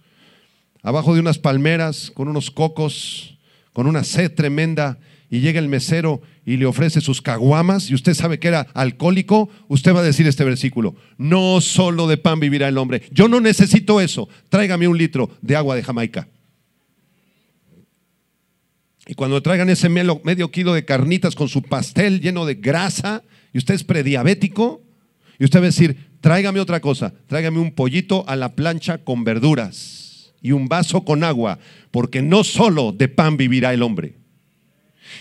abajo 0.83 1.15
de 1.15 1.21
unas 1.21 1.39
palmeras, 1.39 2.11
con 2.15 2.29
unos 2.29 2.51
cocos, 2.51 3.37
con 3.73 3.87
una 3.87 4.03
sed 4.05 4.33
tremenda, 4.35 4.99
y 5.29 5.41
llega 5.41 5.59
el 5.59 5.69
mesero 5.69 6.23
y 6.45 6.57
le 6.57 6.67
ofrece 6.67 7.01
sus 7.01 7.21
caguamas 7.21 7.91
y 7.91 7.95
usted 7.95 8.15
sabe 8.15 8.39
que 8.39 8.49
era 8.49 8.69
alcohólico, 8.75 9.51
usted 9.69 9.95
va 9.95 10.01
a 10.01 10.05
decir 10.05 10.27
este 10.27 10.45
versículo, 10.45 10.95
no 11.19 11.61
solo 11.61 12.07
de 12.07 12.17
pan 12.17 12.39
vivirá 12.39 12.69
el 12.69 12.79
hombre, 12.79 13.03
yo 13.11 13.29
no 13.29 13.41
necesito 13.41 14.01
eso, 14.01 14.29
tráigame 14.49 14.89
un 14.89 14.97
litro 14.97 15.31
de 15.43 15.57
agua 15.57 15.75
de 15.75 15.83
Jamaica. 15.83 16.29
Y 19.09 19.15
cuando 19.15 19.41
traigan 19.43 19.69
ese 19.69 19.89
medio 19.89 20.51
kilo 20.51 20.75
de 20.75 20.85
carnitas 20.85 21.35
con 21.35 21.49
su 21.49 21.63
pastel 21.63 22.21
lleno 22.21 22.45
de 22.45 22.57
grasa 22.57 23.23
y 23.57 23.59
usted 23.59 23.73
es 23.73 23.85
prediabético, 23.85 24.83
y 25.39 25.45
usted 25.47 25.61
va 25.61 25.63
a 25.63 25.73
decir, 25.73 26.11
tráigame 26.21 26.61
otra 26.61 26.79
cosa, 26.79 27.15
tráigame 27.27 27.59
un 27.59 27.73
pollito 27.73 28.23
a 28.29 28.37
la 28.37 28.55
plancha 28.55 28.99
con 28.99 29.25
verduras 29.25 30.35
y 30.43 30.53
un 30.53 30.69
vaso 30.69 31.07
con 31.07 31.25
agua, 31.25 31.59
porque 31.91 32.21
no 32.21 32.45
solo 32.45 32.93
de 32.93 33.09
pan 33.09 33.39
vivirá 33.39 33.73
el 33.73 33.83
hombre. 33.83 34.19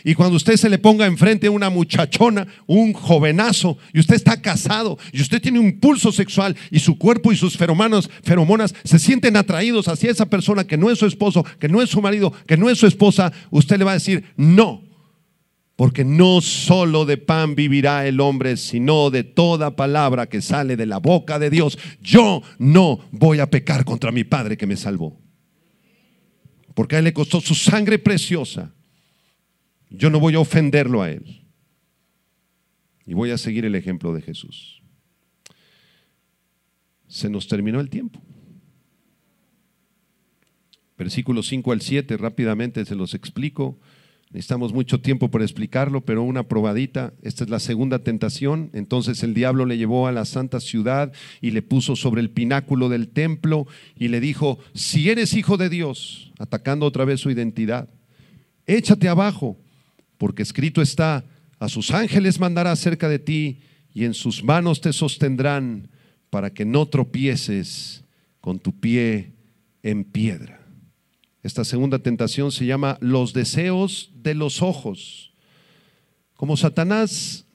Y 0.03 0.15
cuando 0.15 0.35
usted 0.35 0.57
se 0.57 0.69
le 0.69 0.79
ponga 0.79 1.05
enfrente 1.05 1.47
a 1.47 1.51
una 1.51 1.69
muchachona, 1.69 2.45
un 2.67 2.91
jovenazo, 2.91 3.77
y 3.93 4.01
usted 4.01 4.15
está 4.15 4.41
casado, 4.41 4.99
y 5.13 5.21
usted 5.21 5.41
tiene 5.41 5.59
un 5.59 5.79
pulso 5.79 6.11
sexual, 6.11 6.57
y 6.71 6.79
su 6.79 6.97
cuerpo 6.97 7.31
y 7.31 7.37
sus 7.37 7.55
feromonas, 7.55 8.09
feromonas 8.21 8.75
se 8.83 8.99
sienten 8.99 9.37
atraídos 9.37 9.87
hacia 9.87 10.11
esa 10.11 10.25
persona 10.25 10.67
que 10.67 10.75
no 10.75 10.91
es 10.91 10.99
su 10.99 11.05
esposo, 11.05 11.45
que 11.57 11.69
no 11.69 11.81
es 11.81 11.89
su 11.89 12.01
marido, 12.01 12.33
que 12.45 12.57
no 12.57 12.69
es 12.69 12.79
su 12.79 12.85
esposa, 12.85 13.31
usted 13.49 13.77
le 13.77 13.85
va 13.85 13.91
a 13.91 13.93
decir, 13.93 14.25
no, 14.35 14.81
porque 15.75 16.05
no 16.05 16.41
solo 16.41 17.05
de 17.05 17.17
pan 17.17 17.55
vivirá 17.55 18.07
el 18.07 18.19
hombre, 18.21 18.57
sino 18.57 19.09
de 19.09 19.23
toda 19.23 19.75
palabra 19.75 20.27
que 20.27 20.41
sale 20.41 20.77
de 20.77 20.85
la 20.85 20.99
boca 20.99 21.39
de 21.39 21.49
Dios. 21.49 21.77
Yo 22.01 22.41
no 22.59 22.99
voy 23.11 23.39
a 23.39 23.49
pecar 23.49 23.83
contra 23.85 24.11
mi 24.11 24.23
Padre 24.23 24.57
que 24.57 24.67
me 24.67 24.77
salvó. 24.77 25.19
Porque 26.73 26.95
a 26.95 26.99
Él 26.99 27.05
le 27.05 27.13
costó 27.13 27.41
su 27.41 27.55
sangre 27.55 27.99
preciosa 27.99 28.75
yo 29.89 30.09
no 30.09 30.19
voy 30.19 30.35
a 30.35 30.39
ofenderlo 30.39 31.01
a 31.01 31.11
él. 31.11 31.41
Y 33.05 33.13
voy 33.13 33.31
a 33.31 33.37
seguir 33.37 33.65
el 33.65 33.75
ejemplo 33.75 34.13
de 34.13 34.21
Jesús. 34.21 34.81
Se 37.07 37.29
nos 37.29 37.47
terminó 37.47 37.79
el 37.79 37.89
tiempo. 37.89 38.21
Versículos 40.97 41.47
5 41.47 41.71
al 41.71 41.81
7, 41.81 42.17
rápidamente 42.17 42.83
se 42.85 42.95
los 42.95 43.13
explico. 43.13 43.79
Necesitamos 44.35 44.73
mucho 44.73 44.99
tiempo 44.99 45.31
para 45.31 45.45
explicarlo, 45.45 46.01
pero 46.01 46.21
una 46.21 46.43
probadita. 46.43 47.13
Esta 47.21 47.45
es 47.45 47.49
la 47.49 47.61
segunda 47.61 47.99
tentación. 47.99 48.69
Entonces 48.73 49.23
el 49.23 49.33
diablo 49.33 49.65
le 49.65 49.77
llevó 49.77 50.09
a 50.09 50.11
la 50.11 50.25
santa 50.25 50.59
ciudad 50.59 51.13
y 51.39 51.51
le 51.51 51.61
puso 51.61 51.95
sobre 51.95 52.19
el 52.19 52.29
pináculo 52.29 52.89
del 52.89 53.07
templo 53.07 53.65
y 53.97 54.09
le 54.09 54.19
dijo, 54.19 54.59
si 54.73 55.09
eres 55.09 55.35
hijo 55.35 55.55
de 55.55 55.69
Dios, 55.69 56.33
atacando 56.37 56.85
otra 56.85 57.05
vez 57.05 57.21
su 57.21 57.31
identidad, 57.31 57.87
échate 58.65 59.07
abajo 59.07 59.57
porque 60.17 60.43
escrito 60.43 60.81
está, 60.81 61.23
a 61.57 61.69
sus 61.69 61.91
ángeles 61.91 62.37
mandará 62.37 62.75
cerca 62.75 63.07
de 63.07 63.19
ti 63.19 63.61
y 63.93 64.03
en 64.03 64.13
sus 64.13 64.43
manos 64.43 64.81
te 64.81 64.91
sostendrán 64.91 65.87
para 66.29 66.49
que 66.49 66.65
no 66.65 66.87
tropieces 66.87 68.03
con 68.41 68.59
tu 68.59 68.77
pie 68.77 69.31
en 69.81 70.03
piedra. 70.03 70.59
Esta 71.41 71.63
segunda 71.63 71.99
tentación 71.99 72.51
se 72.51 72.65
llama 72.65 72.97
los 72.99 73.31
deseos 73.31 74.11
de 74.29 74.35
los 74.35 74.61
ojos. 74.61 75.33
Como 76.35 76.57
Satanás 76.57 77.45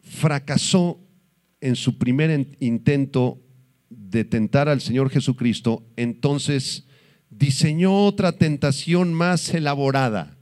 fracasó 0.00 1.00
en 1.60 1.76
su 1.76 1.96
primer 1.98 2.56
intento 2.60 3.40
de 3.88 4.24
tentar 4.24 4.68
al 4.68 4.80
Señor 4.80 5.10
Jesucristo, 5.10 5.82
entonces 5.96 6.86
diseñó 7.30 8.04
otra 8.04 8.32
tentación 8.32 9.14
más 9.14 9.52
elaborada 9.54 10.34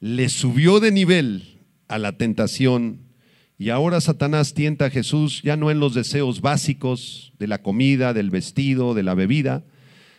le 0.00 0.28
subió 0.28 0.80
de 0.80 0.92
nivel 0.92 1.58
a 1.88 1.98
la 1.98 2.16
tentación 2.16 3.00
y 3.58 3.70
ahora 3.70 4.00
Satanás 4.00 4.54
tienta 4.54 4.86
a 4.86 4.90
Jesús 4.90 5.42
ya 5.42 5.56
no 5.56 5.70
en 5.70 5.80
los 5.80 5.94
deseos 5.94 6.40
básicos 6.40 7.32
de 7.38 7.48
la 7.48 7.62
comida, 7.62 8.14
del 8.14 8.30
vestido, 8.30 8.94
de 8.94 9.02
la 9.02 9.14
bebida, 9.14 9.64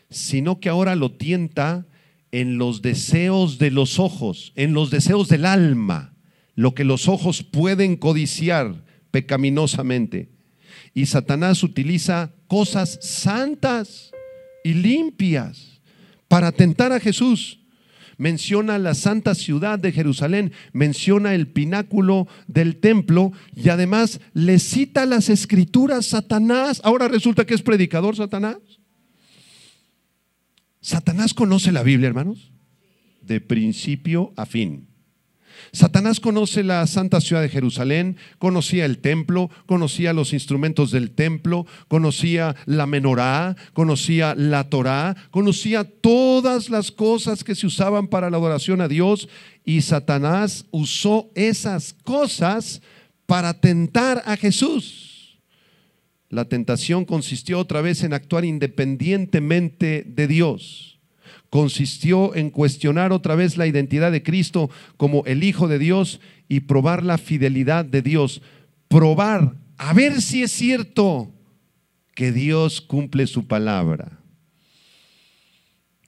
sino 0.09 0.59
que 0.59 0.67
ahora 0.67 0.95
lo 0.95 1.11
tienta 1.11 1.85
en 2.31 2.57
los 2.57 2.81
deseos 2.81 3.57
de 3.57 3.71
los 3.71 3.99
ojos, 3.99 4.53
en 4.55 4.73
los 4.73 4.89
deseos 4.91 5.27
del 5.27 5.45
alma, 5.45 6.13
lo 6.55 6.73
que 6.73 6.83
los 6.83 7.07
ojos 7.07 7.43
pueden 7.43 7.95
codiciar 7.95 8.83
pecaminosamente. 9.11 10.29
Y 10.93 11.05
Satanás 11.05 11.63
utiliza 11.63 12.33
cosas 12.47 12.99
santas 13.01 14.11
y 14.63 14.73
limpias 14.73 15.81
para 16.27 16.51
tentar 16.51 16.91
a 16.91 16.99
Jesús 16.99 17.59
menciona 18.19 18.77
la 18.77 18.93
santa 18.93 19.33
ciudad 19.33 19.79
de 19.79 19.91
Jerusalén, 19.91 20.51
menciona 20.73 21.33
el 21.33 21.47
pináculo 21.47 22.27
del 22.47 22.75
templo 22.75 23.31
y 23.55 23.69
además 23.69 24.19
le 24.33 24.59
cita 24.59 25.07
las 25.07 25.29
escrituras 25.29 26.05
Satanás. 26.05 26.81
Ahora 26.83 27.07
resulta 27.07 27.45
que 27.45 27.55
es 27.55 27.63
predicador 27.63 28.15
Satanás. 28.15 28.57
Satanás 30.81 31.33
conoce 31.33 31.71
la 31.71 31.83
Biblia, 31.83 32.07
hermanos, 32.07 32.51
de 33.21 33.41
principio 33.41 34.33
a 34.37 34.45
fin. 34.45 34.87
Satanás 35.73 36.19
conoce 36.19 36.63
la 36.63 36.87
santa 36.87 37.19
ciudad 37.19 37.41
de 37.41 37.49
Jerusalén, 37.49 38.15
conocía 38.37 38.85
el 38.85 38.99
templo, 38.99 39.49
conocía 39.65 40.13
los 40.13 40.31
instrumentos 40.31 40.91
del 40.91 41.11
templo, 41.11 41.65
conocía 41.87 42.55
la 42.65 42.85
menorá, 42.85 43.57
conocía 43.73 44.35
la 44.35 44.69
Torá, 44.69 45.15
conocía 45.31 45.83
todas 45.83 46.69
las 46.69 46.91
cosas 46.91 47.43
que 47.43 47.55
se 47.55 47.67
usaban 47.67 48.07
para 48.07 48.29
la 48.29 48.37
adoración 48.37 48.79
a 48.79 48.87
Dios 48.87 49.27
y 49.65 49.81
Satanás 49.81 50.65
usó 50.71 51.29
esas 51.35 51.93
cosas 52.03 52.81
para 53.25 53.53
tentar 53.53 54.23
a 54.25 54.37
Jesús. 54.37 55.08
La 56.29 56.45
tentación 56.45 57.05
consistió 57.05 57.59
otra 57.59 57.81
vez 57.81 58.03
en 58.03 58.13
actuar 58.13 58.45
independientemente 58.45 60.03
de 60.05 60.27
Dios 60.27 60.89
consistió 61.49 62.35
en 62.35 62.49
cuestionar 62.49 63.11
otra 63.11 63.35
vez 63.35 63.57
la 63.57 63.67
identidad 63.67 64.11
de 64.11 64.23
Cristo 64.23 64.69
como 64.97 65.23
el 65.25 65.43
Hijo 65.43 65.67
de 65.67 65.79
Dios 65.79 66.19
y 66.47 66.61
probar 66.61 67.03
la 67.03 67.17
fidelidad 67.17 67.85
de 67.85 68.01
Dios. 68.01 68.41
Probar, 68.87 69.55
a 69.77 69.93
ver 69.93 70.21
si 70.21 70.43
es 70.43 70.51
cierto 70.51 71.31
que 72.15 72.31
Dios 72.31 72.81
cumple 72.81 73.27
su 73.27 73.47
palabra. 73.47 74.19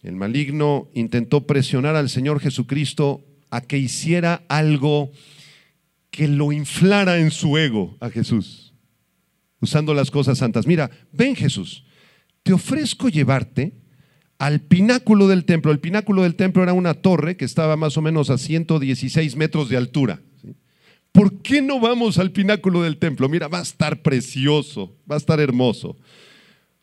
El 0.04 0.16
maligno 0.16 0.90
intentó 0.94 1.46
presionar 1.46 1.96
al 1.96 2.10
Señor 2.10 2.40
Jesucristo 2.40 3.24
a 3.50 3.62
que 3.62 3.78
hiciera 3.78 4.44
algo 4.48 5.12
que 6.10 6.28
lo 6.28 6.52
inflara 6.52 7.20
en 7.20 7.32
su 7.32 7.58
ego 7.58 7.96
a 8.00 8.10
Jesús, 8.10 8.61
usando 9.62 9.94
las 9.94 10.12
cosas 10.12 10.40
santas. 10.40 10.68
Mira, 10.68 10.92
ven 11.14 11.36
Jesús, 11.36 11.86
te 12.44 12.54
ofrezco 12.54 13.08
llevarte 13.08 13.74
al 14.38 14.62
pináculo 14.62 15.28
del 15.28 15.46
templo. 15.46 15.72
El 15.72 15.80
pináculo 15.80 16.24
del 16.24 16.36
templo 16.36 16.64
era 16.64 16.74
una 16.74 16.96
torre 16.96 17.38
que 17.38 17.46
estaba 17.46 17.78
más 17.78 17.96
o 17.98 18.02
menos 18.02 18.30
a 18.30 18.38
116 18.38 19.36
metros 19.36 19.70
de 19.70 19.78
altura. 19.78 20.22
¿Por 21.12 21.42
qué 21.42 21.62
no 21.62 21.80
vamos 21.80 22.18
al 22.18 22.32
pináculo 22.32 22.82
del 22.82 22.98
templo? 22.98 23.30
Mira, 23.30 23.48
va 23.48 23.60
a 23.60 23.64
estar 23.64 24.02
precioso, 24.02 24.98
va 25.10 25.16
a 25.16 25.18
estar 25.18 25.40
hermoso. 25.40 25.98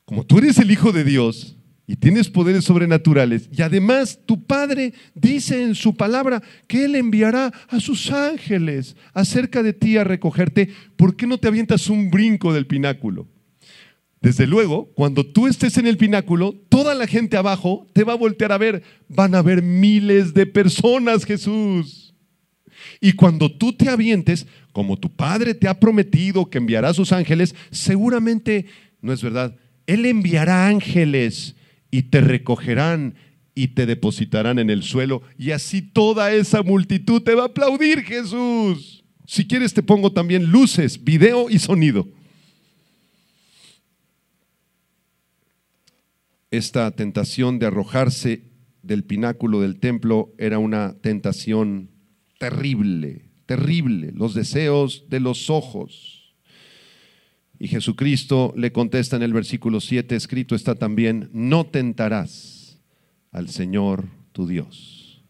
Como 0.04 0.24
tú 0.24 0.38
eres 0.38 0.58
el 0.58 0.70
Hijo 0.70 0.92
de 0.92 1.04
Dios 1.04 1.57
y 1.90 1.96
tienes 1.96 2.28
poderes 2.28 2.66
sobrenaturales, 2.66 3.48
y 3.50 3.62
además 3.62 4.20
tu 4.26 4.44
Padre 4.44 4.92
dice 5.14 5.62
en 5.62 5.74
su 5.74 5.96
palabra 5.96 6.42
que 6.66 6.84
Él 6.84 6.94
enviará 6.94 7.50
a 7.66 7.80
sus 7.80 8.10
ángeles 8.10 8.94
acerca 9.14 9.62
de 9.62 9.72
ti 9.72 9.96
a 9.96 10.04
recogerte, 10.04 10.68
¿por 10.96 11.16
qué 11.16 11.26
no 11.26 11.38
te 11.38 11.48
avientas 11.48 11.88
un 11.88 12.10
brinco 12.10 12.52
del 12.52 12.66
pináculo? 12.66 13.26
Desde 14.20 14.46
luego, 14.46 14.92
cuando 14.94 15.24
tú 15.24 15.46
estés 15.46 15.78
en 15.78 15.86
el 15.86 15.96
pináculo, 15.96 16.54
toda 16.68 16.94
la 16.94 17.06
gente 17.06 17.38
abajo 17.38 17.86
te 17.94 18.04
va 18.04 18.12
a 18.12 18.16
voltear 18.16 18.52
a 18.52 18.58
ver. 18.58 18.82
Van 19.08 19.34
a 19.34 19.42
ver 19.42 19.62
miles 19.62 20.34
de 20.34 20.44
personas, 20.44 21.24
Jesús. 21.24 22.14
Y 23.00 23.12
cuando 23.12 23.50
tú 23.50 23.72
te 23.72 23.88
avientes, 23.88 24.46
como 24.72 24.98
tu 24.98 25.08
Padre 25.08 25.54
te 25.54 25.68
ha 25.68 25.78
prometido 25.78 26.50
que 26.50 26.58
enviará 26.58 26.88
a 26.88 26.94
sus 26.94 27.12
ángeles, 27.12 27.54
seguramente, 27.70 28.66
no 29.00 29.12
es 29.12 29.22
verdad, 29.22 29.56
Él 29.86 30.04
enviará 30.04 30.66
ángeles 30.66 31.54
y 31.90 32.02
te 32.04 32.20
recogerán 32.20 33.14
y 33.54 33.68
te 33.68 33.86
depositarán 33.86 34.58
en 34.58 34.70
el 34.70 34.82
suelo. 34.82 35.22
Y 35.36 35.50
así 35.50 35.82
toda 35.82 36.32
esa 36.32 36.62
multitud 36.62 37.22
te 37.22 37.34
va 37.34 37.44
a 37.44 37.46
aplaudir, 37.46 38.02
Jesús. 38.02 39.04
Si 39.26 39.46
quieres 39.46 39.74
te 39.74 39.82
pongo 39.82 40.12
también 40.12 40.46
luces, 40.46 41.02
video 41.02 41.50
y 41.50 41.58
sonido. 41.58 42.08
esta 46.50 46.90
tentación 46.92 47.58
de 47.58 47.66
arrojarse 47.66 48.42
del 48.82 49.04
pináculo 49.04 49.60
del 49.60 49.80
templo 49.80 50.32
era 50.38 50.58
una 50.58 50.94
tentación 51.00 51.90
terrible, 52.38 53.30
terrible, 53.46 54.12
los 54.12 54.34
deseos 54.34 55.04
de 55.08 55.20
los 55.20 55.50
ojos. 55.50 56.17
Y 57.58 57.68
Jesucristo 57.68 58.54
le 58.56 58.72
contesta 58.72 59.16
en 59.16 59.22
el 59.22 59.32
versículo 59.32 59.80
7, 59.80 60.14
escrito 60.14 60.54
está 60.54 60.74
también, 60.76 61.28
no 61.32 61.66
tentarás 61.66 62.78
al 63.32 63.48
Señor 63.48 64.06
tu 64.32 64.46
Dios. 64.46 65.24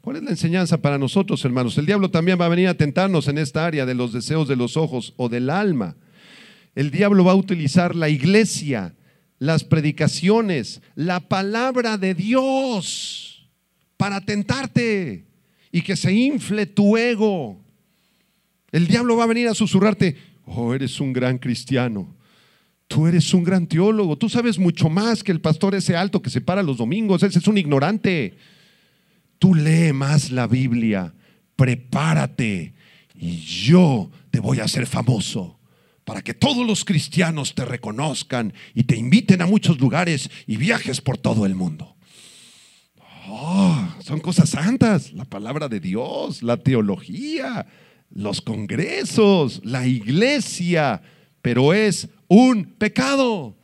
¿Cuál 0.00 0.16
es 0.16 0.22
la 0.22 0.30
enseñanza 0.30 0.80
para 0.80 0.98
nosotros, 0.98 1.44
hermanos? 1.44 1.78
El 1.78 1.86
diablo 1.86 2.10
también 2.10 2.40
va 2.40 2.46
a 2.46 2.50
venir 2.50 2.68
a 2.68 2.74
tentarnos 2.74 3.28
en 3.28 3.38
esta 3.38 3.66
área 3.66 3.86
de 3.86 3.94
los 3.94 4.12
deseos 4.12 4.48
de 4.48 4.56
los 4.56 4.76
ojos 4.76 5.14
o 5.16 5.28
del 5.28 5.50
alma. 5.50 5.96
El 6.74 6.90
diablo 6.90 7.24
va 7.24 7.32
a 7.32 7.36
utilizar 7.36 7.94
la 7.94 8.08
iglesia 8.08 8.94
las 9.38 9.64
predicaciones, 9.64 10.82
la 10.94 11.20
palabra 11.20 11.96
de 11.96 12.14
Dios 12.14 13.48
para 13.96 14.20
tentarte 14.20 15.26
y 15.70 15.82
que 15.82 15.96
se 15.96 16.12
infle 16.12 16.66
tu 16.66 16.96
ego. 16.96 17.60
El 18.70 18.86
diablo 18.86 19.16
va 19.16 19.24
a 19.24 19.28
venir 19.28 19.48
a 19.48 19.54
susurrarte, 19.54 20.16
oh, 20.48 20.74
eres 20.74 21.00
un 21.00 21.12
gran 21.12 21.38
cristiano, 21.38 22.14
tú 22.86 23.06
eres 23.06 23.32
un 23.34 23.44
gran 23.44 23.66
teólogo, 23.66 24.16
tú 24.16 24.28
sabes 24.28 24.58
mucho 24.58 24.88
más 24.88 25.22
que 25.22 25.32
el 25.32 25.40
pastor 25.40 25.74
ese 25.74 25.96
alto 25.96 26.22
que 26.22 26.30
se 26.30 26.40
para 26.40 26.62
los 26.62 26.78
domingos, 26.78 27.22
ese 27.22 27.38
es 27.38 27.46
un 27.48 27.58
ignorante. 27.58 28.36
Tú 29.38 29.54
lee 29.54 29.92
más 29.92 30.30
la 30.32 30.46
Biblia, 30.46 31.14
prepárate. 31.54 32.74
Y 33.14 33.38
yo 33.38 34.10
te 34.30 34.40
voy 34.40 34.60
a 34.60 34.64
hacer 34.64 34.86
famoso 34.86 35.58
para 36.04 36.22
que 36.22 36.32
todos 36.32 36.66
los 36.66 36.84
cristianos 36.84 37.54
te 37.54 37.64
reconozcan 37.64 38.54
y 38.74 38.84
te 38.84 38.96
inviten 38.96 39.42
a 39.42 39.46
muchos 39.46 39.78
lugares 39.78 40.30
y 40.46 40.56
viajes 40.56 41.00
por 41.00 41.18
todo 41.18 41.44
el 41.44 41.54
mundo. 41.54 41.96
Oh, 43.28 43.94
son 44.02 44.20
cosas 44.20 44.48
santas, 44.48 45.12
la 45.12 45.26
palabra 45.26 45.68
de 45.68 45.80
Dios, 45.80 46.42
la 46.42 46.56
teología, 46.56 47.66
los 48.10 48.40
congresos, 48.40 49.60
la 49.64 49.86
iglesia, 49.86 51.02
pero 51.42 51.72
es 51.72 52.08
un 52.26 52.64
pecado, 52.64 53.56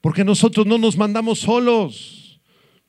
porque 0.00 0.24
nosotros 0.24 0.66
no 0.66 0.78
nos 0.78 0.96
mandamos 0.96 1.40
solos. 1.40 2.40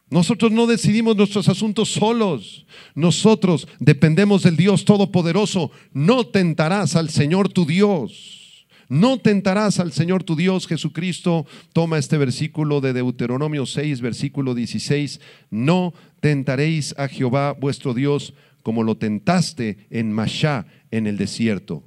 Nosotros 0.09 0.51
no 0.51 0.67
decidimos 0.67 1.15
nuestros 1.15 1.49
asuntos 1.49 1.89
solos. 1.89 2.67
Nosotros 2.93 3.67
dependemos 3.79 4.43
del 4.43 4.55
Dios 4.55 4.85
Todopoderoso. 4.85 5.71
No 5.91 6.27
tentarás 6.27 6.95
al 6.95 7.09
Señor 7.09 7.49
tu 7.49 7.65
Dios. 7.65 8.67
No 8.89 9.17
tentarás 9.17 9.79
al 9.79 9.91
Señor 9.91 10.23
tu 10.23 10.35
Dios 10.35 10.67
Jesucristo. 10.67 11.47
Toma 11.73 11.97
este 11.97 12.19
versículo 12.19 12.79
de 12.79 12.93
Deuteronomio 12.93 13.65
6, 13.65 14.01
versículo 14.01 14.53
16. 14.53 15.19
No 15.49 15.95
tentaréis 16.19 16.93
a 16.99 17.07
Jehová 17.07 17.53
vuestro 17.53 17.95
Dios 17.95 18.35
como 18.63 18.83
lo 18.83 18.97
tentaste 18.97 19.85
en 19.89 20.11
Mashá, 20.11 20.65
en 20.89 21.05
el 21.05 21.17
desierto. 21.17 21.83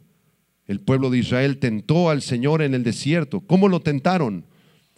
El 0.66 0.80
pueblo 0.80 1.10
de 1.10 1.18
Israel 1.18 1.58
tentó 1.58 2.10
al 2.10 2.22
Señor 2.22 2.62
en 2.62 2.74
el 2.74 2.84
desierto. 2.84 3.40
¿Cómo 3.40 3.68
lo 3.68 3.80
tentaron? 3.80 4.44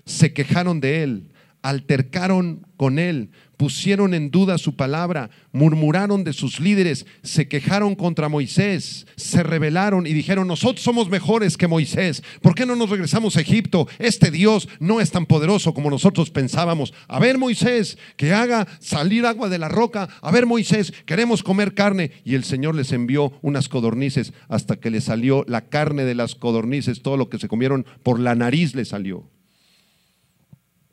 Se 0.04 0.32
quejaron 0.32 0.80
de 0.80 1.02
él, 1.02 1.32
altercaron 1.62 2.66
con 2.76 2.98
él, 2.98 3.30
pusieron 3.56 4.14
en 4.14 4.30
duda 4.30 4.56
su 4.56 4.76
palabra, 4.76 5.30
murmuraron 5.50 6.22
de 6.22 6.32
sus 6.32 6.60
líderes, 6.60 7.06
se 7.24 7.48
quejaron 7.48 7.96
contra 7.96 8.28
Moisés, 8.28 9.06
se 9.16 9.42
rebelaron 9.42 10.06
y 10.06 10.12
dijeron, 10.12 10.46
nosotros 10.46 10.82
somos 10.84 11.10
mejores 11.10 11.56
que 11.56 11.66
Moisés, 11.66 12.22
¿por 12.40 12.54
qué 12.54 12.64
no 12.64 12.76
nos 12.76 12.90
regresamos 12.90 13.36
a 13.36 13.40
Egipto? 13.40 13.88
Este 13.98 14.30
Dios 14.30 14.68
no 14.78 15.00
es 15.00 15.10
tan 15.10 15.26
poderoso 15.26 15.74
como 15.74 15.90
nosotros 15.90 16.30
pensábamos. 16.30 16.94
A 17.08 17.18
ver 17.18 17.36
Moisés, 17.36 17.98
que 18.16 18.32
haga 18.32 18.68
salir 18.78 19.26
agua 19.26 19.48
de 19.48 19.58
la 19.58 19.68
roca, 19.68 20.08
a 20.22 20.30
ver 20.30 20.46
Moisés, 20.46 20.92
queremos 21.04 21.42
comer 21.42 21.74
carne. 21.74 22.12
Y 22.24 22.36
el 22.36 22.44
Señor 22.44 22.76
les 22.76 22.92
envió 22.92 23.32
unas 23.42 23.68
codornices 23.68 24.32
hasta 24.48 24.76
que 24.76 24.90
le 24.90 25.00
salió 25.00 25.44
la 25.48 25.68
carne 25.68 26.04
de 26.04 26.14
las 26.14 26.36
codornices, 26.36 27.02
todo 27.02 27.16
lo 27.16 27.28
que 27.28 27.38
se 27.38 27.48
comieron 27.48 27.86
por 28.04 28.20
la 28.20 28.36
nariz 28.36 28.74
le 28.76 28.84
salió, 28.84 29.28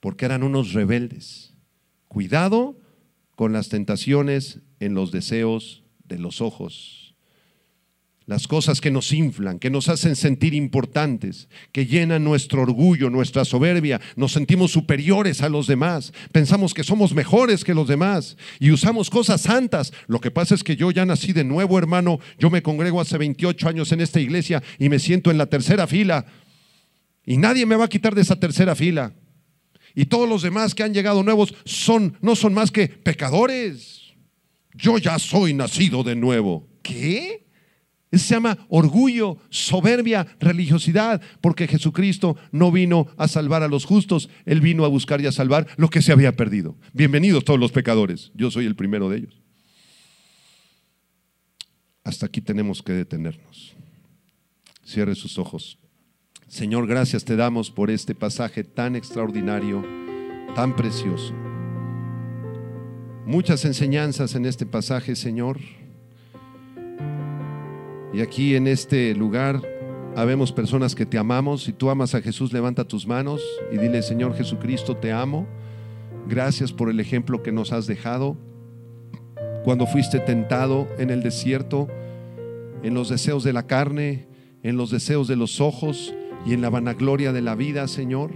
porque 0.06 0.26
eran 0.26 0.44
unos 0.44 0.74
rebeldes. 0.74 1.56
Cuidado 2.08 2.80
con 3.36 3.54
las 3.54 3.70
tentaciones 3.70 4.60
en 4.80 4.94
los 4.94 5.12
deseos 5.12 5.84
de 6.04 6.20
los 6.20 6.42
ojos. 6.42 7.16
Las 8.28 8.48
cosas 8.48 8.82
que 8.82 8.92
nos 8.92 9.12
inflan, 9.12 9.58
que 9.58 9.72
nos 9.72 9.90
hacen 9.90 10.16
sentir 10.16 10.54
importantes, 10.54 11.50
que 11.72 11.88
llenan 11.88 12.24
nuestro 12.24 12.62
orgullo, 12.62 13.10
nuestra 13.10 13.46
soberbia, 13.46 14.00
nos 14.16 14.34
sentimos 14.34 14.72
superiores 14.72 15.42
a 15.42 15.50
los 15.50 15.66
demás, 15.66 16.14
pensamos 16.32 16.76
que 16.76 16.84
somos 16.84 17.16
mejores 17.16 17.64
que 17.64 17.74
los 17.74 17.88
demás 17.88 18.38
y 18.60 18.70
usamos 18.70 19.10
cosas 19.10 19.42
santas. 19.42 19.92
Lo 20.06 20.22
que 20.22 20.30
pasa 20.30 20.54
es 20.54 20.64
que 20.64 20.76
yo 20.76 20.92
ya 20.92 21.08
nací 21.08 21.34
de 21.34 21.44
nuevo, 21.44 21.80
hermano, 21.80 22.20
yo 22.38 22.52
me 22.52 22.62
congrego 22.62 23.02
hace 23.02 23.18
28 23.18 23.70
años 23.70 23.92
en 23.92 24.02
esta 24.02 24.20
iglesia 24.20 24.62
y 24.78 24.88
me 24.88 25.00
siento 25.00 25.32
en 25.32 25.40
la 25.40 25.48
tercera 25.48 25.88
fila 25.88 26.28
y 27.26 27.38
nadie 27.38 27.66
me 27.66 27.76
va 27.76 27.86
a 27.86 27.90
quitar 27.90 28.14
de 28.14 28.22
esa 28.22 28.40
tercera 28.40 28.76
fila. 28.76 29.12
Y 29.96 30.06
todos 30.06 30.28
los 30.28 30.42
demás 30.42 30.76
que 30.76 30.84
han 30.84 30.94
llegado 30.94 31.24
nuevos 31.24 31.56
son, 31.64 32.18
no 32.22 32.36
son 32.36 32.54
más 32.54 32.70
que 32.70 32.90
pecadores. 32.90 34.14
Yo 34.74 34.98
ya 34.98 35.18
soy 35.18 35.54
nacido 35.54 36.04
de 36.04 36.16
nuevo. 36.16 36.68
¿Qué? 36.84 37.46
Eso 38.12 38.26
se 38.28 38.34
llama 38.36 38.58
orgullo, 38.70 39.38
soberbia, 39.50 40.28
religiosidad, 40.40 41.22
porque 41.42 41.68
Jesucristo 41.68 42.38
no 42.52 42.72
vino 42.72 43.08
a 43.18 43.28
salvar 43.28 43.64
a 43.64 43.68
los 43.68 43.86
justos, 43.86 44.30
Él 44.46 44.62
vino 44.62 44.86
a 44.86 44.90
buscar 44.90 45.22
y 45.22 45.28
a 45.28 45.32
salvar 45.32 45.68
lo 45.78 45.90
que 45.90 46.02
se 46.02 46.12
había 46.12 46.36
perdido. 46.36 46.78
Bienvenidos 46.94 47.44
todos 47.44 47.60
los 47.60 47.72
pecadores, 47.72 48.32
yo 48.36 48.52
soy 48.52 48.66
el 48.66 48.76
primero 48.76 49.10
de 49.10 49.18
ellos. 49.18 49.42
Hasta 52.04 52.28
aquí 52.28 52.40
tenemos 52.40 52.84
que 52.84 52.94
detenernos. 52.94 53.76
Cierre 54.86 55.16
sus 55.16 55.40
ojos. 55.40 55.80
Señor, 56.48 56.86
gracias 56.86 57.26
te 57.26 57.36
damos 57.36 57.72
por 57.72 57.90
este 57.90 58.14
pasaje 58.14 58.64
tan 58.64 58.96
extraordinario, 58.96 59.84
tan 60.56 60.76
precioso. 60.76 61.34
Muchas 63.26 63.66
enseñanzas 63.66 64.36
en 64.36 64.46
este 64.46 64.68
pasaje, 64.68 65.16
Señor. 65.16 65.58
Y 68.14 68.22
aquí 68.22 68.56
en 68.56 68.68
este 68.68 69.16
lugar 69.16 69.60
habemos 70.16 70.52
personas 70.52 70.94
que 70.94 71.08
te 71.08 71.18
amamos. 71.18 71.64
Si 71.64 71.74
tú 71.74 71.90
amas 71.90 72.14
a 72.14 72.22
Jesús, 72.22 72.54
levanta 72.54 72.88
tus 72.88 73.08
manos 73.08 73.42
y 73.72 73.80
dile, 73.80 74.04
Señor 74.04 74.36
Jesucristo, 74.36 74.96
te 74.96 75.12
amo. 75.12 75.48
Gracias 76.30 76.72
por 76.72 76.92
el 76.92 77.00
ejemplo 77.00 77.42
que 77.42 77.52
nos 77.52 77.74
has 77.74 77.88
dejado. 77.88 78.38
Cuando 79.64 79.88
fuiste 79.88 80.20
tentado 80.20 80.88
en 81.00 81.10
el 81.10 81.24
desierto, 81.24 81.88
en 82.84 82.94
los 82.94 83.10
deseos 83.10 83.44
de 83.44 83.52
la 83.52 83.66
carne, 83.66 84.28
en 84.62 84.78
los 84.78 84.92
deseos 84.92 85.28
de 85.28 85.36
los 85.36 85.60
ojos, 85.60 86.14
y 86.46 86.54
en 86.54 86.62
la 86.62 86.70
vanagloria 86.70 87.34
de 87.34 87.42
la 87.42 87.56
vida, 87.56 87.88
Señor. 87.88 88.32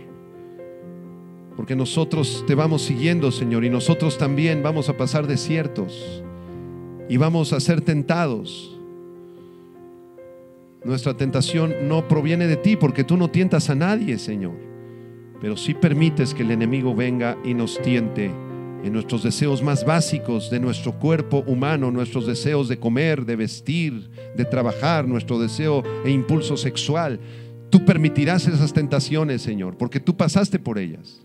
Porque 1.55 1.75
nosotros 1.75 2.43
te 2.47 2.55
vamos 2.55 2.81
siguiendo, 2.81 3.31
Señor, 3.31 3.65
y 3.65 3.69
nosotros 3.69 4.17
también 4.17 4.63
vamos 4.63 4.89
a 4.89 4.97
pasar 4.97 5.27
desiertos 5.27 6.23
y 7.09 7.17
vamos 7.17 7.53
a 7.53 7.59
ser 7.59 7.81
tentados. 7.81 8.75
Nuestra 10.83 11.17
tentación 11.17 11.75
no 11.89 12.07
proviene 12.07 12.47
de 12.47 12.55
ti 12.55 12.77
porque 12.77 13.03
tú 13.03 13.17
no 13.17 13.29
tientas 13.29 13.69
a 13.69 13.75
nadie, 13.75 14.17
Señor. 14.17 14.55
Pero 15.41 15.57
sí 15.57 15.73
permites 15.73 16.33
que 16.33 16.43
el 16.43 16.51
enemigo 16.51 16.95
venga 16.95 17.37
y 17.43 17.53
nos 17.53 17.81
tiente 17.81 18.31
en 18.83 18.93
nuestros 18.93 19.23
deseos 19.23 19.61
más 19.61 19.85
básicos 19.85 20.49
de 20.49 20.59
nuestro 20.59 20.93
cuerpo 20.93 21.43
humano, 21.47 21.91
nuestros 21.91 22.25
deseos 22.25 22.69
de 22.69 22.79
comer, 22.79 23.25
de 23.25 23.35
vestir, 23.35 24.09
de 24.35 24.45
trabajar, 24.45 25.07
nuestro 25.07 25.37
deseo 25.39 25.83
e 26.05 26.11
impulso 26.11 26.55
sexual. 26.55 27.19
Tú 27.69 27.85
permitirás 27.85 28.47
esas 28.47 28.73
tentaciones, 28.73 29.41
Señor, 29.41 29.77
porque 29.77 29.99
tú 29.99 30.17
pasaste 30.17 30.59
por 30.59 30.77
ellas. 30.77 31.21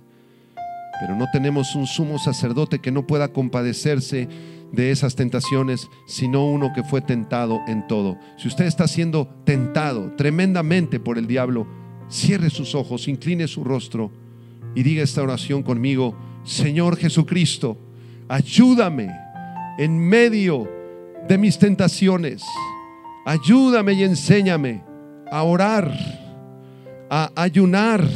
Pero 1.00 1.16
no 1.16 1.26
tenemos 1.32 1.74
un 1.74 1.86
sumo 1.86 2.18
sacerdote 2.18 2.78
que 2.78 2.92
no 2.92 3.06
pueda 3.06 3.28
compadecerse 3.28 4.28
de 4.72 4.90
esas 4.90 5.14
tentaciones, 5.14 5.88
sino 6.06 6.46
uno 6.46 6.72
que 6.74 6.82
fue 6.82 7.00
tentado 7.00 7.60
en 7.66 7.86
todo. 7.86 8.18
Si 8.36 8.48
usted 8.48 8.66
está 8.66 8.86
siendo 8.88 9.26
tentado 9.44 10.12
tremendamente 10.16 11.00
por 11.00 11.18
el 11.18 11.26
diablo, 11.26 11.66
cierre 12.08 12.50
sus 12.50 12.74
ojos, 12.74 13.08
incline 13.08 13.48
su 13.48 13.64
rostro 13.64 14.10
y 14.74 14.82
diga 14.82 15.02
esta 15.02 15.22
oración 15.22 15.62
conmigo, 15.62 16.16
Señor 16.44 16.96
Jesucristo, 16.96 17.78
ayúdame 18.28 19.10
en 19.78 19.98
medio 19.98 20.68
de 21.28 21.38
mis 21.38 21.58
tentaciones. 21.58 22.42
Ayúdame 23.24 23.94
y 23.94 24.02
enséñame 24.02 24.82
a 25.30 25.42
orar 25.42 26.23
a 27.10 27.30
ayunar 27.36 28.08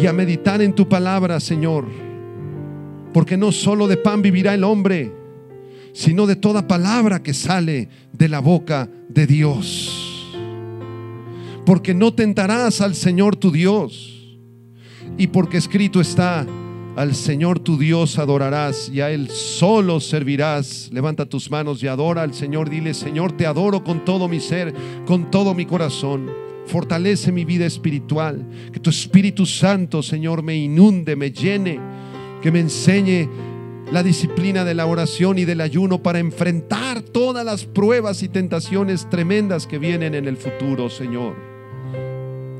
y 0.00 0.06
a 0.06 0.12
meditar 0.12 0.62
en 0.62 0.74
tu 0.74 0.88
palabra, 0.88 1.40
Señor. 1.40 1.86
Porque 3.12 3.36
no 3.36 3.52
solo 3.52 3.88
de 3.88 3.96
pan 3.96 4.22
vivirá 4.22 4.54
el 4.54 4.64
hombre, 4.64 5.12
sino 5.92 6.26
de 6.26 6.36
toda 6.36 6.68
palabra 6.68 7.22
que 7.22 7.34
sale 7.34 7.88
de 8.12 8.28
la 8.28 8.40
boca 8.40 8.88
de 9.08 9.26
Dios. 9.26 10.32
Porque 11.66 11.94
no 11.94 12.14
tentarás 12.14 12.80
al 12.80 12.94
Señor 12.94 13.36
tu 13.36 13.50
Dios. 13.50 14.16
y 15.18 15.26
porque 15.26 15.58
escrito 15.58 16.00
está, 16.00 16.46
al 16.96 17.14
Señor 17.14 17.60
tu 17.60 17.78
Dios 17.78 18.18
adorarás 18.18 18.90
y 18.92 19.00
a 19.00 19.10
Él 19.10 19.30
solo 19.30 20.00
servirás. 20.00 20.90
Levanta 20.92 21.26
tus 21.26 21.50
manos 21.50 21.82
y 21.82 21.86
adora 21.86 22.22
al 22.22 22.34
Señor. 22.34 22.68
Dile, 22.68 22.94
Señor, 22.94 23.32
te 23.32 23.46
adoro 23.46 23.84
con 23.84 24.04
todo 24.04 24.28
mi 24.28 24.40
ser, 24.40 24.74
con 25.06 25.30
todo 25.30 25.54
mi 25.54 25.66
corazón. 25.66 26.30
Fortalece 26.66 27.32
mi 27.32 27.44
vida 27.44 27.66
espiritual. 27.66 28.46
Que 28.72 28.80
tu 28.80 28.90
Espíritu 28.90 29.46
Santo, 29.46 30.02
Señor, 30.02 30.42
me 30.42 30.56
inunde, 30.56 31.16
me 31.16 31.30
llene. 31.30 31.80
Que 32.42 32.50
me 32.50 32.60
enseñe 32.60 33.28
la 33.92 34.02
disciplina 34.02 34.64
de 34.64 34.74
la 34.74 34.86
oración 34.86 35.38
y 35.38 35.44
del 35.44 35.60
ayuno 35.60 36.02
para 36.02 36.18
enfrentar 36.18 37.02
todas 37.02 37.44
las 37.44 37.64
pruebas 37.64 38.22
y 38.22 38.28
tentaciones 38.28 39.08
tremendas 39.10 39.66
que 39.66 39.78
vienen 39.78 40.14
en 40.14 40.26
el 40.26 40.36
futuro, 40.36 40.88
Señor. 40.88 41.34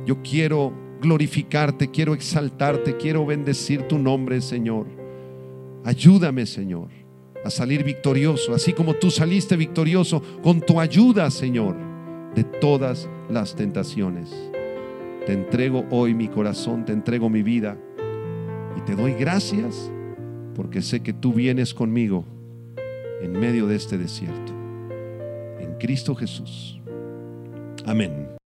Yo 0.07 0.22
quiero 0.22 0.89
glorificarte, 1.01 1.90
quiero 1.90 2.14
exaltarte, 2.14 2.96
quiero 2.96 3.26
bendecir 3.26 3.82
tu 3.82 3.98
nombre, 3.98 4.40
Señor. 4.40 4.86
Ayúdame, 5.84 6.46
Señor, 6.46 6.88
a 7.44 7.51
salir 7.51 7.84
victorioso, 7.84 8.55
así 8.55 8.72
como 8.72 8.94
tú 8.94 9.11
saliste 9.11 9.57
victorioso 9.57 10.22
con 10.42 10.61
tu 10.61 10.78
ayuda, 10.78 11.30
Señor, 11.30 11.76
de 12.34 12.44
todas 12.44 13.09
las 13.28 13.55
tentaciones. 13.55 14.30
Te 15.26 15.32
entrego 15.32 15.84
hoy 15.90 16.14
mi 16.14 16.28
corazón, 16.28 16.84
te 16.84 16.92
entrego 16.92 17.28
mi 17.28 17.42
vida 17.42 17.78
y 18.76 18.80
te 18.82 18.94
doy 18.94 19.12
gracias 19.14 19.90
porque 20.55 20.82
sé 20.82 21.01
que 21.01 21.12
tú 21.12 21.32
vienes 21.32 21.72
conmigo 21.72 22.24
en 23.22 23.32
medio 23.32 23.66
de 23.66 23.76
este 23.76 23.98
desierto. 23.98 24.53
En 25.59 25.74
Cristo 25.78 26.14
Jesús. 26.14 26.80
Amén. 27.86 28.30